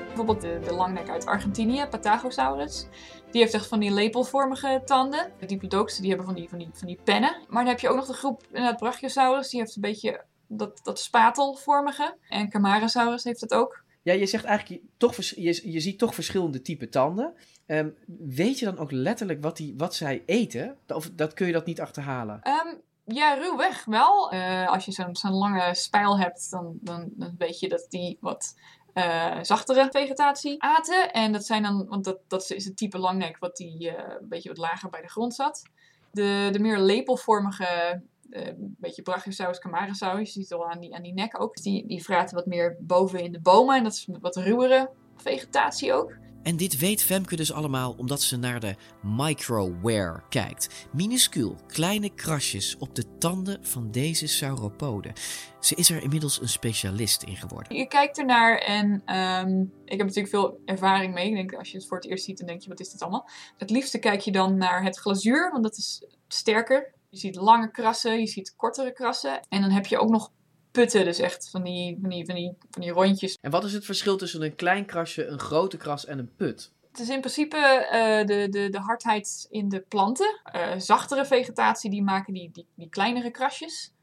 Bijvoorbeeld 0.06 0.42
de, 0.42 0.60
de 0.64 0.74
langnek 0.74 1.10
uit 1.10 1.26
Argentinië, 1.26 1.86
Patagosaurus. 1.90 2.88
Die 3.32 3.42
heeft 3.42 3.54
echt 3.54 3.68
van 3.68 3.80
die 3.80 3.92
lepelvormige 3.92 4.82
tanden. 4.86 5.32
De 5.40 5.46
Diplodocus 5.46 5.98
die 5.98 6.08
hebben 6.08 6.26
van 6.26 6.36
die, 6.36 6.50
van, 6.50 6.58
die, 6.58 6.70
van 6.74 6.88
die 6.88 7.00
pennen. 7.04 7.36
Maar 7.48 7.64
dan 7.64 7.72
heb 7.74 7.80
je 7.80 7.90
ook 7.90 7.96
nog 7.96 8.08
de 8.08 8.14
groep 8.14 8.44
inderdaad 8.48 8.78
Brachiosaurus. 8.78 9.50
Die 9.50 9.60
heeft 9.60 9.76
een 9.76 9.82
beetje 9.82 10.24
dat, 10.48 10.80
dat 10.84 11.00
spatelvormige. 11.00 12.18
En 12.30 12.50
Camarasaurus 12.50 13.24
heeft 13.24 13.42
het 13.42 13.54
ook. 13.54 13.84
Ja, 14.02 14.14
je 14.14 14.26
zegt 14.26 14.44
eigenlijk 14.44 14.82
je- 14.82 14.88
toch, 14.98 15.16
je, 15.16 15.72
je 15.72 15.80
ziet 15.80 16.00
toch 16.00 16.14
verschillende 16.14 16.62
type 16.62 16.90
tanden. 16.90 17.34
Ehm, 17.66 17.90
weet 18.18 18.60
je 18.60 18.66
dan 18.66 18.78
ook 18.78 18.92
letterlijk 18.92 19.42
wat, 19.42 19.58
die, 19.58 19.74
wat 19.78 19.96
zij 19.96 20.24
eten? 20.26 20.78
Of 20.88 21.10
dat 21.12 21.34
kun 21.34 21.48
je 21.48 21.54
dat 21.54 21.66
niet 21.66 21.82
achterhalen? 21.82 22.42
Ehm, 22.42 22.76
ja, 23.04 23.34
ruwweg 23.34 23.86
wel. 23.86 24.32
Eh, 24.32 24.68
als 24.68 24.86
je 24.86 24.92
zo'n 24.92 25.16
zo'n 25.16 25.34
lange 25.34 25.76
spijl 25.76 26.20
hebt, 26.20 26.52
dan, 26.52 26.78
dan, 26.82 27.12
weet 27.38 27.60
je 27.60 27.70
dat 27.70 27.86
die 27.90 28.18
wat 28.22 28.56
eh, 28.94 29.38
zachtere 29.42 29.88
vegetatie 29.92 30.64
aten. 30.64 31.14
En 31.14 31.32
dat 31.32 31.46
zijn 31.46 31.64
dan, 31.64 31.88
want 31.88 32.04
dat, 32.04 32.20
dat 32.28 32.50
is 32.50 32.66
het 32.66 32.78
type 32.78 32.98
langnek 32.98 33.38
wat 33.38 33.56
die 33.56 33.90
eh, 33.90 34.16
een 34.22 34.28
beetje 34.28 34.50
wat 34.50 34.58
lager 34.58 34.90
bij 34.90 35.02
de 35.02 35.10
grond 35.10 35.36
zat. 35.36 35.64
De, 36.12 36.50
de 36.52 36.60
meer 36.60 36.80
lepelvormige, 36.80 38.02
eh, 38.30 38.48
een 38.48 38.76
beetje 38.80 39.02
Brachiosaurus, 39.02 39.60
Camarasaurus, 39.60 40.34
je 40.34 40.40
ziet 40.40 40.50
het 40.50 40.60
al 40.60 40.70
aan 40.70 40.80
die, 40.80 40.96
aan 40.96 41.04
die 41.04 41.14
nek 41.14 41.42
ook. 41.42 41.56
Die, 41.56 41.88
die 41.88 42.04
vraten 42.04 42.36
wat 42.36 42.46
meer 42.46 42.78
boven 42.80 43.20
in 43.20 43.32
de 43.32 43.42
bomen 43.42 43.78
en 43.78 43.84
dat 43.84 43.94
is 43.94 44.08
wat 44.22 44.36
ruwere 44.36 44.90
vegetatie 45.16 45.94
ook. 45.94 46.14
En 46.44 46.58
dit 46.58 46.80
weet 46.80 47.04
Femke 47.04 47.36
dus 47.36 47.52
allemaal 47.52 47.96
omdat 47.98 48.22
ze 48.22 48.38
naar 48.38 48.60
de 48.60 48.76
microware 49.02 50.22
kijkt. 50.30 50.88
Minuscuul 50.94 51.56
kleine 51.68 52.10
krasjes 52.10 52.78
op 52.78 52.96
de 52.96 53.18
tanden 53.18 53.66
van 53.66 53.92
deze 53.92 54.28
sauropoden. 54.28 55.14
Ze 55.60 55.76
is 55.76 55.90
er 55.90 56.02
inmiddels 56.02 56.42
een 56.42 56.50
specialist 56.50 57.24
in 57.24 57.36
geworden. 57.36 57.78
Je 57.78 57.88
kijkt 57.88 58.18
ernaar 58.18 58.58
en 58.58 59.02
ehm, 59.06 59.62
ik 59.86 59.98
heb 59.98 60.08
natuurlijk 60.08 60.30
veel 60.30 60.62
ervaring 60.66 61.14
mee. 61.14 61.28
Ik 61.28 61.36
denk, 61.36 61.54
als 61.54 61.72
je 61.72 61.78
het 61.78 61.88
voor 61.88 61.98
het 61.98 62.08
eerst 62.08 62.26
ziet, 62.26 62.38
dan 62.38 62.48
denk 62.48 62.62
je, 62.62 62.70
wat 62.70 62.80
is 62.80 62.92
dit 62.92 63.02
allemaal? 63.02 63.30
Het 63.58 63.70
liefste 63.70 64.00
kijk 64.00 64.20
je 64.20 64.32
dan 64.32 64.58
naar 64.58 64.84
het 64.84 64.98
glazuur, 64.98 65.52
want 65.52 65.64
dat 65.64 65.78
is 65.78 66.06
sterker. 66.28 66.94
Je 67.10 67.18
ziet 67.18 67.36
lange 67.36 67.72
krassen, 67.72 68.20
je 68.20 68.28
ziet 68.28 68.54
kortere 68.56 68.94
krassen. 68.94 69.40
En 69.50 69.62
dan 69.62 69.72
heb 69.72 69.86
je 69.86 70.00
ook 70.00 70.10
nog 70.10 70.32
putten, 70.74 71.06
dus 71.06 71.20
echt 71.20 71.50
van 71.50 71.64
die, 71.64 71.98
van 72.02 72.10
die, 72.10 72.26
van 72.26 72.36
die, 72.36 72.56
van 72.72 72.82
die 72.82 72.92
rondjes. 72.92 73.38
En 73.42 73.52
wat 73.52 73.64
is 73.64 73.74
het 73.74 73.86
verschil 73.86 74.18
tussen 74.18 74.42
een 74.42 74.56
klein 74.56 74.86
krasje, 74.86 75.26
een 75.26 75.40
grote 75.40 75.78
kras 75.78 76.06
en 76.06 76.20
een 76.20 76.36
put? 76.36 76.72
Het 76.92 77.00
is 77.00 77.10
in 77.10 77.20
principe 77.20 77.58
eh, 77.58 78.26
de, 78.26 78.48
de, 78.50 78.70
de 78.70 78.80
hardheid 78.80 79.48
in 79.50 79.70
de 79.70 79.80
planten. 79.80 80.40
Eh, 80.44 80.72
zachtere 80.78 81.26
vegetatie, 81.26 81.90
die 81.90 82.04
maken 82.04 82.34
die, 82.34 82.50
die, 82.52 82.68
die 82.76 82.90
kleinere 82.90 83.32
krasjes. 83.32 83.94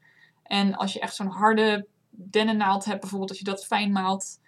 En 0.43 0.75
als 0.75 0.93
je 0.93 0.99
echt 0.99 1.15
zo'n 1.15 1.27
harde 1.27 1.87
dennennaald 2.09 2.85
hebt, 2.85 2.99
bijvoorbeeld 2.99 3.29
als 3.29 3.39
je 3.39 3.45
dat 3.45 3.65
fijn 3.65 3.91
maalt, 3.91 4.39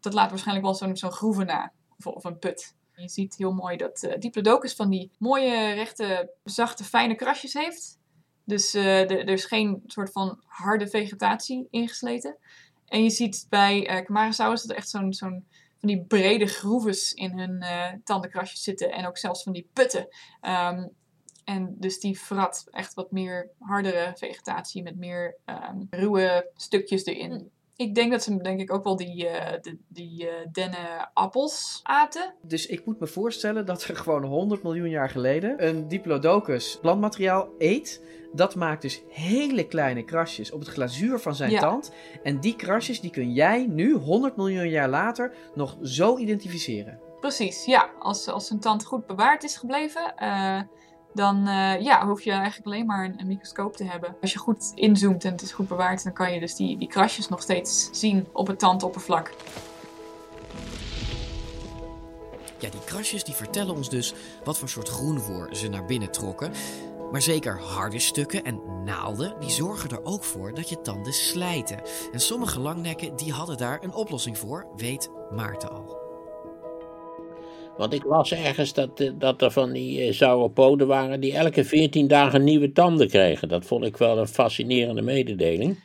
dat 0.00 0.12
laat 0.12 0.30
waarschijnlijk 0.30 0.66
wel 0.66 0.74
zo'n 0.74 0.96
zo'n 0.96 1.12
groeve 1.12 1.44
na. 1.44 1.72
Of, 1.98 2.06
of 2.06 2.24
een 2.24 2.38
put. 2.38 2.74
Je 2.94 3.08
ziet 3.08 3.36
heel 3.36 3.52
mooi 3.52 3.76
dat 3.76 4.02
eh 4.02 4.18
Diplodocus 4.18 4.74
van 4.74 4.90
die 4.90 5.10
mooie, 5.18 5.72
rechte, 5.72 6.32
zachte, 6.44 6.84
fijne 6.84 7.14
krasjes 7.14 7.52
heeft. 7.52 7.98
Dus 8.44 8.74
eh, 8.74 9.10
er 9.10 9.28
is 9.28 9.44
geen 9.44 9.82
soort 9.86 10.12
van 10.12 10.42
harde 10.46 10.88
vegetatie 10.88 11.66
ingesleten. 11.70 12.36
En 12.86 13.02
je 13.02 13.10
ziet 13.10 13.46
bij 13.48 13.86
eh 13.86 14.04
Camarasaurus 14.04 14.62
dat 14.62 14.70
er 14.70 14.76
echt 14.76 14.88
zo'n 14.88 15.12
zo'n 15.12 15.44
van 15.82 15.88
die 15.88 16.04
brede 16.04 16.46
groeves 16.46 17.12
in 17.12 17.38
hun 17.38 17.60
eh, 17.60 17.92
tandenkrasjes 18.04 18.62
zitten. 18.62 18.92
En 18.92 19.06
ook 19.06 19.18
zelfs 19.18 19.42
van 19.42 19.52
die 19.52 19.68
putten. 19.72 20.08
Ehm, 20.40 20.86
en 21.44 21.74
dus 21.78 22.00
die 22.00 22.20
vrat 22.20 22.66
echt 22.70 22.94
wat 22.94 23.10
meer 23.10 23.50
hardere 23.58 24.12
vegetatie 24.16 24.82
met 24.82 24.96
meer 24.96 25.36
ehm, 25.44 25.80
ruwe 25.90 26.50
stukjes 26.54 27.04
erin. 27.04 27.50
Ik 27.76 27.94
denk 27.94 28.10
dat 28.10 28.22
ze 28.22 28.36
denk 28.36 28.60
ik 28.60 28.72
ook 28.72 28.84
wel 28.84 28.96
die, 28.96 29.28
eh 29.28 29.60
de, 29.62 29.78
die 29.88 30.28
eh 30.28 30.34
dennenappels 30.52 31.80
aten. 31.82 32.34
Dus 32.42 32.66
ik 32.66 32.86
moet 32.86 33.00
me 33.00 33.06
voorstellen 33.06 33.66
dat 33.66 33.82
er 33.84 33.96
gewoon 33.96 34.24
100 34.24 34.62
miljoen 34.62 34.88
jaar 34.88 35.10
geleden 35.10 35.66
een 35.66 35.88
Diplodocus 35.88 36.78
plantmateriaal 36.80 37.48
eet. 37.58 38.02
Dat 38.32 38.54
maakt 38.54 38.82
dus 38.82 39.02
hele 39.08 39.66
kleine 39.66 40.04
krasjes 40.04 40.50
op 40.52 40.60
het 40.60 40.68
glazuur 40.68 41.18
van 41.18 41.34
zijn 41.34 41.50
Ja. 41.50 41.60
tand. 41.60 41.92
En 42.22 42.40
die 42.40 42.56
krasjes 42.56 43.00
die 43.00 43.10
kun 43.10 43.32
jij 43.32 43.66
nu, 43.66 43.92
100 43.94 44.36
miljoen 44.36 44.68
jaar 44.68 44.88
later, 44.88 45.34
nog 45.54 45.76
zo 45.82 46.18
identificeren. 46.18 47.00
Precies, 47.20 47.64
ja. 47.64 47.90
Als, 47.98 48.28
als 48.28 48.50
een 48.50 48.60
tand 48.60 48.84
goed 48.84 49.06
bewaard 49.06 49.42
is 49.44 49.56
gebleven, 49.56 50.16
eh, 50.16 50.60
dan 51.12 51.46
eh, 51.46 51.80
ja, 51.80 52.06
hoef 52.06 52.22
je 52.22 52.30
eigenlijk 52.30 52.66
alleen 52.66 52.86
maar 52.86 53.04
een, 53.04 53.26
microscoop 53.26 53.76
te 53.76 53.84
hebben. 53.84 54.16
Als 54.20 54.32
je 54.32 54.38
goed 54.38 54.72
inzoomt 54.74 55.24
en 55.24 55.32
het 55.32 55.42
is 55.42 55.52
goed 55.52 55.68
bewaard, 55.68 56.04
dan 56.04 56.12
kan 56.12 56.32
je 56.32 56.40
dus 56.40 56.54
die, 56.54 56.78
die 56.78 56.88
krasjes 56.88 57.28
nog 57.28 57.42
steeds 57.42 57.88
zien 57.92 58.26
op 58.32 58.46
het 58.46 58.58
tandoppervlak. 58.58 59.34
Ja, 62.58 62.70
die 62.70 62.84
krasjes 62.84 63.24
die 63.24 63.34
vertellen 63.34 63.74
ons 63.74 63.88
dus 63.88 64.14
wat 64.44 64.58
voor 64.58 64.68
soort 64.68 64.88
groenvoer 64.88 65.48
ze 65.52 65.68
naar 65.68 65.84
binnen 65.84 66.10
trokken. 66.10 66.52
Maar 67.10 67.22
zeker 67.22 67.60
harde 67.60 67.98
stukken 67.98 68.44
en 68.44 68.84
naalden, 68.84 69.34
die 69.40 69.50
zorgen 69.50 69.90
er 69.90 70.04
ook 70.04 70.24
voor 70.24 70.54
dat 70.54 70.68
je 70.68 70.80
tanden 70.80 71.12
slijten. 71.12 71.80
En 72.12 72.20
sommige 72.20 72.60
langnekken 72.60 73.16
die 73.16 73.32
hadden 73.32 73.56
daar 73.56 73.82
een 73.82 73.94
oplossing 73.94 74.38
voor, 74.38 74.66
weet 74.76 75.10
Maarten 75.30 75.70
al. 75.70 76.01
Want 77.76 77.92
ik 77.92 78.04
las 78.04 78.32
ergens 78.32 78.72
dat, 78.74 79.00
eh, 79.00 79.10
dat 79.18 79.42
er 79.42 79.50
van 79.50 79.72
die 79.72 80.12
sauropoden 80.12 80.86
waren 80.86 81.20
die 81.20 81.32
elke 81.36 81.64
14 81.64 82.08
dagen 82.08 82.44
nieuwe 82.44 82.72
tanden 82.72 83.08
kregen. 83.08 83.48
Dat 83.48 83.64
vond 83.64 83.84
ik 83.84 83.96
wel 83.96 84.18
een 84.18 84.26
fascinerende 84.28 85.02
mededeling. 85.02 85.78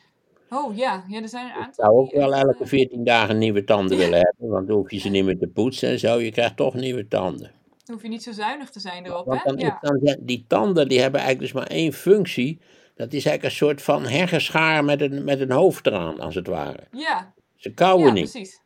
Oh 0.50 0.76
ja, 0.76 1.04
ja 1.08 1.22
er 1.22 1.28
zijn 1.28 1.44
een 1.44 1.50
Ik 1.50 1.56
aantal. 1.56 1.84
zou 1.84 1.96
ook 1.96 2.12
wel 2.12 2.34
elke 2.34 2.66
14 2.66 3.04
dagen 3.04 3.38
nieuwe 3.38 3.64
tanden 3.64 3.96
willen 3.98 4.18
hebben, 4.18 4.48
want 4.48 4.66
dan 4.66 4.76
hoef 4.76 4.90
je 4.90 4.98
ze 4.98 5.08
niet 5.08 5.24
meer 5.24 5.38
te 5.38 5.46
poetsen 5.46 5.88
en 5.88 5.98
zo. 5.98 6.20
Je 6.20 6.30
krijgt 6.30 6.56
toch 6.56 6.74
nieuwe 6.74 7.08
tanden. 7.08 7.50
Dan 7.84 7.94
hoef 7.94 8.02
je 8.02 8.08
niet 8.08 8.22
zo 8.22 8.32
zuinig 8.32 8.70
te 8.70 8.80
zijn 8.80 9.06
erop, 9.06 9.26
Want 9.26 9.42
hè? 9.42 9.48
dan, 9.50 9.58
is 9.58 9.62
Ja. 9.66 9.78
dan 9.80 9.98
zijn- 10.02 10.18
die 10.20 10.44
tanden 10.48 10.88
die 10.88 11.00
hebben 11.00 11.20
eigenlijk 11.20 11.52
dus 11.52 11.62
maar 11.62 11.70
één 11.70 11.92
functie. 11.92 12.58
Dat 12.94 13.06
is 13.12 13.12
eigenlijk 13.26 13.44
een 13.44 13.50
soort 13.50 13.82
van 13.82 14.02
heggenschaar 14.04 14.84
met 14.84 15.00
een, 15.00 15.24
met 15.24 15.40
een 15.40 15.50
hoofd 15.52 15.86
eraan, 15.86 16.20
als 16.20 16.34
het 16.34 16.46
ware. 16.46 16.80
Ja, 16.92 17.32
Ze 17.56 17.70
kauwen 17.74 18.06
ja 18.06 18.12
niet. 18.12 18.30
precies. 18.30 18.60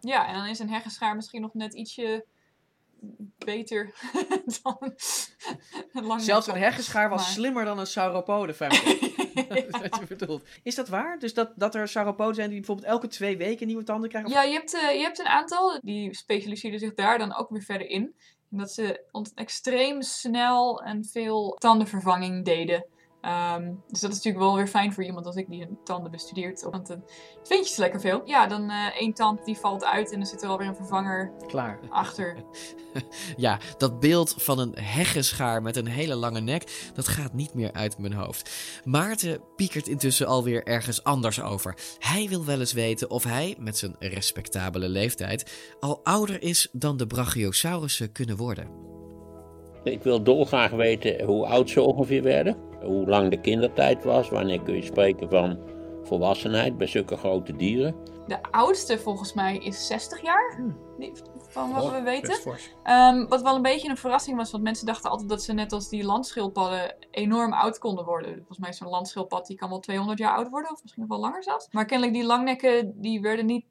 Ja, 0.00 0.28
en 0.28 0.34
dan 0.34 0.46
is 0.46 0.58
een 0.58 0.70
heggenschaar 0.70 1.16
misschien 1.16 1.40
nog 1.40 1.54
net 1.54 1.74
ietsje 1.74 2.24
beter 3.38 3.92
dan 4.62 4.76
een 5.92 6.20
Zelfs 6.20 6.46
een 6.46 6.56
heggenschaar 6.56 7.08
was 7.08 7.22
Maar- 7.22 7.30
slimmer 7.30 7.64
dan 7.64 7.78
een 7.78 7.86
sauropode, 7.86 8.54
je 10.00 10.06
bedoelt. 10.08 10.44
Is 10.62 10.74
dat 10.74 10.88
waar? 10.88 11.18
Dus 11.18 11.34
dat, 11.34 11.52
dat 11.56 11.74
er 11.74 11.88
sauropoden 11.88 12.34
zijn 12.34 12.48
die 12.48 12.58
bijvoorbeeld 12.58 12.86
elke 12.88 13.06
twee 13.06 13.36
weken 13.36 13.66
nieuwe 13.66 13.82
tanden 13.84 14.08
krijgen? 14.08 14.30
Ja, 14.30 14.42
je 14.42 14.52
hebt, 14.52 14.74
eh, 14.74 14.94
je 14.96 15.02
hebt 15.02 15.18
een 15.18 15.26
aantal 15.26 15.78
die 15.82 16.14
specialiseerden 16.14 16.80
zich 16.80 16.94
daar 16.94 17.18
dan 17.18 17.34
ook 17.36 17.50
weer 17.50 17.62
verder 17.62 17.88
in. 17.88 18.14
En 18.50 18.58
dat 18.58 18.72
ze 18.72 19.04
ont- 19.10 19.32
extreem 19.34 20.02
snel 20.02 20.82
en 20.82 21.04
veel 21.04 21.56
tandenvervanging 21.58 22.44
deden. 22.44 22.86
Ehm, 23.20 23.72
dus 23.88 24.00
dat 24.00 24.10
is 24.10 24.16
natuurlijk 24.16 24.44
wel 24.44 24.56
weer 24.56 24.68
fijn 24.68 24.92
voor 24.92 25.04
iemand 25.04 25.26
als 25.26 25.36
ik 25.36 25.48
die 25.48 25.68
tanden 25.84 26.10
bestudeert. 26.10 26.62
Want 26.62 26.86
dan 26.86 27.02
vind 27.42 27.68
je 27.68 27.74
ze 27.74 27.80
lekker 27.80 28.00
veel. 28.00 28.22
Ja, 28.24 28.46
dan 28.46 28.70
eh 28.70 29.00
één 29.00 29.14
tand 29.14 29.44
die 29.44 29.56
valt 29.56 29.84
uit 29.84 30.12
en 30.12 30.18
dan 30.18 30.26
zit 30.26 30.42
er 30.42 30.48
alweer 30.48 30.66
een 30.68 30.76
vervanger 30.76 31.32
Klaar. 31.46 31.80
achter. 31.88 32.36
Ja, 33.36 33.58
dat 33.78 34.00
beeld 34.00 34.34
van 34.38 34.58
een 34.58 34.74
heggenschaar 34.78 35.62
met 35.62 35.76
een 35.76 35.86
hele 35.86 36.14
lange 36.14 36.40
nek, 36.40 36.90
dat 36.94 37.08
gaat 37.08 37.32
niet 37.32 37.54
meer 37.54 37.72
uit 37.72 37.98
mijn 37.98 38.12
hoofd. 38.12 38.50
Maarten 38.84 39.40
piekert 39.56 39.88
intussen 39.88 40.26
alweer 40.26 40.64
ergens 40.64 41.04
anders 41.04 41.40
over. 41.40 41.74
Hij 41.98 42.28
wil 42.28 42.44
wel 42.44 42.60
eens 42.60 42.72
weten 42.72 43.10
of 43.10 43.24
hij, 43.24 43.56
met 43.58 43.78
zijn 43.78 43.96
respectabele 43.98 44.88
leeftijd, 44.88 45.74
al 45.80 46.00
ouder 46.02 46.42
is 46.42 46.68
dan 46.72 46.96
de 46.96 47.06
brachiosaurussen 47.06 48.12
kunnen 48.12 48.36
worden. 48.36 48.89
Ik 49.84 50.02
wil 50.02 50.22
dolgraag 50.22 50.70
weten 50.70 51.24
hoe 51.24 51.46
oud 51.46 51.70
ze 51.70 51.82
ongeveer 51.82 52.22
werden. 52.22 52.56
Hoe 52.82 53.06
lang 53.06 53.30
de 53.30 53.40
kindertijd 53.40 54.04
was. 54.04 54.28
Wanneer 54.28 54.62
kun 54.62 54.74
je 54.74 54.82
spreken 54.82 55.30
van 55.30 55.58
volwassenheid 56.02 56.76
bij 56.78 56.86
zulke 56.86 57.16
grote 57.16 57.56
dieren. 57.56 57.94
De 58.26 58.42
oudste 58.50 58.98
volgens 58.98 59.32
mij 59.32 59.56
is 59.56 59.86
60 59.86 60.22
jaar. 60.22 60.60
Die- 60.98 61.12
Van 61.48 61.72
wat 61.72 61.82
Oh, 61.82 61.92
we 61.92 62.02
weten. 62.02 62.58
Ehm, 62.82 63.26
wat 63.26 63.42
wel 63.42 63.54
een 63.54 63.62
beetje 63.62 63.88
een 63.88 63.96
verrassing 63.96 64.36
was, 64.36 64.50
want 64.50 64.62
mensen 64.62 64.86
dachten 64.86 65.10
altijd 65.10 65.28
dat 65.28 65.42
ze 65.42 65.52
net 65.52 65.72
als 65.72 65.88
die 65.88 66.04
landschildpadden 66.04 66.96
enorm 67.10 67.52
oud 67.52 67.78
konden 67.78 68.04
worden. 68.04 68.36
Volgens 68.36 68.58
mij 68.58 68.68
is 68.68 68.76
zo'n 68.76 68.88
landschildpad 68.88 69.46
die 69.46 69.56
kan 69.56 69.68
wel 69.68 69.80
200 69.80 70.18
jaar 70.18 70.36
oud 70.36 70.48
worden, 70.48 70.70
of 70.72 70.82
misschien 70.82 71.02
nog 71.02 71.10
wel 71.18 71.20
langer 71.20 71.42
zelfs. 71.42 71.68
Maar 71.70 71.84
kennelijk 71.84 72.16
die 72.16 72.26
langnekken, 72.26 73.00
die 73.00 73.20
werden 73.20 73.46
niet 73.46 73.64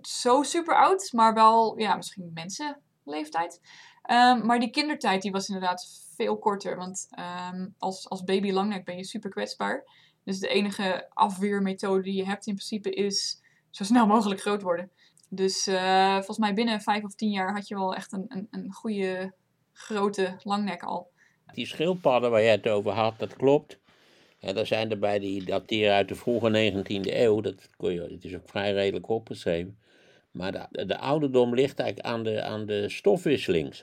zo 0.00 0.42
super 0.42 0.76
oud, 0.76 1.08
maar 1.12 1.34
wel, 1.34 1.78
ja, 1.78 1.96
misschien 1.96 2.30
mensenleeftijd. 2.34 3.60
Ehm, 4.08 4.46
maar 4.46 4.60
die 4.60 4.70
kindertijd 4.70 5.22
die 5.22 5.30
was 5.30 5.48
inderdaad 5.48 5.88
veel 6.16 6.38
korter, 6.38 6.76
want 6.76 7.08
ehm, 7.10 7.66
als, 7.78 8.08
als 8.08 8.24
baby 8.24 8.50
langnek 8.50 8.84
ben 8.84 8.96
je 8.96 9.04
super 9.04 9.30
kwetsbaar. 9.30 9.84
Dus 10.24 10.38
de 10.38 10.48
enige 10.48 11.06
afweermethode 11.12 12.02
die 12.02 12.14
je 12.14 12.24
hebt 12.24 12.46
in 12.46 12.54
principe 12.54 12.90
is 12.90 13.40
zo 13.70 13.84
snel 13.84 14.06
mogelijk 14.14 14.40
groot 14.40 14.62
worden. 14.62 14.90
Dus 15.28 15.66
eh, 15.66 16.14
volgens 16.14 16.38
mij 16.38 16.54
binnen 16.54 16.80
vijf 16.80 17.04
of 17.04 17.14
tien 17.14 17.30
jaar 17.30 17.54
had 17.54 17.68
je 17.68 17.74
wel 17.74 17.94
echt 17.94 18.12
een, 18.12 18.24
een, 18.28 18.48
een 18.50 18.72
goede 18.72 19.32
grote 19.72 20.36
langnek 20.42 20.82
al. 20.82 21.10
Die 21.52 21.66
schildpadden 21.66 22.30
waar 22.30 22.42
jij 22.42 22.52
het 22.52 22.68
over 22.68 22.92
had, 22.92 23.18
dat 23.18 23.36
klopt. 23.36 23.78
En 24.40 24.56
er 24.56 24.66
zijn 24.66 24.90
er 24.90 24.98
bij 24.98 25.18
die 25.18 25.44
dateren 25.44 25.94
uit 25.94 26.08
de 26.08 26.14
vroege 26.14 26.72
19e 26.72 27.00
eeuw. 27.00 27.40
Dat 27.40 27.70
kon 27.76 27.92
je, 27.92 28.00
het 28.00 28.24
is 28.24 28.34
ook 28.34 28.48
vrij 28.48 28.72
redelijk 28.72 29.08
opgeschreven. 29.08 29.78
Maar 30.30 30.52
de, 30.52 30.86
de 30.86 30.98
ouderdom 30.98 31.54
ligt 31.54 31.78
eigenlijk 31.78 32.14
aan 32.14 32.22
de, 32.22 32.42
aan 32.42 32.66
de 32.66 32.88
stofwisseling. 32.88 33.74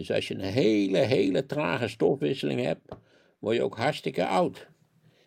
Dus 0.00 0.10
als 0.10 0.28
je 0.28 0.34
een 0.34 0.40
hele, 0.40 0.98
hele 0.98 1.46
trage 1.46 1.88
stofwisseling 1.88 2.60
hebt, 2.60 2.88
word 3.38 3.56
je 3.56 3.62
ook 3.62 3.76
hartstikke 3.76 4.26
oud. 4.26 4.68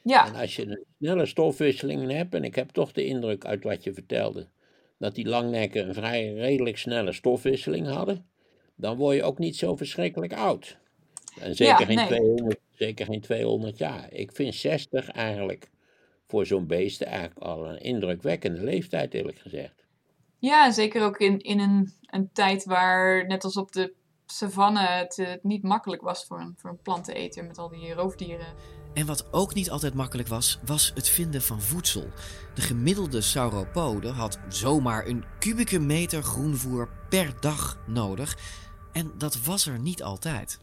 Ja. 0.04 0.28
En 0.28 0.36
als 0.36 0.56
je 0.56 0.66
een 0.66 0.84
snelle 0.98 1.26
stofwisseling 1.26 2.12
hebt, 2.12 2.36
en 2.36 2.44
ik 2.44 2.56
heb 2.56 2.70
toch 2.70 2.92
de 2.92 3.06
indruk 3.06 3.46
uit 3.46 3.64
wat 3.64 3.84
je 3.84 3.94
vertelde, 3.94 4.48
dat 4.98 5.16
die 5.16 5.28
langnekken 5.28 5.88
een 5.88 5.94
vrij 5.94 6.34
redelijk 6.34 6.78
snelle 6.78 7.12
stofwisseling 7.12 7.88
hadden, 7.88 8.26
dan 8.76 8.98
word 8.98 9.16
je 9.16 9.24
ook 9.24 9.40
niet 9.40 9.56
zo 9.56 9.76
verschrikkelijk 9.76 10.34
oud. 10.34 10.78
En 11.42 11.56
zeker, 11.56 11.80
Ja, 11.80 11.86
geen, 11.86 11.96
nee. 11.96 12.06
200, 12.06 12.60
zeker 12.72 13.06
geen 13.06 13.22
200 13.22 13.78
jaar. 13.78 14.12
Ik 14.12 14.32
vind 14.32 14.56
60 14.56 15.10
eigenlijk 15.10 15.70
voor 16.28 16.46
zo'n 16.46 16.68
beest 16.68 17.02
eigenlijk 17.02 17.40
al 17.40 17.70
een 17.70 17.82
indrukwekkende 17.82 18.64
leeftijd, 18.64 19.14
eerlijk 19.14 19.38
gezegd. 19.38 19.86
Ja, 20.40 20.72
zeker 20.72 21.04
ook 21.04 21.18
in, 21.18 21.40
in 21.40 21.60
een, 21.60 21.94
een 22.06 22.30
tijd 22.32 22.66
waar, 22.66 23.28
net 23.28 23.44
als 23.44 23.58
op 23.58 23.72
de 23.72 23.94
savanne, 24.38 24.88
het, 24.88 25.20
eh, 25.20 25.34
niet 25.42 25.64
makkelijk 25.64 26.02
was 26.02 26.26
voor 26.26 26.40
een, 26.40 26.54
voor 26.58 26.70
een 26.70 26.82
planteneter 26.82 27.46
met 27.46 27.58
al 27.58 27.70
die 27.70 27.94
roofdieren. 27.94 28.48
En 28.94 29.06
wat 29.06 29.34
ook 29.34 29.54
niet 29.54 29.70
altijd 29.70 29.94
makkelijk 29.94 30.28
was, 30.28 30.60
was 30.66 30.92
het 30.96 31.10
vinden 31.10 31.42
van 31.42 31.62
voedsel. 31.62 32.10
De 32.54 32.62
gemiddelde 32.62 33.22
sauropode 33.22 34.10
had 34.10 34.40
zomaar 34.48 35.08
een 35.08 35.26
kubieke 35.40 35.80
meter 35.80 36.24
groenvoer 36.24 36.90
per 37.10 37.34
dag 37.40 37.78
nodig. 37.88 38.38
En 38.92 39.12
dat 39.18 39.44
was 39.44 39.68
er 39.68 39.80
niet 39.80 40.04
altijd. 40.04 40.60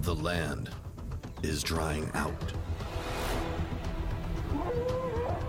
The 0.00 0.14
land 0.14 0.68
is 1.40 1.60
drying 1.60 2.12
out. 2.14 2.54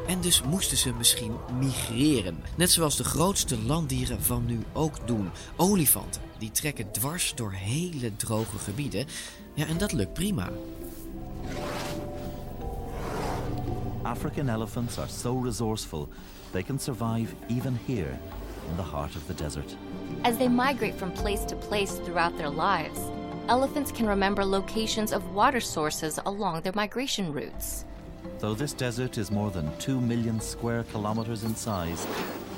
En 0.10 0.22
dus 0.22 0.42
moesten 0.42 0.78
ze 0.78 0.94
misschien 0.94 1.38
migreren. 1.60 2.44
Net 2.58 2.72
zoals 2.72 2.96
de 2.96 3.04
grootste 3.04 3.62
landdieren 3.62 4.22
van 4.22 4.46
nu 4.46 4.60
ook 4.74 5.08
doen. 5.08 5.30
Olifanten, 5.56 6.22
die 6.38 6.52
trekken 6.52 6.92
dwars 6.92 7.36
door 7.36 7.52
hele 7.52 8.16
droge 8.16 8.58
gebieden. 8.58 9.06
Ja, 9.54 9.66
en 9.66 9.78
dat 9.78 9.92
lukt 9.92 10.14
prima. 10.14 10.50
African 14.02 14.50
elephants 14.50 14.98
are 14.98 15.08
so 15.08 15.42
resourceful, 15.44 16.08
they 16.52 16.64
can 16.64 16.80
survive 16.80 17.34
even 17.48 17.80
here 17.86 18.18
in 18.70 18.76
the 18.76 18.96
heart 18.96 19.16
of 19.16 19.26
the 19.26 19.44
desert. 19.44 19.76
As 20.22 20.38
they 20.38 20.50
migrate 20.50 20.98
from 20.98 21.12
place 21.12 21.46
to 21.46 21.56
place 21.56 21.94
throughout 22.04 22.38
their 22.38 22.52
lives, 22.52 23.00
elephants 23.46 23.92
can 23.92 24.08
remember 24.08 24.46
locations 24.46 25.12
of 25.12 25.22
water 25.34 25.62
sources 25.62 26.20
along 26.24 26.62
their 26.62 26.76
migration 26.76 27.34
routes. 27.34 27.88
Though 28.40 28.58
this 28.58 28.74
desert 28.74 29.18
is 29.18 29.30
more 29.30 29.52
than 29.52 29.72
2 29.78 30.00
million 30.02 30.42
square 30.42 30.84
kilometers 30.92 31.44
in 31.44 31.56
size, 31.56 32.08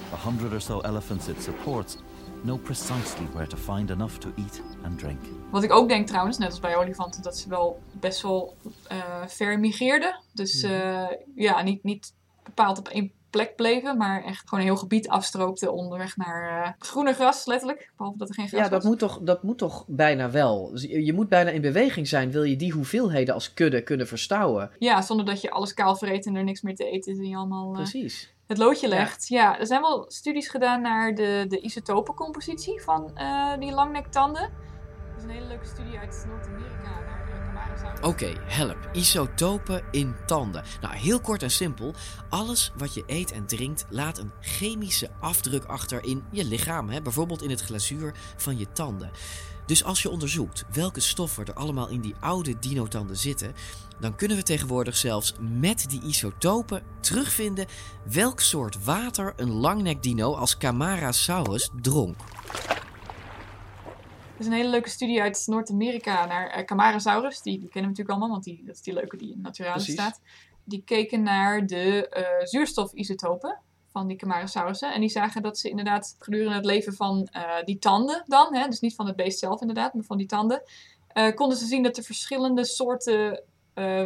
the 0.10 0.18
hundred 0.18 0.54
or 0.54 0.62
so 0.62 0.80
elephants 0.80 1.28
it 1.28 1.42
supports 1.42 1.98
know 2.44 2.58
precisely 2.58 3.26
where 3.34 3.48
to 3.48 3.58
find 3.58 3.90
enough 3.90 4.20
to 4.20 4.34
eat 4.36 4.62
and 4.84 5.00
drink. 5.00 5.20
Wat 5.52 5.64
ik 5.64 5.72
ook 5.72 5.90
denk 5.90 6.08
trouwens, 6.08 6.38
net 6.38 6.50
als 6.50 6.60
bij 6.60 6.76
olifanten, 6.76 7.22
dat 7.22 7.38
ze 7.38 7.50
wel 7.50 7.80
best 8.00 8.22
wel 8.22 8.56
eh, 8.88 8.98
ver 9.28 9.60
migreerden. 9.60 10.20
Dus 10.34 10.64
eh, 10.64 11.08
ja, 11.36 11.62
niet, 11.62 11.84
niet 11.84 12.14
bepaald 12.44 12.78
op 12.78 12.88
één 12.88 13.12
plek 13.32 13.56
bleven, 13.56 13.98
maar 13.98 14.24
echt 14.24 14.50
gewoon 14.50 14.60
een 14.60 14.70
heel 14.72 14.80
gebied 14.80 15.08
afstroopten 15.10 15.74
onderweg 15.74 16.18
naar 16.18 16.64
eh 16.64 16.72
groener 16.80 17.14
gras, 17.14 17.46
letterlijk. 17.46 17.92
Behalve 17.98 18.18
dat 18.18 18.30
er 18.30 18.36
geen 18.36 18.48
gras 18.48 18.60
Ja, 18.62 18.70
dat 18.70 18.82
was. 18.82 18.92
moet, 18.92 19.00
toch, 19.00 19.20
dat 19.22 19.44
moet 19.44 19.58
toch 19.58 19.84
bijna 19.88 20.32
wel. 20.32 20.70
Dus 20.72 20.82
je 20.82 21.06
je 21.06 21.14
moet 21.14 21.30
bijna 21.30 21.50
in 21.50 21.62
beweging 21.62 22.08
zijn, 22.08 22.32
wil 22.32 22.44
je 22.44 22.56
die 22.56 22.72
hoeveelheden 22.72 23.34
als 23.34 23.54
kudde 23.54 23.84
kunnen 23.84 24.08
verstouwen. 24.08 24.72
Ja, 24.80 25.02
zonder 25.02 25.26
dat 25.26 25.42
je 25.42 25.52
alles 25.52 25.74
kaal 25.74 25.96
vreet 25.96 26.26
en 26.26 26.36
er 26.36 26.44
niks 26.44 26.62
meer 26.62 26.76
te 26.76 26.86
eten 26.90 27.12
is 27.12 27.18
en 27.18 27.28
je 27.28 27.36
allemaal 27.36 27.70
eh, 27.70 27.76
Precies. 27.76 28.34
het 28.48 28.58
loodje 28.58 28.88
legt. 28.88 29.28
Ja. 29.28 29.60
er 29.60 29.68
zijn 29.68 29.82
wel 29.82 30.06
studies 30.08 30.48
gedaan 30.48 30.82
naar 30.82 31.16
de, 31.16 31.46
de 31.48 31.60
isotopencompositie 31.60 32.82
van 32.82 33.12
eh, 33.18 33.58
die 33.60 33.72
langnektanden. 33.72 34.50
Dat 35.10 35.18
is 35.18 35.24
een 35.24 35.30
hele 35.30 35.48
leuke 35.48 35.66
studie 35.66 35.98
uit 35.98 36.26
Noord-Amerika 36.28 37.11
Oké, 38.02 38.34
help. 38.46 38.90
Isotopen 38.94 39.84
in 39.92 40.16
tanden. 40.26 40.64
Nou, 40.82 40.96
heel 40.96 41.20
kort 41.20 41.44
en 41.44 41.52
simpel. 41.52 41.94
Alles 42.30 42.72
wat 42.78 42.94
je 42.94 43.04
eet 43.08 43.32
en 43.32 43.46
drinkt 43.46 43.86
laat 43.90 44.18
een 44.18 44.32
chemische 44.40 45.10
afdruk 45.20 45.64
achter 45.64 46.04
in 46.04 46.24
je 46.32 46.46
lichaam. 46.46 46.90
Hè? 46.90 47.02
Bijvoorbeeld 47.02 47.44
in 47.44 47.50
het 47.50 47.62
glazuur 47.62 48.14
van 48.38 48.58
je 48.58 48.72
tanden. 48.72 49.12
Dus 49.66 49.84
als 49.84 50.02
je 50.02 50.10
onderzoekt 50.10 50.66
welke 50.72 51.00
stoffen 51.00 51.46
er 51.46 51.54
allemaal 51.54 51.88
in 51.88 52.02
die 52.02 52.16
oude 52.20 52.60
dinotanden 52.60 53.18
zitten, 53.18 53.54
dan 54.00 54.16
kunnen 54.16 54.38
we 54.38 54.44
tegenwoordig 54.44 54.98
zelfs 54.98 55.34
met 55.40 55.86
die 55.90 56.02
isotopen 56.02 56.84
terugvinden 57.00 57.66
welk 58.12 58.40
soort 58.40 58.84
water 58.84 59.34
een 59.36 59.52
langnekdino 59.52 60.36
als 60.36 60.58
Camarasaurus 60.58 61.70
dronk. 61.82 62.18
Is 64.42 64.48
een 64.48 64.54
hele 64.54 64.70
leuke 64.70 64.90
studie 64.90 65.22
uit 65.22 65.44
Noord-Amerika 65.46 66.26
naar 66.26 66.58
uh, 66.58 66.66
Camarasaurus. 66.66 67.42
Die, 67.42 67.60
die 67.60 67.70
kennen 67.70 67.92
we 67.92 67.98
natuurlijk 67.98 68.10
allemaal, 68.10 68.30
want 68.30 68.44
die, 68.44 68.64
dat 68.66 68.76
is 68.76 68.82
die 68.82 68.94
leuke 68.94 69.18
die 69.18 69.32
in 69.32 69.42
Naturalis 69.42 69.84
Precies. 69.84 70.02
staat. 70.02 70.22
Die 70.64 70.84
keken 70.86 71.24
naar 71.24 71.66
de 71.66 72.10
eh, 72.10 72.46
zuurstofisotopen 72.46 73.60
van 73.92 74.08
die 74.08 74.18
Camarasaurussen. 74.18 74.94
En 74.94 75.00
die 75.00 75.10
zagen 75.10 75.42
dat 75.42 75.58
ze 75.58 75.70
inderdaad 75.70 76.16
gedurende 76.20 76.56
het 76.56 76.66
leven 76.66 76.94
van 76.94 77.28
eh, 77.32 77.64
die 77.66 77.80
tanden 77.80 78.24
dan, 78.26 78.56
hè, 78.56 78.68
dus 78.68 78.80
niet 78.80 78.96
van 78.96 79.08
het 79.08 79.16
beest 79.16 79.40
zelf 79.40 79.62
inderdaad, 79.62 79.94
maar 79.94 80.04
van 80.04 80.18
die 80.18 80.28
tanden, 80.28 80.64
konden 81.36 81.58
ze 81.58 81.66
zien 81.66 81.84
dat 81.84 81.98
er 81.98 82.04
verschillende 82.04 82.66
soorten 82.66 83.44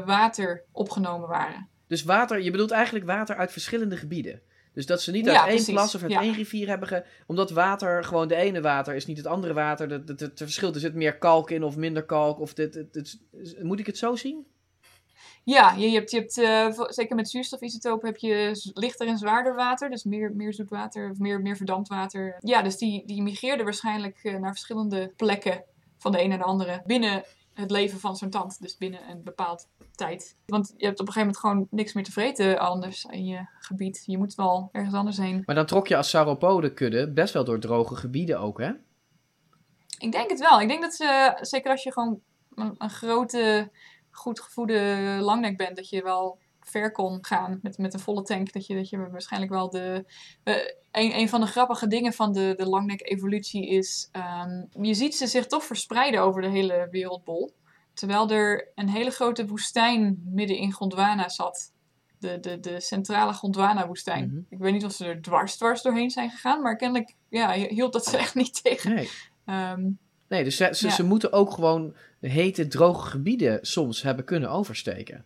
water 0.05 0.63
opgenomen 0.71 1.27
waren. 1.27 1.69
Dus 1.87 2.03
water, 2.03 2.41
je 2.41 2.51
bedoelt 2.51 2.71
eigenlijk 2.71 3.05
water 3.05 3.35
uit 3.35 3.51
verschillende 3.51 3.97
gebieden. 3.97 4.41
Dus 4.75 4.85
dat 4.85 5.01
ze 5.01 5.11
niet 5.11 5.25
Ja, 5.25 5.31
uit 5.31 5.39
één 5.41 5.55
precies, 5.55 5.73
plas 5.73 5.95
of 5.95 6.01
uit 6.01 6.11
ja. 6.11 6.21
één 6.21 6.33
rivier 6.33 6.67
hebben 6.67 6.87
ge... 6.87 7.05
Omdat 7.27 7.51
water, 7.51 8.03
gewoon 8.03 8.27
de 8.27 8.35
ene 8.35 8.61
water 8.61 8.95
is 8.95 9.05
niet 9.05 9.17
het 9.17 9.27
andere 9.27 9.53
water. 9.53 9.89
Het, 9.89 10.07
het, 10.07 10.19
het 10.19 10.31
verschilt, 10.35 10.75
er 10.75 10.81
zit 10.81 10.93
meer 10.95 11.17
kalk 11.17 11.51
in 11.51 11.63
of 11.63 11.75
minder 11.77 12.03
kalk. 12.05 12.39
Of 12.39 12.53
dit, 12.53 12.73
het, 12.73 12.95
het- 12.95 13.63
moet 13.63 13.79
ik 13.79 13.85
het 13.85 13.97
zo 13.97 14.15
zien? 14.15 14.45
Ja, 15.43 15.71
je, 15.73 15.89
je 15.89 15.95
hebt, 15.97 16.11
je 16.11 16.17
hebt 16.17 16.37
eh, 16.37 16.85
zeker 16.89 17.15
met 17.15 17.29
zuurstofisotopen 17.29 18.07
heb 18.07 18.17
je 18.17 18.51
lichter 18.73 19.07
en 19.07 19.17
zwaarder 19.17 19.55
water. 19.55 19.89
Dus 19.89 20.03
meer, 20.03 20.31
meer 20.35 20.53
zoet 20.53 20.69
water 20.69 21.09
of 21.11 21.17
meer, 21.17 21.41
meer 21.41 21.55
verdampt 21.57 21.87
water. 21.87 22.35
Ja, 22.39 22.61
dus 22.61 22.77
die, 22.77 23.03
die 23.05 23.21
migreerden 23.21 23.65
waarschijnlijk 23.65 24.19
eh, 24.23 24.35
naar 24.37 24.51
verschillende 24.51 25.13
plekken 25.15 25.63
van 25.97 26.11
de 26.11 26.21
een 26.21 26.29
naar 26.29 26.37
de 26.37 26.43
andere. 26.43 26.81
Binnen 26.85 27.23
het 27.55 27.71
leven 27.71 27.99
van 27.99 28.15
zo'n 28.15 28.29
tand. 28.29 28.61
Dus 28.61 28.77
binnen 28.77 29.09
een 29.09 29.23
bepaald 29.23 29.67
tijd. 29.95 30.37
Want 30.45 30.73
je 30.77 30.85
hebt 30.85 30.99
op 30.99 31.07
een 31.07 31.13
gegeven 31.13 31.19
moment 31.19 31.37
gewoon 31.37 31.67
niks 31.69 31.93
meer 31.93 32.03
te 32.03 32.11
vreten 32.11 32.59
anders 32.59 33.05
in 33.09 33.25
je 33.25 33.47
gebied. 33.59 34.03
Je 34.05 34.17
moet 34.17 34.35
wel 34.35 34.69
ergens 34.71 34.95
anders 34.95 35.17
heen. 35.17 35.43
Maar 35.45 35.55
dan 35.55 35.65
trok 35.65 35.87
je 35.87 35.97
als 35.97 36.09
sauropodenkudde 36.09 37.11
best 37.11 37.33
wel 37.33 37.43
door 37.43 37.59
droge 37.59 37.95
gebieden 37.95 38.39
ook, 38.39 38.59
hè? 38.59 38.71
Ik 39.97 40.11
denk 40.11 40.29
het 40.29 40.39
wel. 40.39 40.61
Ik 40.61 40.67
denk 40.67 40.81
dat 40.81 40.93
ze, 40.93 41.37
zeker 41.41 41.71
als 41.71 41.83
je 41.83 41.91
gewoon 41.91 42.19
een, 42.55 42.75
een 42.77 42.89
grote, 42.89 43.71
goed 44.11 44.39
gevoede 44.39 45.17
langnek 45.21 45.57
bent, 45.57 45.75
dat 45.75 45.89
je 45.89 46.03
wel 46.03 46.39
ver 46.65 46.91
kon 46.91 47.17
gaan 47.25 47.59
met, 47.61 47.77
met 47.77 47.93
een 47.93 47.99
volle 47.99 48.23
tank. 48.23 48.53
Dat 48.53 48.65
je, 48.67 48.75
dat 48.75 48.89
je 48.89 49.09
waarschijnlijk 49.09 49.51
wel 49.51 49.69
de. 49.69 50.05
eh, 50.43 50.55
een, 50.91 51.17
een 51.19 51.29
van 51.29 51.41
de 51.41 51.47
grappige 51.47 51.87
dingen 51.87 52.13
van 52.13 52.33
de, 52.33 52.53
de 52.57 52.65
langnek-evolutie 52.69 53.67
is. 53.67 54.09
ehm, 54.11 54.63
je 54.81 54.93
ziet 54.93 55.15
ze 55.15 55.27
zich 55.27 55.45
toch 55.47 55.63
verspreiden 55.63 56.21
over 56.21 56.41
de 56.41 56.49
hele 56.49 56.87
wereldbol. 56.91 57.53
Terwijl 57.93 58.29
er 58.29 58.67
een 58.75 58.89
hele 58.89 59.11
grote 59.11 59.45
woestijn 59.47 60.21
midden 60.25 60.57
in 60.57 60.71
Gondwana 60.71 61.29
zat. 61.29 61.73
De, 62.19 62.39
de, 62.39 62.59
de 62.59 62.79
centrale 62.81 63.33
Gondwana-woestijn. 63.33 64.27
Mhm. 64.27 64.39
Ik 64.49 64.57
weet 64.57 64.73
niet 64.73 64.85
of 64.85 64.91
ze 64.91 65.05
er 65.05 65.21
dwars, 65.21 65.55
dwars 65.57 65.81
doorheen 65.81 66.09
zijn 66.09 66.29
gegaan, 66.29 66.61
maar 66.61 66.75
kennelijk 66.75 67.15
ja, 67.29 67.51
hield 67.51 67.93
dat 67.93 68.05
ze 68.05 68.17
echt 68.17 68.35
niet 68.35 68.63
tegen. 68.63 68.95
Nee. 68.95 69.09
Ehm, 69.45 69.89
Nee, 70.27 70.43
dus 70.43 70.55
ze, 70.57 70.69
ze, 70.71 70.87
Ja. 70.87 70.93
ze 70.93 71.03
moeten 71.03 71.31
ook 71.31 71.51
gewoon 71.51 71.95
hete, 72.19 72.67
droge 72.67 73.09
gebieden 73.09 73.59
soms 73.61 74.01
hebben 74.01 74.25
kunnen 74.25 74.49
oversteken. 74.49 75.25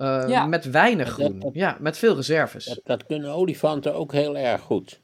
Eh, 0.00 0.24
Ja. 0.28 0.46
Met 0.46 0.70
weinig 0.70 1.16
Dat- 1.16 1.26
groen. 1.26 1.38
dat- 1.40 1.54
ja, 1.54 1.76
met 1.80 1.98
veel 1.98 2.14
reserves. 2.16 2.64
Dat, 2.64 2.80
dat 2.84 3.06
kunnen 3.06 3.30
olifanten 3.30 3.94
ook 3.94 4.12
heel 4.12 4.36
erg 4.36 4.60
goed. 4.60 5.00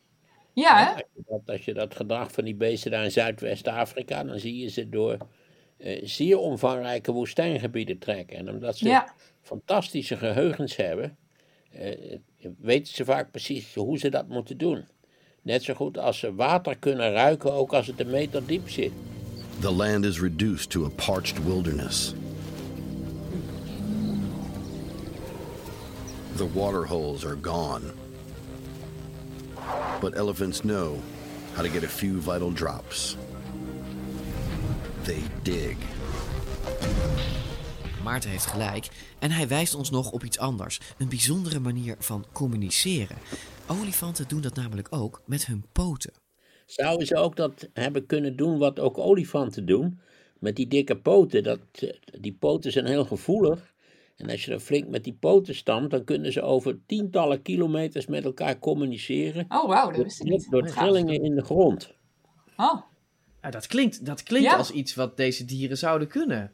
Ja, 0.53 0.85
hè? 0.85 0.91
Als 0.93 1.03
je, 1.15 1.23
dat, 1.27 1.41
als 1.47 1.65
je 1.65 1.75
dat 1.75 1.95
gedrag 1.97 2.33
van 2.33 2.45
die 2.45 2.55
beesten 2.55 2.91
daar 2.91 3.05
in 3.05 3.11
Zuidwest-Afrika, 3.11 4.25
dan 4.25 4.39
zie 4.39 4.59
je 4.61 4.69
ze 4.69 4.89
door 4.89 5.17
eh, 5.79 6.01
zeer 6.05 6.39
omvangrijke 6.39 7.13
woestijngebieden 7.13 7.99
trekken. 7.99 8.37
En 8.37 8.51
omdat 8.51 8.77
ze 8.77 8.89
Ja. 8.89 9.13
fantastische 9.43 10.17
geheugens 10.17 10.77
hebben, 10.77 11.17
eh, 11.73 12.17
weten 12.61 12.95
ze 12.95 13.05
vaak 13.05 13.31
precies 13.31 13.75
hoe 13.75 13.99
ze 13.99 14.09
dat 14.09 14.29
moeten 14.29 14.59
doen. 14.59 14.85
Net 15.43 15.63
zo 15.63 15.75
goed 15.75 15.99
als 15.99 16.19
ze 16.19 16.35
water 16.35 16.77
kunnen 16.79 17.13
ruiken, 17.13 17.53
ook 17.53 17.73
als 17.75 17.87
het 17.87 18.01
een 18.01 18.11
meter 18.11 18.47
diep 18.47 18.69
zit. 18.71 18.93
The 19.61 19.73
land 19.73 20.05
is 20.05 20.21
reduced 20.21 20.71
to 20.71 20.85
a 20.85 20.89
parched 21.07 21.45
wilderness. 21.45 22.15
The 26.37 26.53
water 26.53 26.85
holes 26.85 27.25
are 27.25 27.39
gone. 27.43 27.83
But 30.01 30.15
elephants 30.15 30.61
know 30.61 31.01
how 31.55 31.63
to 31.63 31.69
get 31.69 31.83
a 31.83 31.89
few 31.89 32.21
vital 32.21 32.53
drops. 32.53 33.17
They 35.03 35.23
dig. 35.43 35.77
Maarten 38.05 38.31
heeft 38.31 38.47
gelijk 38.47 38.89
en 39.19 39.31
hij 39.31 39.49
wijst 39.49 39.75
ons 39.75 39.91
nog 39.91 40.11
op 40.11 40.25
iets 40.25 40.39
anders. 40.39 40.81
Een 40.99 41.09
bijzondere 41.09 41.61
manier 41.61 41.97
van 41.99 42.27
communiceren. 42.33 43.17
Olifanten 43.67 44.29
doen 44.29 44.41
dat 44.41 44.55
namelijk 44.55 44.89
ook 44.91 45.23
met 45.27 45.47
hun 45.47 45.65
poten. 45.73 46.13
Zouden 46.67 47.07
ze 47.07 47.17
ook 47.17 47.37
dat 47.37 47.69
hebben 47.73 48.07
kunnen 48.07 48.37
doen 48.37 48.59
wat 48.59 48.81
ook 48.81 48.99
olifanten 48.99 49.67
doen? 49.67 50.01
Met 50.39 50.57
die 50.57 50.69
dikke 50.69 50.97
poten. 50.97 51.43
Dat, 51.43 51.61
die 52.21 52.37
poten 52.41 52.73
zijn 52.73 52.87
heel 52.87 53.05
gevoelig. 53.05 53.75
En 54.17 54.31
als 54.31 54.45
je 54.45 54.53
er 54.53 54.61
flink 54.61 54.89
met 54.89 55.05
die 55.05 55.17
poten 55.21 55.55
stampt, 55.55 55.91
dan 55.91 56.05
kunnen 56.05 56.33
ze 56.33 56.43
over 56.43 56.79
tientallen 56.87 57.43
kilometers 57.43 58.07
met 58.07 58.25
elkaar 58.25 58.59
communiceren. 58.59 59.45
Oh, 59.49 59.69
wauw, 59.69 59.91
dat 59.91 60.03
wist 60.03 60.21
ik 60.21 60.29
niet. 60.29 60.51
Door 60.51 60.67
trillingen 60.67 61.23
in 61.23 61.35
de 61.35 61.45
grond. 61.45 61.93
Oh, 62.57 62.83
Ja, 63.43 63.51
dat 63.51 63.67
klinkt, 63.67 64.05
dat 64.07 64.23
klinkt 64.23 64.49
Ja. 64.51 64.57
als 64.57 64.71
iets 64.71 64.95
wat 64.95 65.17
deze 65.17 65.45
dieren 65.45 65.79
zouden 65.79 66.09
kunnen. 66.09 66.51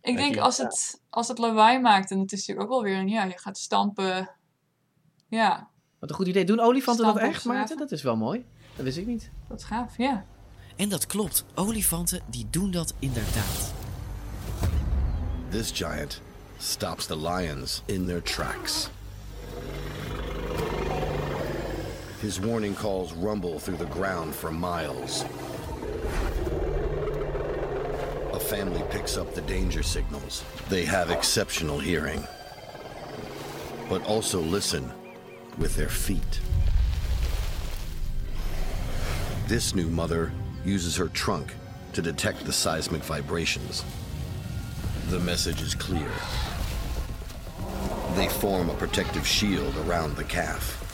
ik 0.00 0.16
denk 0.16 0.34
je- 0.34 0.40
als 0.40 0.58
het, 0.58 1.02
als 1.10 1.28
het 1.28 1.38
lawaai 1.38 1.78
maakt, 1.80 2.10
en 2.10 2.18
het 2.18 2.32
is 2.32 2.38
natuurlijk 2.38 2.66
ook 2.66 2.72
wel 2.72 2.82
weer 2.92 3.00
een, 3.00 3.08
ja, 3.08 3.24
je 3.24 3.38
gaat 3.38 3.58
stampen. 3.58 4.30
Ja, 5.28 5.70
Wat 5.98 6.10
een 6.10 6.16
goed 6.16 6.26
idee. 6.26 6.44
Doen 6.44 6.60
olifanten 6.60 7.04
dat 7.04 7.16
echt, 7.18 7.44
Maarten? 7.44 7.76
Dat 7.76 7.92
is 7.92 8.02
wel 8.02 8.16
mooi. 8.16 8.44
Dat 8.76 8.84
wist 8.84 8.96
ik 8.96 9.06
niet. 9.06 9.30
dat 9.48 9.58
is 9.58 9.64
gaaf, 9.64 9.96
ja. 9.96 10.24
En 10.76 10.88
dat 10.88 11.06
klopt, 11.06 11.44
olifanten 11.54 12.20
die 12.30 12.46
doen 12.50 12.70
dat 12.70 12.94
inderdaad. 12.98 13.72
This 15.50 15.70
giant 15.70 16.20
stops 16.58 17.06
the 17.06 17.16
lions 17.16 17.82
in 17.88 18.06
their 18.06 18.20
tracks. 18.20 18.90
His 22.20 22.40
warning 22.40 22.74
calls 22.74 23.12
rumble 23.12 23.58
through 23.58 23.76
the 23.76 23.86
ground 23.86 24.34
for 24.34 24.50
miles. 24.50 25.24
A 28.32 28.40
family 28.40 28.82
picks 28.90 29.16
up 29.16 29.34
the 29.34 29.42
danger 29.42 29.82
signals. 29.82 30.44
They 30.68 30.84
have 30.84 31.10
exceptional 31.10 31.78
hearing, 31.78 32.26
but 33.88 34.04
also 34.06 34.40
listen 34.40 34.90
with 35.58 35.76
their 35.76 35.88
feet. 35.88 36.40
This 39.46 39.74
new 39.74 39.88
mother 39.88 40.32
uses 40.64 40.96
her 40.96 41.08
trunk 41.08 41.54
to 41.92 42.02
detect 42.02 42.44
the 42.44 42.52
seismic 42.52 43.02
vibrations. 43.02 43.84
The 45.10 45.20
message 45.20 45.62
is 45.62 45.76
clear. 45.76 46.10
They 48.14 48.28
form 48.28 48.70
a 48.70 48.72
protective 48.72 49.24
shield 49.26 49.74
around 49.86 50.16
the 50.16 50.24
calf. 50.24 50.84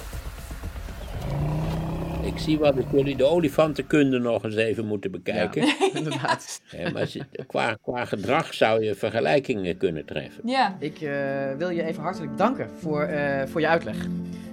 Ik 2.23 2.39
zie 2.39 2.59
wat 2.59 2.79
ik 2.79 2.85
jullie 2.93 3.17
de 3.17 3.25
olifantenkunde 3.25 4.19
nog 4.19 4.45
eens 4.45 4.55
even 4.57 4.87
moeten 4.87 5.11
bekijken. 5.11 5.67
Ja, 5.67 5.75
inderdaad. 5.95 6.61
Maar 6.93 7.17
qua, 7.47 7.79
qua 7.83 8.05
gedrag 8.05 8.55
zou 8.55 8.85
je 8.85 8.95
vergelijkingen 8.95 9.77
kunnen 9.77 10.05
treffen. 10.05 10.43
Ja, 10.49 10.77
Ik 10.79 11.01
eh, 11.01 11.13
wil 11.59 11.71
je 11.71 11.83
even 11.83 12.03
hartelijk 12.03 12.39
danken 12.39 12.71
voor, 12.81 13.03
eh, 13.03 13.47
voor 13.47 13.61
je 13.61 13.69
uitleg. 13.69 13.97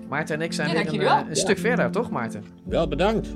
Maarten 0.08 0.36
en 0.36 0.42
ik 0.42 0.54
zijn 0.54 0.68
Ja, 0.70 0.74
weer 0.92 1.02
een, 1.02 1.08
eh, 1.08 1.22
een 1.30 1.36
stuk 1.36 1.58
verder, 1.58 1.92
toch 1.92 2.10
Maarten? 2.10 2.44
Wel 2.64 2.88
bedankt. 2.88 3.28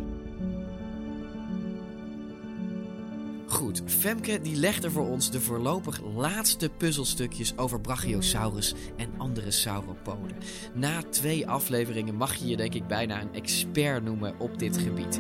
Femke 3.86 4.40
die 4.42 4.56
legde 4.56 4.92
voor 4.92 5.08
ons 5.08 5.32
de 5.32 5.42
voorlopig 5.42 6.02
laatste 6.16 6.70
puzzelstukjes 6.70 7.58
over 7.58 7.82
Brachiosaurus 7.82 8.74
en 8.98 9.14
andere 9.18 9.52
sauropoden. 9.52 10.38
Na 10.74 11.04
twee 11.10 11.48
afleveringen 11.48 12.16
mag 12.16 12.36
je 12.36 12.48
je 12.48 12.58
denk 12.58 12.74
ik 12.74 12.88
bijna 12.88 13.22
een 13.22 13.34
expert 13.34 14.04
noemen 14.04 14.40
op 14.40 14.60
dit 14.60 14.78
gebied. 14.78 15.20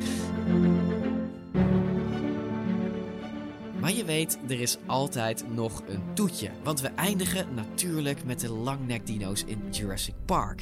Maar 3.79 3.93
je 3.93 4.05
weet, 4.05 4.37
er 4.47 4.61
is 4.61 4.77
altijd 4.85 5.45
nog 5.53 5.83
een 5.87 6.13
toetje. 6.13 6.49
Want 6.63 6.81
we 6.81 6.87
eindigen 6.87 7.53
natuurlijk 7.53 8.23
met 8.25 8.39
de 8.39 8.51
langnekdino's 8.51 9.43
in 9.45 9.61
Jurassic 9.71 10.15
Park. 10.25 10.61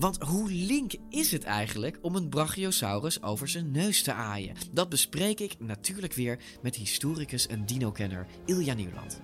Want 0.00 0.18
hoe 0.18 0.50
link 0.50 0.92
is 1.10 1.30
het 1.30 1.44
eigenlijk 1.44 1.98
om 2.02 2.14
een 2.14 2.28
Brachiosaurus 2.28 3.22
over 3.22 3.48
zijn 3.48 3.70
neus 3.70 4.02
te 4.02 4.12
aaien? 4.12 4.54
Dat 4.72 4.88
bespreek 4.88 5.40
ik 5.40 5.56
natuurlijk 5.58 6.12
weer 6.12 6.38
met 6.62 6.76
historicus 6.76 7.46
en 7.46 7.66
dinokenner 7.66 8.26
Ilja 8.46 8.74
Nieuwland. 8.74 9.20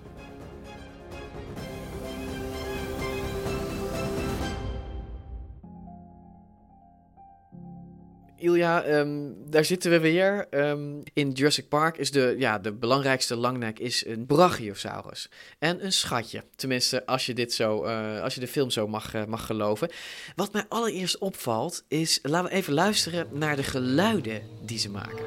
Ilja, 8.39 8.83
ehm, 8.83 9.31
daar 9.49 9.65
zitten 9.65 9.91
we 9.91 9.99
weer. 9.99 10.47
Ehm, 10.49 11.01
in 11.13 11.31
Jurassic 11.31 11.67
Park 11.67 11.97
is 11.97 12.11
de, 12.11 12.35
ja, 12.37 12.59
de 12.59 12.73
belangrijkste 12.73 13.35
langnek 13.35 13.79
is 13.79 14.05
een 14.05 14.25
Brachiosaurus. 14.25 15.29
En 15.59 15.85
een 15.85 15.91
schatje. 15.91 16.43
Tenminste, 16.55 17.05
als 17.05 17.25
je, 17.25 17.33
dit 17.33 17.53
zo, 17.53 17.83
eh, 17.83 18.21
als 18.21 18.33
je 18.33 18.39
de 18.39 18.47
film 18.47 18.69
zo 18.69 18.87
mag, 18.87 19.13
eh, 19.13 19.25
mag 19.25 19.45
geloven. 19.45 19.89
Wat 20.35 20.53
mij 20.53 20.65
allereerst 20.69 21.17
opvalt 21.17 21.83
is, 21.87 22.19
laten 22.21 22.49
we 22.49 22.55
even 22.55 22.73
luisteren 22.73 23.27
naar 23.31 23.55
de 23.55 23.63
geluiden 23.63 24.41
die 24.65 24.79
ze 24.79 24.89
maken. 24.89 25.25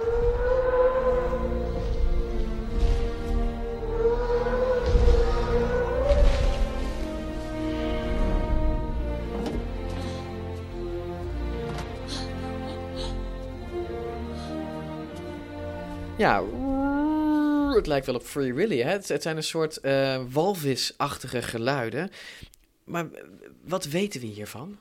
Ja, 16.21 16.45
het 17.75 17.87
lijkt 17.87 18.07
wel 18.07 18.15
op 18.15 18.23
Free 18.23 18.55
Willy. 18.55 18.79
Hè? 18.79 18.91
Het, 18.91 19.23
zijn 19.23 19.37
een 19.37 19.43
soort 19.43 19.77
eh, 19.77 20.23
walvisachtige 20.31 21.43
geluiden. 21.43 22.11
Maar 22.85 23.09
wat 23.65 23.85
weten 23.85 24.21
we 24.21 24.27
hiervan? 24.27 24.79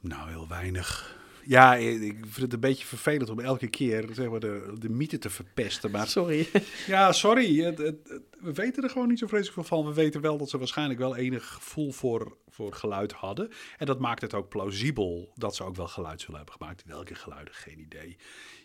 Nou, 0.00 0.30
heel 0.30 0.48
weinig. 0.48 1.18
Ja, 1.44 1.74
ik 1.74 2.16
vind 2.20 2.36
het 2.36 2.52
een 2.52 2.60
beetje 2.60 2.86
vervelend 2.86 3.30
om 3.30 3.40
elke 3.40 3.68
keer 3.68 4.08
zeg 4.12 4.28
maar, 4.28 4.40
de, 4.40 4.72
de 4.78 4.88
mythe 4.88 5.18
te 5.18 5.30
verpesten. 5.30 5.90
Maar, 5.90 6.08
sorry. 6.08 6.48
Ja, 6.86 7.12
sorry. 7.12 7.62
Het, 7.64 7.78
het, 7.78 8.08
het, 8.08 8.22
we 8.40 8.52
weten 8.52 8.82
er 8.82 8.90
gewoon 8.90 9.08
niet 9.08 9.18
zo 9.18 9.26
vreselijk 9.26 9.54
veel 9.54 9.78
van. 9.78 9.86
We 9.86 9.94
weten 9.94 10.20
wel 10.20 10.38
dat 10.38 10.50
ze 10.50 10.58
waarschijnlijk 10.58 10.98
wel 10.98 11.16
enig 11.16 11.46
gevoel 11.46 11.92
voor, 11.92 12.36
voor 12.48 12.72
geluid 12.72 13.12
hadden. 13.12 13.50
En 13.78 13.86
dat 13.86 13.98
maakt 13.98 14.22
het 14.22 14.34
ook 14.34 14.48
plausibel 14.48 15.32
dat 15.34 15.56
ze 15.56 15.64
ook 15.64 15.76
wel 15.76 15.88
geluid 15.88 16.20
zullen 16.20 16.36
hebben 16.36 16.54
gemaakt. 16.54 16.84
Welke 16.86 17.14
geluiden, 17.14 17.54
geen 17.54 17.80
idee. 17.80 18.16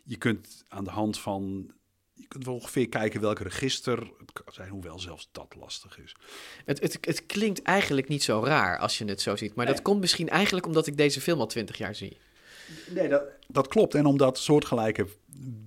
Je 0.04 0.18
kunt 0.18 0.64
aan 0.68 0.84
de 0.84 0.90
hand 0.90 1.20
van 1.20 1.74
je 2.16 2.28
kunt 2.28 2.46
wel 2.46 2.54
ongeveer 2.54 2.90
kijken 2.90 3.22
welke 3.22 3.44
register 3.44 3.98
het 3.98 4.34
kan 4.34 4.54
zijn, 4.54 4.70
hoewel 4.70 5.00
zelfs 5.00 5.30
dat 5.32 5.56
lastig 5.60 6.00
is. 6.00 6.16
Het, 6.66 6.82
het, 6.82 6.98
het 7.02 7.26
klinkt 7.26 7.62
eigenlijk 7.62 8.08
niet 8.08 8.24
zo 8.24 8.44
raar 8.44 8.78
als 8.78 8.98
je 8.98 9.06
het 9.06 9.22
zo 9.22 9.36
ziet. 9.36 9.56
Maar 9.56 9.66
dat 9.66 9.82
komt 9.82 10.00
misschien 10.00 10.30
eigenlijk 10.30 10.66
omdat 10.66 10.88
ik 10.88 10.98
deze 10.98 11.22
film 11.22 11.40
al 11.40 11.48
twintig 11.48 11.78
jaar 11.78 11.96
zie. 11.96 12.18
Nee, 12.90 13.08
dat, 13.08 13.24
dat 13.48 13.68
klopt. 13.68 13.96
En 13.96 14.06
omdat 14.06 14.38
soortgelijke 14.38 15.08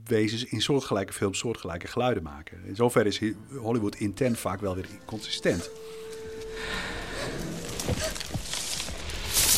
wezens 0.04 0.44
in 0.44 0.60
soortgelijke 0.60 1.12
films 1.12 1.38
soortgelijke 1.38 1.86
geluiden 1.86 2.22
maken. 2.22 2.64
In 2.64 2.76
zoverre 2.76 3.08
is 3.08 3.20
Hollywood 3.56 3.94
intent 3.94 4.38
vaak 4.38 4.60
wel 4.60 4.74
weer 4.74 4.88
consistent. 5.04 5.70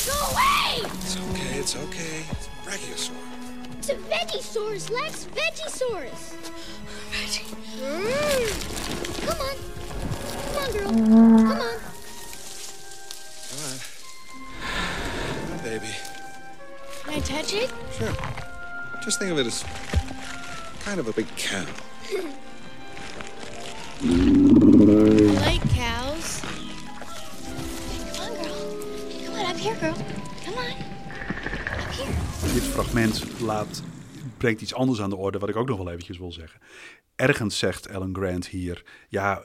Go 0.07 0.25
away! 0.25 0.91
It's 1.05 1.17
okay, 1.17 1.59
it's 1.59 1.75
okay. 1.75 2.25
It's 2.95 3.11
Brachiosaur. 3.97 4.75
It's 4.75 4.87
a 4.87 4.89
Vegisaurus, 4.89 4.91
Lex. 4.91 5.27
Vegisaurus. 5.35 6.35
Veggie. 7.11 7.45
Mm. 7.81 8.49
Come 9.27 9.41
on. 9.41 9.57
Come 10.45 10.63
on, 10.63 10.69
girl. 10.73 10.91
Come 10.91 11.13
on. 11.13 11.79
Come 13.49 13.63
on. 13.67 13.77
Come 15.43 15.53
on, 15.53 15.59
baby. 15.65 15.93
Can 17.05 17.15
I 17.15 17.21
touch 17.21 17.55
it? 17.55 17.71
Sure. 17.97 18.15
Just 19.03 19.19
think 19.19 19.33
of 19.33 19.39
it 19.39 19.47
as 19.47 19.65
kind 20.85 21.01
of 21.01 21.09
a 21.09 21.13
big 21.13 21.27
cow. 21.37 21.65
I 24.03 24.07
like 25.45 25.63
cows. 25.71 26.41
Come 28.15 28.27
on, 28.27 28.35
girl. 28.43 28.57
Come 29.25 29.35
on, 29.35 29.47
up 29.47 29.57
here, 29.57 29.77
girl. 29.77 29.97
Come 30.45 30.55
on. 30.55 30.71
Up 31.81 31.93
here. 31.93 32.30
Dit 32.41 32.63
fragment 32.63 33.41
laat, 33.41 33.83
brengt 34.37 34.61
iets 34.61 34.75
anders 34.75 35.01
aan 35.01 35.11
de 35.11 35.17
orde, 35.17 35.39
wat 35.39 35.49
ik 35.49 35.57
ook 35.57 35.69
nog 35.69 35.77
wel 35.77 35.91
eventjes 35.91 36.19
wil 36.19 36.33
zeggen. 36.33 36.61
Ergens 37.15 37.59
zegt 37.59 37.89
Alan 37.89 38.15
Grant 38.15 38.47
hier, 38.47 38.85
ja, 39.09 39.43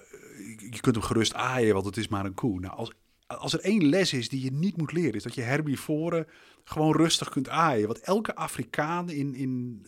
je 0.72 0.80
kunt 0.82 0.96
hem 0.96 1.04
gerust 1.04 1.34
aaien, 1.34 1.74
want 1.74 1.86
het 1.86 1.98
is 1.98 2.08
maar 2.08 2.26
een 2.26 2.34
koe. 2.34 2.60
Nou, 2.60 2.74
als, 2.74 2.92
als 3.28 3.54
er 3.54 3.60
één 3.60 3.86
les 3.86 4.14
is 4.14 4.30
die 4.30 4.44
je 4.44 4.52
niet 4.52 4.78
moet 4.78 4.92
leren, 4.92 5.14
is 5.14 5.24
dat 5.24 5.36
je 5.36 5.42
herbivoren 5.42 6.28
gewoon 6.64 6.96
rustig 6.96 7.30
kunt 7.30 7.50
aaien. 7.50 7.88
Want 7.88 8.00
elke 8.00 8.36
Afrikaan 8.36 9.10
in, 9.10 9.36
in, 9.36 9.86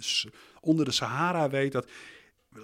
onder 0.59 0.85
de 0.85 0.91
Sahara 0.91 1.49
weet 1.49 1.71
dat 1.71 1.87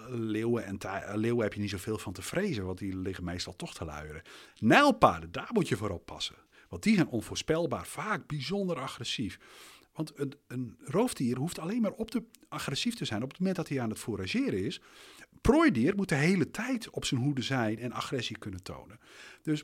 leeuwen 0.10 0.66
en 0.66 0.78
leeuwen 1.20 1.44
heb 1.44 1.54
je 1.54 1.60
niet 1.60 1.70
zoveel 1.70 1.98
van 1.98 2.14
te 2.14 2.22
vrezen, 2.22 2.66
want 2.66 2.78
die 2.78 2.98
liggen 2.98 3.24
meestal 3.24 3.56
toch 3.56 3.74
te 3.74 3.86
luieren. 3.86 4.22
Nijlpaarden, 4.60 5.32
daar 5.32 5.50
moet 5.52 5.68
je 5.68 5.78
voor 5.78 5.90
oppassen. 5.90 6.36
Want 6.70 6.84
die 6.84 6.96
zijn 6.96 7.08
onvoorspelbaar, 7.08 7.88
vaak 7.88 8.28
bijzonder 8.28 8.80
agressief. 8.80 9.40
Want 9.94 10.12
een, 10.16 10.34
een 10.48 10.78
roofdier 10.80 11.38
hoeft 11.38 11.60
alleen 11.60 11.82
maar 11.82 11.92
op 11.92 12.12
de, 12.12 12.24
agressief 12.48 12.96
te 12.96 13.06
zijn 13.06 13.24
op 13.24 13.30
het 13.30 13.40
moment 13.40 13.58
dat 13.58 13.70
hij 13.70 13.82
aan 13.82 13.90
het 13.90 14.00
forageren 14.00 14.64
is. 14.64 14.82
Prooidier 15.42 15.96
moet 15.96 16.10
de 16.10 16.16
hele 16.16 16.52
tijd 16.52 16.90
op 16.90 17.06
zijn 17.06 17.22
hoede 17.22 17.42
zijn 17.42 17.80
en 17.80 17.92
agressie 17.92 18.38
kunnen 18.38 18.64
tonen. 18.64 19.00
Dus 19.42 19.64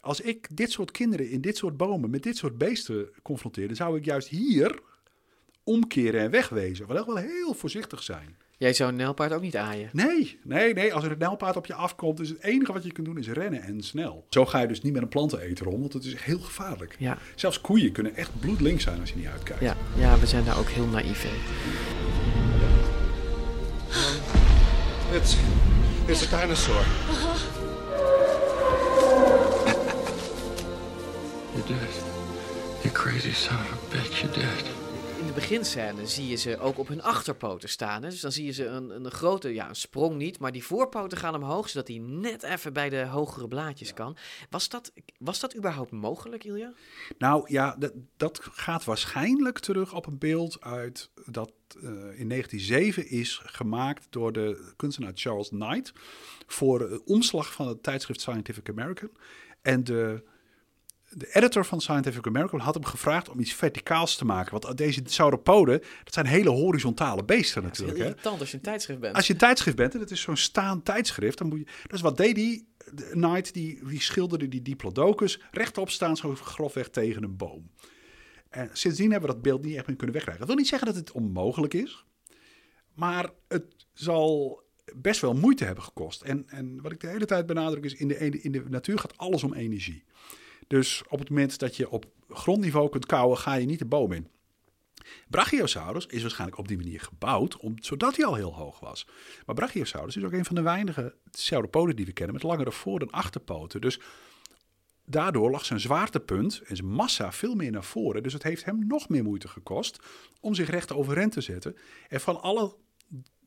als 0.00 0.20
ik 0.20 0.56
dit 0.56 0.70
soort 0.70 0.90
kinderen 0.90 1.30
in 1.30 1.40
dit 1.40 1.56
soort 1.56 1.76
bomen 1.76 2.10
met 2.10 2.22
dit 2.22 2.36
soort 2.36 2.58
beesten 2.58 3.10
confronteerde, 3.22 3.74
zou 3.74 3.96
ik 3.96 4.04
juist 4.04 4.28
hier 4.28 4.82
omkeren 5.62 6.20
en 6.20 6.30
wegwezen. 6.30 6.86
Wel 6.86 7.06
wel 7.06 7.16
heel 7.16 7.54
voorzichtig 7.54 8.02
zijn. 8.02 8.36
Jij 8.64 8.72
zou 8.72 8.90
een 8.90 8.96
nijlpaard 8.96 9.32
ook 9.32 9.42
niet 9.42 9.56
aaien? 9.56 9.88
Nee, 9.92 10.38
nee, 10.42 10.74
nee. 10.74 10.94
Als 10.94 11.04
er 11.04 11.10
een 11.10 11.18
nijlpaard 11.18 11.56
op 11.56 11.66
je 11.66 11.74
afkomt, 11.74 12.20
is 12.20 12.28
het 12.28 12.42
enige 12.42 12.72
wat 12.72 12.84
je 12.84 12.92
kunt 12.92 13.06
doen 13.06 13.18
is 13.18 13.28
rennen 13.28 13.62
en 13.62 13.82
snel. 13.82 14.26
Zo 14.28 14.46
ga 14.46 14.60
je 14.60 14.66
dus 14.66 14.82
niet 14.82 14.92
met 14.92 15.02
een 15.02 15.08
planteneter 15.08 15.66
om, 15.66 15.80
want 15.80 15.92
het 15.92 16.04
is 16.04 16.14
heel 16.20 16.38
gevaarlijk. 16.38 16.96
Ja. 16.98 17.18
Zelfs 17.34 17.60
koeien 17.60 17.92
kunnen 17.92 18.16
echt 18.16 18.30
bloedlink 18.40 18.80
zijn 18.80 19.00
als 19.00 19.10
je 19.10 19.16
niet 19.16 19.26
uitkijkt. 19.26 19.62
Ja, 19.62 19.76
ja 19.96 20.18
we 20.18 20.26
zijn 20.26 20.44
daar 20.44 20.58
ook 20.58 20.68
heel 20.68 20.86
naïef 20.86 21.24
in. 21.24 21.30
It's, 25.16 25.36
it's 26.06 26.32
a 26.32 26.40
dinosaur. 26.40 26.84
You're 31.54 31.66
dead. 31.66 32.04
You 32.82 32.94
crazy 32.94 33.32
son 33.32 33.56
of 33.56 33.72
a 33.72 33.96
bitch, 33.96 34.20
you're 34.20 34.34
dead. 34.34 34.83
In 35.24 35.30
de 35.30 35.40
beginscène 35.40 36.06
zie 36.06 36.28
je 36.28 36.36
ze 36.36 36.58
ook 36.58 36.78
op 36.78 36.88
hun 36.88 37.02
achterpoten 37.02 37.68
staan. 37.68 38.02
Hè? 38.02 38.10
Dus 38.10 38.20
dan 38.20 38.32
zie 38.32 38.44
je 38.44 38.52
ze 38.52 38.66
een, 38.66 38.90
een 38.90 39.10
grote, 39.10 39.54
ja, 39.54 39.68
een 39.68 39.76
sprong 39.76 40.16
niet, 40.16 40.38
maar 40.38 40.52
die 40.52 40.64
voorpoten 40.64 41.18
gaan 41.18 41.34
omhoog, 41.34 41.68
zodat 41.68 41.88
hij 41.88 41.98
net 41.98 42.42
even 42.42 42.72
bij 42.72 42.88
de 42.88 43.04
hogere 43.04 43.48
blaadjes 43.48 43.94
kan. 43.94 44.16
Was 44.50 44.68
dat, 44.68 44.92
was 45.18 45.40
dat 45.40 45.56
überhaupt 45.56 45.90
mogelijk, 45.90 46.44
Ilja? 46.44 46.72
Nou 47.18 47.44
ja, 47.52 47.76
dat, 47.78 47.92
dat 48.16 48.40
gaat 48.42 48.84
waarschijnlijk 48.84 49.58
terug 49.58 49.94
op 49.94 50.06
een 50.06 50.18
beeld 50.18 50.60
uit 50.60 51.10
dat 51.26 51.52
uh, 51.76 51.82
in 52.18 52.28
1907 52.28 53.08
is 53.08 53.40
gemaakt 53.44 54.06
door 54.10 54.32
de 54.32 54.72
kunstenaar 54.76 55.12
Charles 55.14 55.48
Knight 55.48 55.92
voor 56.46 56.78
de 56.78 57.04
omslag 57.04 57.52
van 57.52 57.68
het 57.68 57.82
tijdschrift 57.82 58.20
Scientific 58.20 58.68
American. 58.68 59.10
En 59.62 59.84
de 59.84 60.22
de 61.16 61.34
editor 61.34 61.64
van 61.64 61.80
Scientific 61.80 62.26
American 62.26 62.60
had 62.60 62.74
hem 62.74 62.84
gevraagd 62.84 63.28
om 63.28 63.40
iets 63.40 63.52
verticaals 63.52 64.16
te 64.16 64.24
maken. 64.24 64.60
Want 64.60 64.78
deze 64.78 65.02
sauropoden, 65.04 65.82
dat 66.04 66.14
zijn 66.14 66.26
hele 66.26 66.50
horizontale 66.50 67.24
beesten 67.24 67.62
Ja, 67.62 67.68
natuurlijk. 67.68 67.98
Het 67.98 68.16
is 68.16 68.22
hè. 68.22 68.30
als 68.30 68.50
je 68.50 68.56
een 68.56 68.62
tijdschrift 68.62 69.00
bent. 69.00 69.16
Als 69.16 69.26
je 69.26 69.32
een 69.32 69.38
tijdschrift 69.38 69.76
bent 69.76 69.94
en 69.94 70.00
het 70.00 70.10
is 70.10 70.20
zo'n 70.20 70.36
staand 70.36 70.84
tijdschrift, 70.84 71.38
dan 71.38 71.48
moet 71.48 71.58
je. 71.58 71.66
Dus 71.86 72.00
wat 72.00 72.16
deed 72.16 72.34
die? 72.34 72.72
De 72.92 73.08
Knight 73.10 73.54
die, 73.54 73.84
die 73.84 74.00
schilderde 74.00 74.48
die 74.48 74.62
diplodocus 74.62 75.40
rechtop 75.50 75.90
staan, 75.90 76.16
zo 76.16 76.34
grofweg 76.34 76.88
tegen 76.88 77.22
een 77.22 77.36
boom. 77.36 77.70
En 78.50 78.70
sindsdien 78.72 79.10
hebben 79.10 79.28
we 79.28 79.34
dat 79.34 79.44
beeld 79.44 79.64
niet 79.64 79.76
echt 79.76 79.86
meer 79.86 79.96
kunnen 79.96 80.14
wegkrijgen. 80.14 80.46
Dat 80.46 80.54
wil 80.54 80.62
niet 80.62 80.72
zeggen 80.72 80.86
dat 80.88 80.96
het 80.96 81.12
onmogelijk 81.12 81.74
is, 81.74 82.04
maar 82.94 83.30
het 83.48 83.64
zal 83.92 84.62
best 84.96 85.20
wel 85.20 85.34
moeite 85.34 85.64
hebben 85.64 85.84
gekost. 85.84 86.22
En, 86.22 86.44
en 86.48 86.82
wat 86.82 86.92
ik 86.92 87.00
de 87.00 87.06
hele 87.06 87.26
tijd 87.26 87.46
benadruk 87.46 87.84
is, 87.84 87.94
in 87.94 88.08
de, 88.08 88.40
in 88.40 88.52
de 88.52 88.64
natuur 88.68 88.98
gaat 88.98 89.18
alles 89.18 89.42
om 89.42 89.54
energie. 89.54 90.04
Dus 90.66 91.02
op 91.08 91.18
het 91.18 91.28
moment 91.28 91.58
dat 91.58 91.76
je 91.76 91.90
op 91.90 92.06
grondniveau 92.28 92.88
kunt 92.88 93.06
kouwen, 93.06 93.38
ga 93.38 93.54
je 93.54 93.66
niet 93.66 93.78
de 93.78 93.86
boom 93.86 94.12
in. 94.12 94.28
Brachiosaurus 95.28 96.06
is 96.06 96.22
waarschijnlijk 96.22 96.58
op 96.58 96.68
die 96.68 96.76
manier 96.76 97.00
gebouwd, 97.00 97.56
om, 97.56 97.74
zodat 97.80 98.16
hij 98.16 98.26
al 98.26 98.34
heel 98.34 98.54
hoog 98.54 98.80
was. 98.80 99.06
Maar 99.46 99.54
Brachiosaurus 99.54 100.16
is 100.16 100.24
ook 100.24 100.32
een 100.32 100.44
van 100.44 100.54
de 100.54 100.62
weinige 100.62 101.14
sauropoden 101.30 101.96
die 101.96 102.06
we 102.06 102.12
kennen 102.12 102.34
met 102.34 102.42
langere 102.42 102.72
voor- 102.72 103.00
en 103.00 103.10
achterpoten. 103.10 103.80
Dus 103.80 104.00
daardoor 105.04 105.50
lag 105.50 105.64
zijn 105.64 105.80
zwaartepunt 105.80 106.62
en 106.64 106.76
zijn 106.76 106.88
massa 106.88 107.32
veel 107.32 107.54
meer 107.54 107.70
naar 107.70 107.84
voren. 107.84 108.22
Dus 108.22 108.32
het 108.32 108.42
heeft 108.42 108.64
hem 108.64 108.86
nog 108.86 109.08
meer 109.08 109.22
moeite 109.22 109.48
gekost 109.48 109.98
om 110.40 110.54
zich 110.54 110.70
recht 110.70 110.92
overeind 110.92 111.32
te 111.32 111.40
zetten. 111.40 111.76
En 112.08 112.20
van 112.20 112.42
alle 112.42 112.76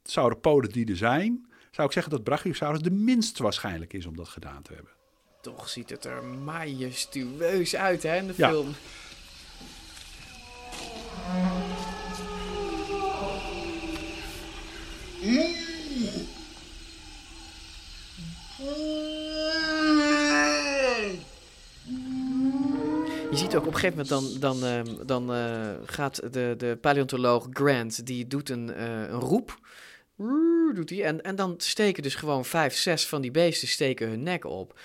sauropoden 0.03 0.71
die 0.71 0.89
er 0.89 0.97
zijn, 0.97 1.47
zou 1.71 1.87
ik 1.87 1.93
zeggen 1.93 2.11
dat 2.11 2.23
Brachiosaurus 2.23 2.81
de 2.81 2.91
minst 2.91 3.37
waarschijnlijk 3.37 3.93
is 3.93 4.05
om 4.05 4.15
dat 4.15 4.27
gedaan 4.27 4.61
te 4.61 4.73
hebben. 4.73 4.96
Toch 5.55 5.69
ziet 5.69 5.89
het 5.89 6.05
er 6.05 6.23
majestueus 6.23 7.75
uit, 7.75 8.03
hè, 8.03 8.15
in 8.17 8.27
de 8.27 8.33
Ja. 8.37 8.49
film. 8.49 8.75
Je 23.31 23.37
ziet 23.37 23.55
ook 23.55 23.65
op 23.65 23.73
een 23.73 23.79
gegeven 23.79 24.05
moment 24.05 24.39
dan, 24.39 24.39
dan, 24.59 24.65
ehm, 24.69 25.05
dan 25.05 25.33
eh, 25.33 25.71
gaat 25.85 26.33
de, 26.33 26.53
de 26.57 26.77
paleontoloog 26.81 27.47
Grant, 27.51 28.05
die 28.05 28.27
doet 28.27 28.49
een, 28.49 28.73
eh, 28.73 28.85
een 29.01 29.19
roep. 29.19 29.59
Doet 30.73 30.89
hij. 30.89 31.03
En, 31.03 31.21
en 31.21 31.35
dan 31.35 31.53
steken 31.57 32.03
dus 32.03 32.15
gewoon 32.15 32.45
vijf, 32.45 32.75
zes 32.75 33.07
van 33.07 33.21
die 33.21 33.31
beesten 33.31 33.67
steken 33.67 34.07
hun 34.09 34.23
nek 34.23 34.45
op. 34.45 34.79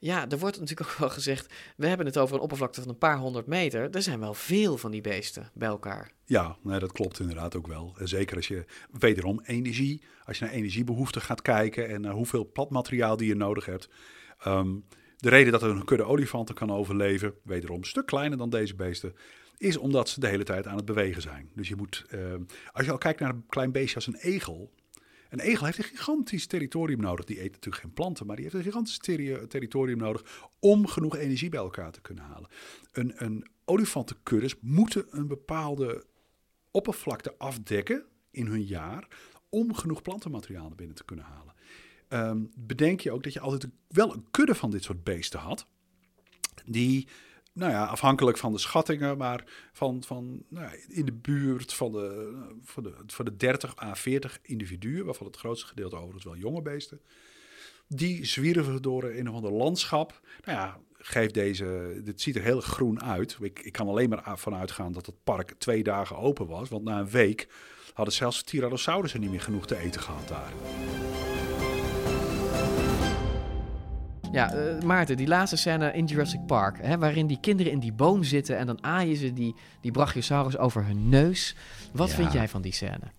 Ja, 0.00 0.28
er 0.28 0.38
wordt 0.38 0.60
natuurlijk 0.60 0.90
ook 0.90 0.96
wel 0.96 1.10
gezegd, 1.10 1.54
we 1.76 1.86
hebben 1.86 2.06
het 2.06 2.18
over 2.18 2.36
een 2.36 2.42
oppervlakte 2.42 2.80
van 2.80 2.90
een 2.90 2.98
paar 2.98 3.18
honderd 3.18 3.46
meter. 3.46 3.90
Er 3.90 4.02
zijn 4.02 4.20
wel 4.20 4.34
veel 4.34 4.78
van 4.78 4.90
die 4.90 5.00
beesten 5.00 5.50
bij 5.54 5.68
elkaar. 5.68 6.12
Ja, 6.24 6.56
nee, 6.62 6.78
dat 6.78 6.92
klopt 6.92 7.20
inderdaad 7.20 7.56
ook 7.56 7.66
wel. 7.66 7.96
Zeker 7.98 8.36
als 8.36 8.48
je, 8.48 8.64
wederom, 8.98 9.40
energie, 9.44 10.02
als 10.24 10.38
je 10.38 10.44
naar 10.44 10.54
energiebehoeften 10.54 11.22
gaat 11.22 11.42
kijken 11.42 11.88
en 11.88 12.00
naar 12.00 12.12
hoeveel 12.12 12.50
platmateriaal 12.52 13.16
die 13.16 13.28
je 13.28 13.34
nodig 13.34 13.64
hebt. 13.64 13.88
Ehm, 14.38 14.74
de 15.16 15.28
reden 15.28 15.52
dat 15.52 15.62
een 15.62 15.84
kudde 15.84 16.04
olifanten 16.04 16.54
kan 16.54 16.72
overleven, 16.72 17.34
wederom 17.42 17.78
een 17.78 17.84
stuk 17.84 18.06
kleiner 18.06 18.38
dan 18.38 18.50
deze 18.50 18.74
beesten, 18.74 19.14
is 19.56 19.76
omdat 19.76 20.08
ze 20.08 20.20
de 20.20 20.28
hele 20.28 20.44
tijd 20.44 20.66
aan 20.66 20.76
het 20.76 20.84
bewegen 20.84 21.22
zijn. 21.22 21.50
Dus 21.54 21.68
je 21.68 21.76
moet, 21.76 22.04
ehm, 22.08 22.42
als 22.72 22.84
je 22.84 22.92
al 22.92 22.98
kijkt 22.98 23.20
naar 23.20 23.30
een 23.30 23.46
klein 23.48 23.72
beestje 23.72 23.94
als 23.94 24.06
een 24.06 24.18
egel, 24.20 24.70
Een 25.28 25.40
egel 25.40 25.64
heeft 25.64 25.78
een 25.78 25.84
gigantisch 25.84 26.46
territorium 26.46 27.00
nodig. 27.00 27.24
Die 27.24 27.42
eet 27.42 27.52
natuurlijk 27.52 27.82
geen 27.82 27.92
planten, 27.92 28.26
maar 28.26 28.36
die 28.36 28.44
heeft 28.44 28.56
een 28.56 28.62
gigantisch 28.62 28.98
terri- 28.98 29.46
territorium 29.46 29.98
nodig 29.98 30.48
om 30.58 30.86
genoeg 30.86 31.16
energie 31.16 31.48
bij 31.48 31.60
elkaar 31.60 31.92
te 31.92 32.00
kunnen 32.00 32.24
halen. 32.24 32.50
Een, 32.92 33.12
een 33.16 33.46
olifantenkuddes 33.64 34.54
moeten 34.60 35.06
een 35.10 35.26
bepaalde 35.26 36.04
oppervlakte 36.70 37.34
afdekken 37.38 38.04
in 38.30 38.46
hun 38.46 38.64
jaar 38.64 39.08
om 39.48 39.74
genoeg 39.74 40.02
plantenmateriaal 40.02 40.72
binnen 40.76 40.96
te 40.96 41.04
kunnen 41.04 41.24
halen. 41.24 41.54
Ehm, 42.08 42.44
bedenk 42.56 43.00
je 43.00 43.12
ook 43.12 43.22
dat 43.22 43.32
je 43.32 43.40
altijd 43.40 43.68
wel 43.88 44.14
een 44.14 44.26
kudde 44.30 44.54
van 44.54 44.70
dit 44.70 44.82
soort 44.82 45.04
beesten 45.04 45.40
had, 45.40 45.66
die, 46.64 47.08
nou 47.58 47.72
ja, 47.72 47.84
afhankelijk 47.84 48.38
van 48.38 48.52
de 48.52 48.58
schattingen, 48.58 49.16
maar 49.16 49.44
van, 49.72 50.02
van 50.06 50.42
nou 50.48 50.64
ja, 50.64 50.72
in 50.88 51.04
de 51.04 51.12
buurt 51.12 51.74
van 51.74 51.92
de, 51.92 52.36
van, 52.64 52.82
de, 52.82 52.94
van 53.06 53.24
de 53.24 53.36
30 53.36 53.82
à 53.82 53.94
40 53.94 54.38
individuen, 54.42 55.04
waarvan 55.04 55.26
het 55.26 55.36
grootste 55.36 55.66
gedeelte 55.66 55.96
overigens 55.96 56.24
wel 56.24 56.36
jonge 56.36 56.62
beesten, 56.62 57.00
die 57.86 58.24
zwierven 58.24 58.82
door 58.82 59.04
een 59.04 59.28
of 59.28 59.34
ander 59.34 59.52
landschap. 59.52 60.20
Nou 60.44 60.58
ja, 60.58 60.78
geeft 60.98 61.34
deze, 61.34 62.00
dit 62.04 62.20
ziet 62.20 62.36
er 62.36 62.42
heel 62.42 62.60
groen 62.60 63.02
uit. 63.02 63.36
Ik, 63.40 63.60
ik 63.60 63.72
kan 63.72 63.88
alleen 63.88 64.08
maar 64.08 64.38
van 64.38 64.54
uitgaan 64.54 64.92
dat 64.92 65.06
het 65.06 65.24
park 65.24 65.54
twee 65.58 65.82
dagen 65.82 66.16
open 66.16 66.46
was, 66.46 66.68
want 66.68 66.84
na 66.84 66.98
een 66.98 67.10
week 67.10 67.48
hadden 67.94 68.14
zelfs 68.14 68.42
Tyrannosaurussen 68.42 69.20
niet 69.20 69.30
meer 69.30 69.40
genoeg 69.40 69.66
te 69.66 69.76
eten 69.76 70.00
gehad 70.00 70.28
daar. 70.28 70.52
Ja, 74.32 74.52
eh, 74.52 74.82
Maarten, 74.82 75.16
die 75.16 75.26
laatste 75.26 75.56
scène 75.56 75.92
in 75.92 76.04
Jurassic 76.04 76.46
Park, 76.46 76.78
hè, 76.82 76.98
waarin 76.98 77.26
die 77.26 77.38
kinderen 77.40 77.72
in 77.72 77.78
die 77.78 77.92
boom 77.92 78.22
zitten 78.22 78.58
en 78.58 78.66
dan 78.66 78.78
aaien 78.84 79.16
ze 79.16 79.32
die, 79.32 79.54
die 79.80 79.90
Brachiosaurus 79.92 80.56
over 80.58 80.84
hun 80.86 81.08
neus. 81.08 81.56
Wat 81.92 82.08
Ja. 82.08 82.14
vind 82.14 82.32
jij 82.32 82.48
van 82.48 82.62
die 82.62 82.72
scène? 82.72 83.12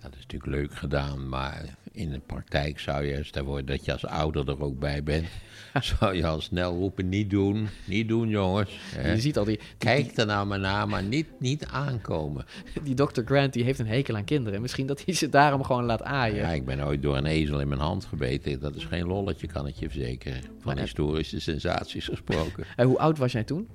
Dat 0.00 0.12
is 0.14 0.20
natuurlijk 0.20 0.50
leuk 0.52 0.74
gedaan, 0.74 1.28
maar 1.28 1.64
in 1.92 2.10
de 2.10 2.20
praktijk 2.26 2.78
zou 2.80 3.04
je, 3.06 3.24
stel 3.24 3.44
voor 3.44 3.64
dat 3.64 3.84
je 3.84 3.92
als 3.92 4.06
ouder 4.06 4.48
er 4.48 4.62
ook 4.62 4.78
bij 4.78 5.02
bent, 5.02 5.26
zou 5.98 6.14
je 6.16 6.26
al 6.26 6.40
snel 6.40 6.74
roepen, 6.76 7.08
niet 7.08 7.30
doen, 7.30 7.68
niet 7.84 8.08
doen 8.08 8.28
jongens. 8.28 8.70
hè. 8.94 9.12
Je 9.12 9.20
ziet 9.20 9.38
al 9.38 9.44
die- 9.44 9.60
Kijk 9.78 10.16
er 10.16 10.26
nou 10.26 10.46
maar 10.46 10.58
naar, 10.60 10.88
maar 10.88 11.02
niet, 11.02 11.26
niet 11.38 11.66
aankomen. 11.66 12.44
Die 12.84 12.94
Dr. 12.94 13.20
Grant 13.24 13.52
die 13.52 13.64
heeft 13.64 13.78
een 13.78 13.86
hekel 13.86 14.16
aan 14.16 14.24
kinderen. 14.24 14.60
Misschien 14.60 14.86
dat 14.86 15.02
hij 15.04 15.14
ze 15.14 15.28
daarom 15.28 15.64
gewoon 15.64 15.84
laat 15.84 16.02
aaien. 16.02 16.36
Ja, 16.36 16.48
ik 16.52 16.64
ben 16.64 16.84
ooit 16.86 17.02
door 17.02 17.16
een 17.16 17.26
ezel 17.26 17.60
in 17.60 17.68
mijn 17.68 17.80
hand 17.80 18.04
gebeten. 18.04 18.60
Dat 18.60 18.74
is 18.74 18.84
geen 18.84 19.06
lolletje, 19.06 19.46
kan 19.46 19.66
ik 19.66 19.74
je 19.74 19.90
verzekeren. 19.90 20.40
Van 20.42 20.50
Maar- 20.74 20.78
historische 20.82 21.40
sensaties 21.40 22.04
gesproken. 22.04 22.64
En 22.76 22.86
hoe 22.86 22.98
oud 22.98 23.18
was 23.18 23.32
jij 23.32 23.44
toen? 23.44 23.68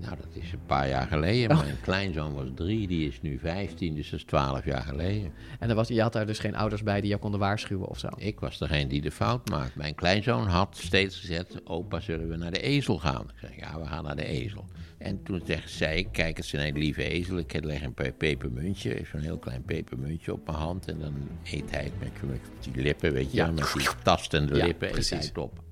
Nou, 0.00 0.16
dat 0.16 0.28
is 0.42 0.52
een 0.52 0.66
paar 0.66 0.88
jaar 0.88 1.06
geleden. 1.06 1.56
Oh. 1.56 1.62
Mijn 1.62 1.80
kleinzoon 1.82 2.34
was 2.34 2.46
drie, 2.54 2.86
die 2.86 3.08
is 3.08 3.22
nu 3.22 3.38
15, 3.38 3.94
dus 3.94 4.10
dat 4.10 4.18
is 4.18 4.24
12 4.24 4.64
jaar 4.64 4.82
geleden. 4.82 5.32
En 5.58 5.68
er 5.68 5.74
was, 5.74 5.88
je 5.88 6.02
had 6.02 6.12
daar 6.12 6.26
dus 6.26 6.38
geen 6.38 6.54
ouders 6.56 6.82
bij 6.82 7.00
die 7.00 7.08
jou 7.08 7.20
konden 7.20 7.40
waarschuwen 7.40 7.88
of 7.88 7.98
zo? 7.98 8.08
Ik 8.16 8.40
was 8.40 8.58
degene 8.58 8.86
die 8.86 9.00
de 9.00 9.10
fout 9.10 9.48
maakt. 9.50 9.74
Mijn 9.76 9.94
kleinzoon 9.94 10.46
had 10.46 10.76
steeds 10.76 11.20
gezegd: 11.20 11.66
Opa, 11.66 12.00
zullen 12.00 12.28
we 12.28 12.36
naar 12.36 12.50
de 12.50 12.60
ezel 12.60 12.98
gaan? 12.98 13.22
Ik 13.22 13.38
zeg: 13.40 13.56
Ja, 13.56 13.80
we 13.80 13.86
gaan 13.86 14.04
naar 14.04 14.16
de 14.16 14.24
ezel. 14.26 14.64
En 14.98 15.22
toen 15.22 15.42
zei 15.66 15.96
ik: 15.98 16.08
Kijk, 16.12 16.36
het 16.36 16.44
is 16.46 16.52
een 16.52 16.60
hele 16.60 16.78
lieve 16.78 17.02
ezel. 17.08 17.38
Ik 17.38 17.64
leg 17.64 17.82
een 17.82 17.94
pe- 17.94 18.12
pepermuntje, 18.18 19.02
zo'n 19.10 19.20
heel 19.20 19.38
klein 19.38 19.62
pepermuntje 19.62 20.32
op 20.32 20.46
mijn 20.46 20.58
hand. 20.58 20.88
En 20.88 20.98
dan 20.98 21.14
eet 21.44 21.70
hij 21.70 21.82
het 21.84 21.92
met, 22.00 22.30
met 22.30 22.40
die 22.74 22.82
lippen, 22.82 23.12
weet 23.12 23.30
je, 23.30 23.36
Ja. 23.36 23.50
met 23.50 23.72
die 23.76 23.88
tastende 24.02 24.56
Ja, 24.56 24.66
lippen. 24.66 24.96
Eet 24.96 25.10
hij 25.10 25.18
het 25.18 25.38
op. 25.38 25.62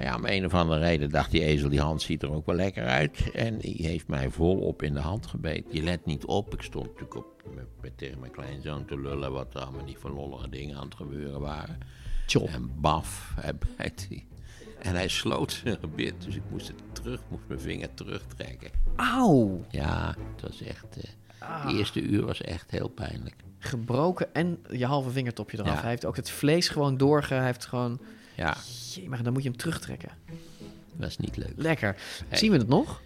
Maar 0.00 0.08
ja, 0.08 0.16
om 0.16 0.26
een 0.26 0.44
of 0.44 0.54
andere 0.54 0.80
reden 0.80 1.10
dacht 1.10 1.30
die 1.30 1.44
ezel, 1.44 1.68
die 1.68 1.80
hand 1.80 2.02
ziet 2.02 2.22
er 2.22 2.32
ook 2.32 2.46
wel 2.46 2.54
lekker 2.54 2.86
uit. 2.86 3.30
En 3.30 3.58
die 3.58 3.86
heeft 3.86 4.08
mij 4.08 4.30
volop 4.30 4.82
in 4.82 4.94
de 4.94 5.00
hand 5.00 5.26
gebeten. 5.26 5.74
Je 5.74 5.82
let 5.82 6.06
niet 6.06 6.24
op. 6.24 6.54
Ik 6.54 6.62
stond 6.62 6.84
natuurlijk 6.86 7.16
op, 7.16 7.42
met, 7.80 7.98
tegen 7.98 8.20
mijn 8.20 8.32
kleinzoon 8.32 8.84
te 8.84 9.00
lullen... 9.00 9.32
wat 9.32 9.54
er 9.54 9.60
allemaal 9.60 9.84
niet 9.84 9.98
voor 9.98 10.10
lollige 10.10 10.48
dingen 10.48 10.76
aan 10.76 10.84
het 10.84 10.94
gebeuren 10.94 11.40
waren. 11.40 11.78
En 12.48 12.70
baf, 12.80 13.32
hij 13.40 13.52
bijt 13.76 14.06
die. 14.08 14.26
En 14.78 14.94
hij 14.94 15.08
sloot 15.08 15.52
zijn 15.52 15.78
gebit, 15.80 16.14
dus 16.24 16.36
ik 16.36 16.42
moest 16.50 16.66
het 16.66 16.82
terug, 16.92 17.20
moest 17.28 17.42
mijn 17.48 17.60
vinger 17.60 17.94
terugtrekken. 17.94 18.70
Auw! 18.96 19.64
Ja, 19.70 20.16
het 20.32 20.42
was 20.42 20.62
echt... 20.62 20.96
eh, 20.96 21.10
Ah. 21.38 21.66
De 21.66 21.74
eerste 21.78 22.00
uur 22.00 22.24
was 22.26 22.40
echt 22.40 22.70
heel 22.70 22.88
pijnlijk. 22.88 23.34
Gebroken 23.58 24.34
en 24.34 24.58
je 24.70 24.86
halve 24.86 25.10
vingertopje 25.10 25.58
eraf. 25.58 25.74
Ja. 25.74 25.80
Hij 25.80 25.90
heeft 25.90 26.04
ook 26.04 26.16
het 26.16 26.30
vlees 26.30 26.68
gewoon 26.68 26.96
doorge... 26.96 27.34
Hij 27.34 27.44
heeft 27.44 27.66
gewoon... 27.66 28.00
Ja. 28.40 28.56
Jee, 28.94 29.08
maar 29.08 29.22
dan 29.22 29.32
moet 29.32 29.42
je 29.42 29.48
hem 29.48 29.58
terugtrekken. 29.58 30.10
Dat 30.96 31.08
is 31.08 31.16
niet 31.16 31.36
leuk. 31.36 31.52
Lekker. 31.56 31.96
Hey. 32.28 32.38
Zien 32.38 32.50
we 32.50 32.56
het 32.56 32.68
nog? 32.68 33.00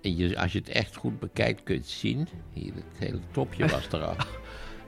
Je, 0.00 0.38
als 0.40 0.52
je 0.52 0.58
het 0.58 0.68
echt 0.68 0.96
goed 0.96 1.20
bekijkt, 1.20 1.62
kun 1.62 1.74
je 1.74 1.80
het 1.80 1.88
zien. 1.90 2.28
Hier, 2.52 2.72
het 2.74 2.98
hele 2.98 3.20
topje 3.30 3.66
was 3.68 3.86
eraf. 3.92 4.38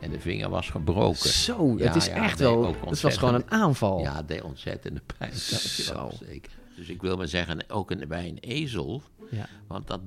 En 0.00 0.10
de 0.10 0.20
vinger 0.20 0.48
was 0.50 0.70
gebroken. 0.70 1.28
Zo, 1.30 1.78
het 1.78 1.96
is 1.96 2.08
echt 2.08 2.38
wel- 2.38 2.76
het 2.86 3.00
was 3.00 3.16
gewoon 3.16 3.34
een 3.34 3.50
aanval. 3.50 4.00
Ja, 4.00 4.16
het 4.16 4.28
deed 4.28 4.42
ontzettende 4.42 5.00
pijn. 5.18 5.32
Zo. 5.34 6.10
zeker. 6.26 6.52
Dus 6.76 6.88
ik 6.88 7.02
wil 7.02 7.16
maar 7.16 7.28
zeggen, 7.28 7.64
ook 7.70 7.90
een, 7.90 8.04
bij 8.08 8.28
een 8.28 8.38
ezel. 8.38 9.02
Ja. 9.32 9.46
Want 9.66 9.86
dat 9.86 10.00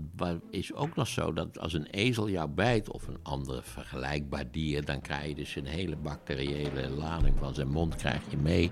is 0.49 0.73
ook 0.73 0.95
nog 0.95 1.07
zo 1.07 1.33
dat 1.33 1.59
als 1.59 1.73
een 1.73 1.85
ezel 1.85 2.29
jou 2.29 2.49
bijt 2.49 2.91
of 2.91 3.07
een 3.07 3.19
ander 3.23 3.63
vergelijkbaar 3.63 4.51
dier, 4.51 4.85
dan 4.85 5.01
krijg 5.01 5.27
je 5.27 5.35
dus 5.35 5.55
een 5.55 5.65
hele 5.65 5.95
bacteriële 5.95 6.89
lading 6.89 7.35
van 7.39 7.53
zijn 7.53 7.67
mond 7.67 7.95
krijg 7.95 8.21
je 8.29 8.37
mee. 8.37 8.71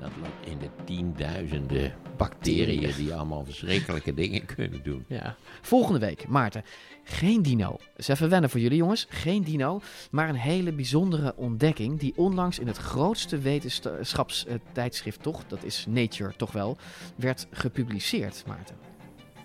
Dat 0.00 0.10
loopt 0.22 0.46
in 0.46 0.58
de 0.58 0.68
tienduizenden 0.84 1.94
bacteriën 2.16 2.94
die 2.96 3.14
allemaal 3.14 3.44
verschrikkelijke 3.44 4.14
dingen 4.14 4.46
kunnen 4.46 4.82
doen. 4.82 5.04
Ja. 5.08 5.36
Volgende 5.62 5.98
week, 5.98 6.28
Maarten. 6.28 6.64
Geen 7.04 7.42
dino. 7.42 7.76
Is 7.96 8.08
even 8.08 8.28
wennen 8.28 8.50
voor 8.50 8.60
jullie 8.60 8.78
jongens. 8.78 9.06
Geen 9.08 9.42
dino, 9.42 9.80
maar 10.10 10.28
een 10.28 10.34
hele 10.34 10.72
bijzondere 10.72 11.36
ontdekking 11.36 11.98
die 11.98 12.12
onlangs 12.16 12.58
in 12.58 12.66
het 12.66 12.76
grootste 12.76 13.38
wetenschapstijdschrift 13.38 15.22
toch, 15.22 15.46
dat 15.46 15.64
is 15.64 15.86
Nature 15.88 16.36
toch 16.36 16.52
wel, 16.52 16.76
werd 17.16 17.46
gepubliceerd, 17.50 18.44
Maarten. 18.46 18.76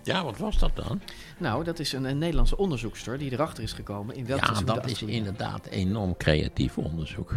Ja, 0.02 0.24
wat 0.24 0.38
was 0.38 0.58
dat 0.58 0.76
dan? 0.76 1.00
Nou, 1.38 1.64
dat 1.64 1.78
is 1.78 1.92
een, 1.92 2.04
een 2.04 2.18
Nederlandse 2.18 2.56
onderzoekster 2.56 3.18
die 3.18 3.32
erachter 3.32 3.62
is 3.62 3.72
gekomen 3.72 4.16
in 4.16 4.26
welk 4.26 4.40
Ja, 4.40 4.46
seizoen 4.46 4.66
dat 4.66 4.90
is 4.90 5.02
inderdaad 5.02 5.66
enorm 5.66 6.16
creatief 6.16 6.78
onderzoek. 6.78 7.34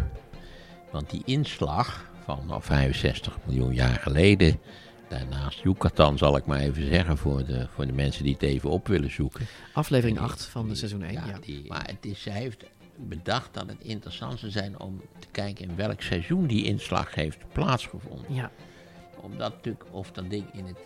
Want 0.90 1.10
die 1.10 1.22
inslag 1.24 2.10
van 2.24 2.40
nou, 2.46 2.62
65 2.62 3.36
miljoen 3.44 3.74
jaar 3.74 3.98
geleden, 3.98 4.58
daarnaast 5.08 5.60
Yucatan 5.62 6.18
zal 6.18 6.36
ik 6.36 6.46
maar 6.46 6.58
even 6.58 6.86
zeggen 6.86 7.16
voor 7.18 7.44
de, 7.44 7.66
voor 7.74 7.86
de 7.86 7.92
mensen 7.92 8.24
die 8.24 8.32
het 8.32 8.42
even 8.42 8.70
op 8.70 8.86
willen 8.88 9.10
zoeken. 9.12 9.46
Aflevering 9.72 10.16
Die- 10.18 10.26
8 10.26 10.44
van 10.44 10.68
de 10.68 10.74
seizoen 10.74 11.02
1, 11.02 11.12
ja. 11.12 11.38
Die, 11.40 11.64
maar 11.68 11.86
het 11.86 12.06
is, 12.06 12.22
zij 12.22 12.32
heeft 12.32 12.64
bedacht 12.96 13.54
dat 13.54 13.68
het 13.68 13.80
interessant 13.80 14.38
zou 14.38 14.52
zijn 14.52 14.80
om 14.80 15.00
te 15.18 15.26
kijken 15.30 15.68
in 15.68 15.76
welk 15.76 16.02
seizoen 16.02 16.46
die 16.46 16.64
inslag 16.64 17.14
heeft 17.14 17.38
plaatsgevonden. 17.52 18.34
Ja. 18.34 18.50
Omdat 19.20 19.52
natuurlijk 19.52 19.84
of 19.90 20.12
dat 20.12 20.30
ding 20.30 20.44
in 20.52 20.64
het 20.64 20.78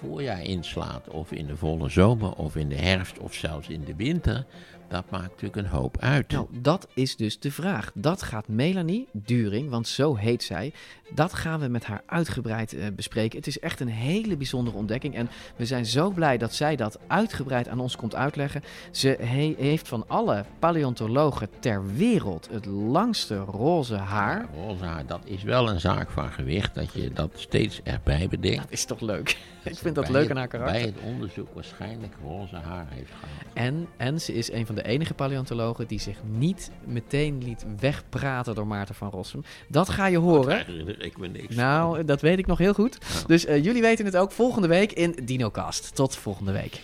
voorjaar 0.00 0.42
inslaat, 0.42 1.08
of 1.08 1.32
in 1.32 1.46
de 1.46 1.56
volle 1.56 1.88
zomer, 1.88 2.32
of 2.32 2.56
in 2.56 2.68
de 2.68 2.74
herfst, 2.74 3.18
of 3.18 3.34
zelfs 3.34 3.68
in 3.68 3.84
de 3.84 3.94
winter, 3.94 4.44
dat 4.88 5.10
maakt 5.10 5.28
natuurlijk 5.28 5.56
een 5.56 5.66
hoop 5.66 5.98
uit. 5.98 6.30
Nou, 6.32 6.46
dat 6.60 6.88
is 6.94 7.16
dus 7.16 7.38
de 7.38 7.50
vraag. 7.52 7.90
Dat 7.94 8.22
gaat 8.22 8.48
Melanie 8.48 9.08
During, 9.12 9.70
want 9.70 9.88
zo 9.88 10.14
heet 10.16 10.42
zij. 10.42 10.72
Dat 11.14 11.34
gaan 11.34 11.60
we 11.60 11.68
met 11.68 11.84
haar 11.84 12.02
uitgebreid 12.06 12.72
eh, 12.72 12.86
bespreken. 12.96 13.38
Het 13.38 13.46
is 13.46 13.58
echt 13.58 13.80
een 13.80 13.88
hele 13.88 14.36
bijzondere 14.36 14.76
ontdekking. 14.76 15.14
En 15.14 15.28
we 15.56 15.66
zijn 15.66 15.86
zo 15.86 16.10
blij 16.10 16.38
dat 16.38 16.54
zij 16.54 16.76
dat 16.76 16.98
uitgebreid 17.06 17.68
aan 17.68 17.80
ons 17.80 17.96
komt 17.96 18.14
uitleggen. 18.14 18.62
Ze 18.90 19.16
he- 19.20 19.54
heeft 19.58 19.88
van 19.88 20.04
alle 20.08 20.44
paleontologen 20.58 21.48
ter 21.60 21.94
wereld 21.94 22.48
het 22.50 22.66
langste 22.66 23.36
roze 23.36 23.96
haar. 23.96 24.48
Roze 24.54 24.84
haar, 24.84 25.06
dat 25.06 25.20
is 25.24 25.42
wel 25.42 25.68
een 25.70 25.80
zaak 25.80 26.10
van 26.10 26.32
gewicht, 26.32 26.74
dat 26.74 26.92
je 26.92 27.12
dat 27.12 27.30
steeds 27.34 27.80
erbij 27.84 28.28
bedenkt. 28.28 28.62
Dat 28.62 28.72
is 28.72 28.84
toch 28.84 29.00
leuk? 29.00 29.28
Ik 29.62 29.76
vind 29.78 29.94
dat 29.94 30.08
leuk 30.08 30.30
aan 30.30 30.36
haar 30.36 30.48
karakter. 30.48 30.80
Bij 30.80 30.86
het 30.86 31.12
onderzoek 31.12 31.54
waarschijnlijk 31.54 32.14
roze 32.22 32.56
haar 32.56 32.86
heeft 32.88 33.10
gehad. 33.10 33.28
En, 33.52 33.86
en 33.96 34.20
ze 34.20 34.34
is 34.34 34.52
een 34.52 34.66
van 34.66 34.74
de 34.74 34.77
enige 34.82 35.14
paleontologen 35.14 35.86
die 35.86 36.00
zich 36.00 36.16
niet 36.24 36.70
meteen 36.84 37.42
liet 37.44 37.64
wegpraten 37.80 38.54
door 38.54 38.66
Maarten 38.66 38.94
van 38.94 39.10
Rossum. 39.10 39.44
Dat 39.68 39.88
ga 39.88 40.06
je 40.06 40.18
horen. 40.18 40.56
Herinner 40.66 41.02
ik 41.02 41.18
me 41.18 41.28
niks 41.28 41.54
Nou, 41.54 42.04
dat 42.04 42.20
weet 42.20 42.38
ik 42.38 42.46
nog 42.46 42.58
heel 42.58 42.72
goed. 42.74 42.98
Dus 43.26 43.44
eh, 43.44 43.64
jullie 43.64 43.82
weten 43.82 44.04
het 44.04 44.16
ook 44.16 44.32
volgende 44.32 44.68
week 44.68 44.92
in 44.92 45.18
DinoCast. 45.24 45.94
Tot 45.94 46.16
volgende 46.16 46.52
week. 46.52 46.80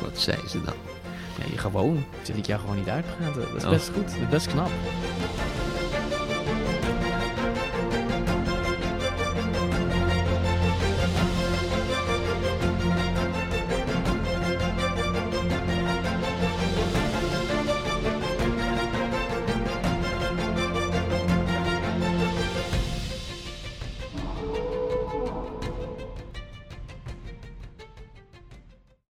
Wat 0.00 0.18
zei 0.18 0.36
ze 0.48 0.62
dan? 0.62 0.74
Nee, 1.48 1.58
gewoon. 1.58 2.04
Zit 2.22 2.36
ik 2.36 2.46
jou 2.46 2.60
gewoon 2.60 2.76
niet 2.76 2.88
uitpraten. 2.88 3.40
Dat 3.40 3.56
is 3.56 3.64
Oh. 3.64 3.70
best 3.70 3.88
goed. 3.88 4.08
Dat 4.08 4.16
is 4.20 4.28
best 4.28 4.46
knap. 4.46 4.70